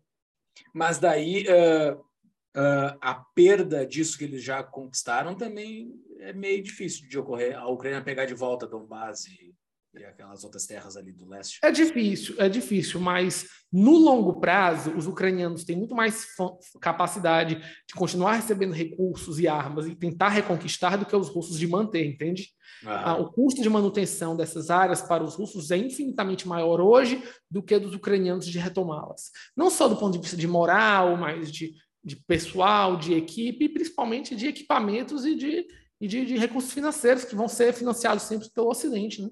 [0.74, 7.08] Mas daí uh, uh, a perda disso que eles já conquistaram também é meio difícil
[7.08, 7.56] de ocorrer.
[7.56, 9.54] A Ucrânia pegar de volta Donbass e
[9.98, 11.58] e aquelas outras terras ali do leste?
[11.62, 16.26] É difícil, é difícil, mas no longo prazo, os ucranianos têm muito mais
[16.80, 17.56] capacidade
[17.86, 22.04] de continuar recebendo recursos e armas e tentar reconquistar do que os russos de manter,
[22.04, 22.48] entende?
[22.86, 23.16] Ah.
[23.16, 27.78] o custo de manutenção dessas áreas para os russos é infinitamente maior hoje do que
[27.78, 29.30] dos ucranianos de retomá-las.
[29.54, 33.68] Não só do ponto de vista de moral, mas de, de pessoal, de equipe, e
[33.68, 35.66] principalmente de equipamentos e de,
[36.00, 39.28] e de, de recursos financeiros que vão ser financiados sempre pelo Ocidente, né?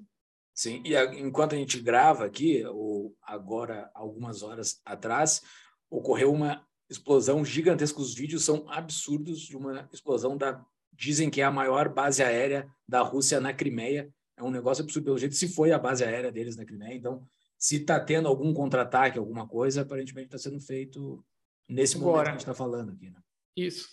[0.53, 5.41] Sim, e a, enquanto a gente grava aqui, ou agora, algumas horas atrás,
[5.89, 8.01] ocorreu uma explosão gigantesca.
[8.01, 10.63] Os vídeos são absurdos de uma explosão da.
[10.91, 14.13] Dizem que é a maior base aérea da Rússia na Crimeia.
[14.35, 16.95] É um negócio absurdo, pelo jeito, se foi a base aérea deles na Crimeia.
[16.95, 17.25] Então,
[17.57, 21.23] se está tendo algum contra-ataque, alguma coisa, aparentemente está sendo feito
[21.67, 22.11] nesse agora.
[22.11, 23.09] momento que a gente está falando aqui.
[23.09, 23.19] Né?
[23.55, 23.87] Isso.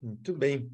[0.00, 0.70] Muito bem.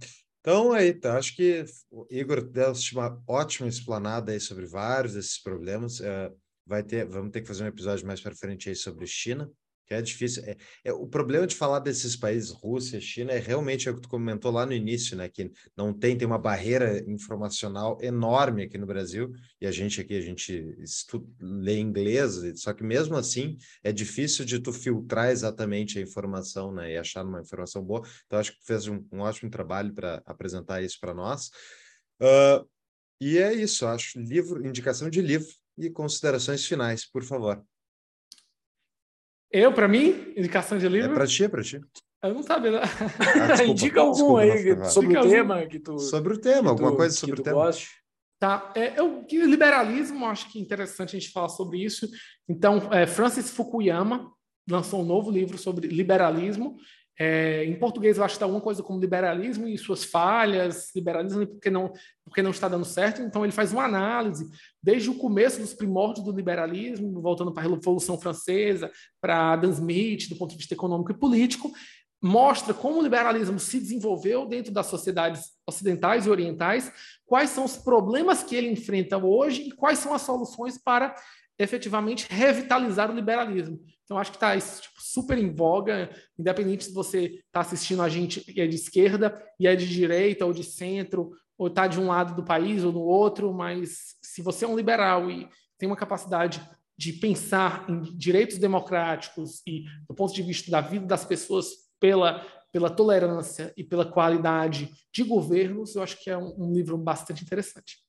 [0.47, 5.43] Então, aí, tá, acho que o Igor deu uma ótima explanada aí sobre vários desses
[5.43, 5.99] problemas.
[5.99, 6.33] Uh,
[6.65, 9.51] vai ter, vamos ter que fazer um episódio mais para frente aí sobre China,
[9.87, 10.43] que é difícil.
[10.45, 14.03] É, é, o problema de falar desses países, Rússia, China, é realmente é o que
[14.03, 15.29] tu comentou lá no início, né?
[15.29, 20.17] Que não tem, tem uma barreira informacional enorme aqui no Brasil, e a gente aqui,
[20.17, 25.99] a gente estuda, lê inglês, só que mesmo assim é difícil de tu filtrar exatamente
[25.99, 26.93] a informação, né?
[26.93, 28.03] E achar uma informação boa.
[28.27, 31.51] Então, acho que fez um, um ótimo trabalho para apresentar isso para nós.
[32.21, 32.67] Uh,
[33.21, 34.19] e é isso, acho.
[34.19, 35.49] Livro, indicação de livro
[35.79, 37.65] e considerações finais, por favor.
[39.51, 41.13] Eu, para mim, indicação de livro?
[41.13, 41.81] É para ti, é para ti.
[42.23, 42.81] Eu não sabia.
[42.81, 45.99] Ah, Indica algum desculpa, aí sobre o tema que tu.
[45.99, 47.65] Sobre o tema, alguma tu, coisa sobre o tema.
[47.65, 47.91] Goste.
[48.39, 52.09] Tá, é, eu, liberalismo, acho que é interessante a gente falar sobre isso.
[52.49, 54.31] Então, é, Francis Fukuyama
[54.69, 56.77] lançou um novo livro sobre liberalismo
[57.19, 61.47] é, em português, eu acho que está alguma coisa como liberalismo e suas falhas, liberalismo
[61.47, 61.93] porque não,
[62.25, 63.23] porque não está dando certo.
[63.23, 64.47] Então, ele faz uma análise
[64.83, 68.91] desde o começo dos primórdios do liberalismo, voltando para a Revolução Francesa,
[69.21, 71.73] para Adam Smith, do ponto de vista econômico e político,
[72.23, 76.93] mostra como o liberalismo se desenvolveu dentro das sociedades ocidentais e orientais,
[77.25, 81.15] quais são os problemas que ele enfrenta hoje e quais são as soluções para
[81.59, 83.81] efetivamente revitalizar o liberalismo.
[84.05, 88.45] Então, acho que está tipo, super em voga, independente se você está assistindo a gente
[88.55, 92.07] e é de esquerda, e é de direita ou de centro, ou está de um
[92.07, 95.97] lado do país ou no outro, mas se você é um liberal e tem uma
[95.97, 96.61] capacidade
[96.99, 101.69] de pensar em direitos democráticos e do ponto de vista da vida das pessoas
[102.01, 102.41] pela,
[102.73, 107.43] pela tolerância e pela qualidade de governos, eu acho que é um, um livro bastante
[107.43, 108.06] interessante.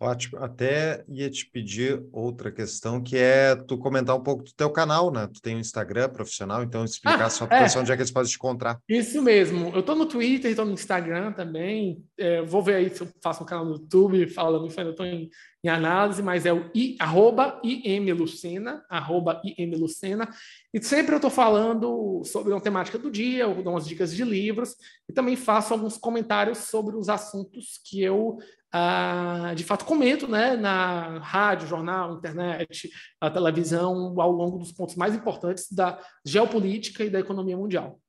[0.00, 0.42] Ótimo.
[0.42, 5.12] Até ia te pedir outra questão, que é tu comentar um pouco do teu canal,
[5.12, 5.28] né?
[5.32, 7.78] Tu tem um Instagram profissional, então explicar ah, só para é.
[7.78, 8.78] onde é que eles podem te encontrar.
[8.88, 9.70] Isso mesmo.
[9.72, 12.04] Eu estou no Twitter, estou no Instagram também.
[12.18, 15.06] É, vou ver aí se eu faço um canal no YouTube falando isso, ainda estou
[15.06, 15.30] em,
[15.62, 20.28] em, análise, mas é o i, arroba imlucena, arroba imlucena.
[20.72, 24.24] E sempre eu estou falando sobre uma temática do dia, eu dou umas dicas de
[24.24, 24.74] livros
[25.08, 28.38] e também faço alguns comentários sobre os assuntos que eu
[28.76, 32.90] ah, de fato comento né, na rádio, jornal, internet,
[33.20, 35.96] a televisão, ao longo dos pontos mais importantes da
[36.26, 38.00] geopolítica e da economia mundial.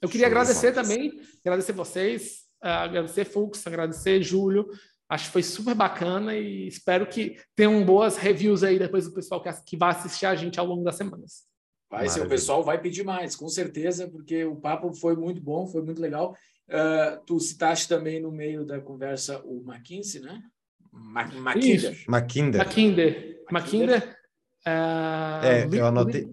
[0.00, 4.68] Eu queria Show agradecer também, agradecer vocês, uh, agradecer Fux, agradecer Júlio.
[5.08, 9.42] Acho que foi super bacana e espero que tenham boas reviews aí depois do pessoal
[9.42, 11.42] que, que vai assistir a gente ao longo das semanas.
[11.90, 15.66] Vai ser, o pessoal vai pedir mais, com certeza, porque o papo foi muito bom,
[15.66, 16.34] foi muito legal.
[16.72, 20.42] Uh, tu citaste também no meio da conversa o McKinsey, né?
[20.90, 22.04] Mackinder.
[22.08, 22.58] Mackinder.
[22.58, 23.42] Mackinder.
[23.50, 24.18] Mackinder.
[24.66, 26.28] Uh, é, eu anotei.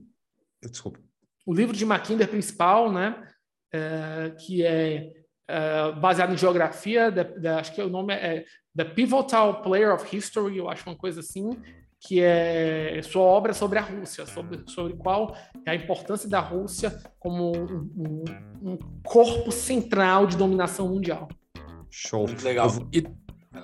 [0.62, 1.00] Desculpa.
[1.46, 3.28] O livro de Mackinder principal, né?
[3.74, 5.12] Uh, que é
[5.50, 8.46] uh, baseado em geografia, da, da, acho que o nome é
[8.76, 11.50] The Pivotal Player of History, eu acho uma coisa assim,
[12.00, 15.36] que é sua obra sobre a Rússia, sobre, sobre qual
[15.66, 21.28] é a importância da Rússia como um, um, um corpo central de dominação mundial.
[21.90, 22.26] Show.
[22.28, 22.70] Muito legal.
[22.94, 23.04] E...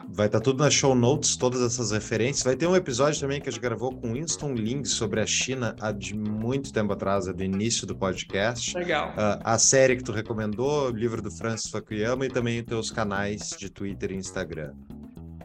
[0.10, 2.44] Vai estar tá tudo nas show notes, todas essas referências.
[2.44, 5.76] Vai ter um episódio também que a gente gravou com Winston Ling sobre a China
[5.80, 8.76] há de muito tempo atrás, é do início do podcast.
[8.76, 9.10] Legal.
[9.10, 12.92] Uh, a série que tu recomendou, o livro do Francis Fukuyama e também os teus
[12.92, 14.74] canais de Twitter e Instagram.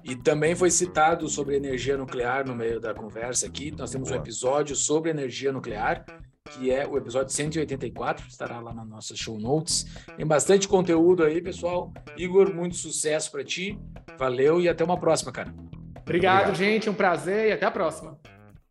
[0.04, 3.70] E também foi citado sobre energia nuclear no meio da conversa aqui.
[3.70, 6.04] Nós temos um episódio sobre energia nuclear
[6.50, 9.86] que é o episódio 184, estará lá nas nossas show notes.
[10.16, 11.92] Tem bastante conteúdo aí, pessoal.
[12.16, 13.78] Igor, muito sucesso para ti.
[14.18, 15.54] Valeu e até uma próxima, cara.
[16.00, 16.90] Obrigado, Obrigado, gente.
[16.90, 18.18] Um prazer e até a próxima.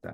[0.02, 0.14] Tá.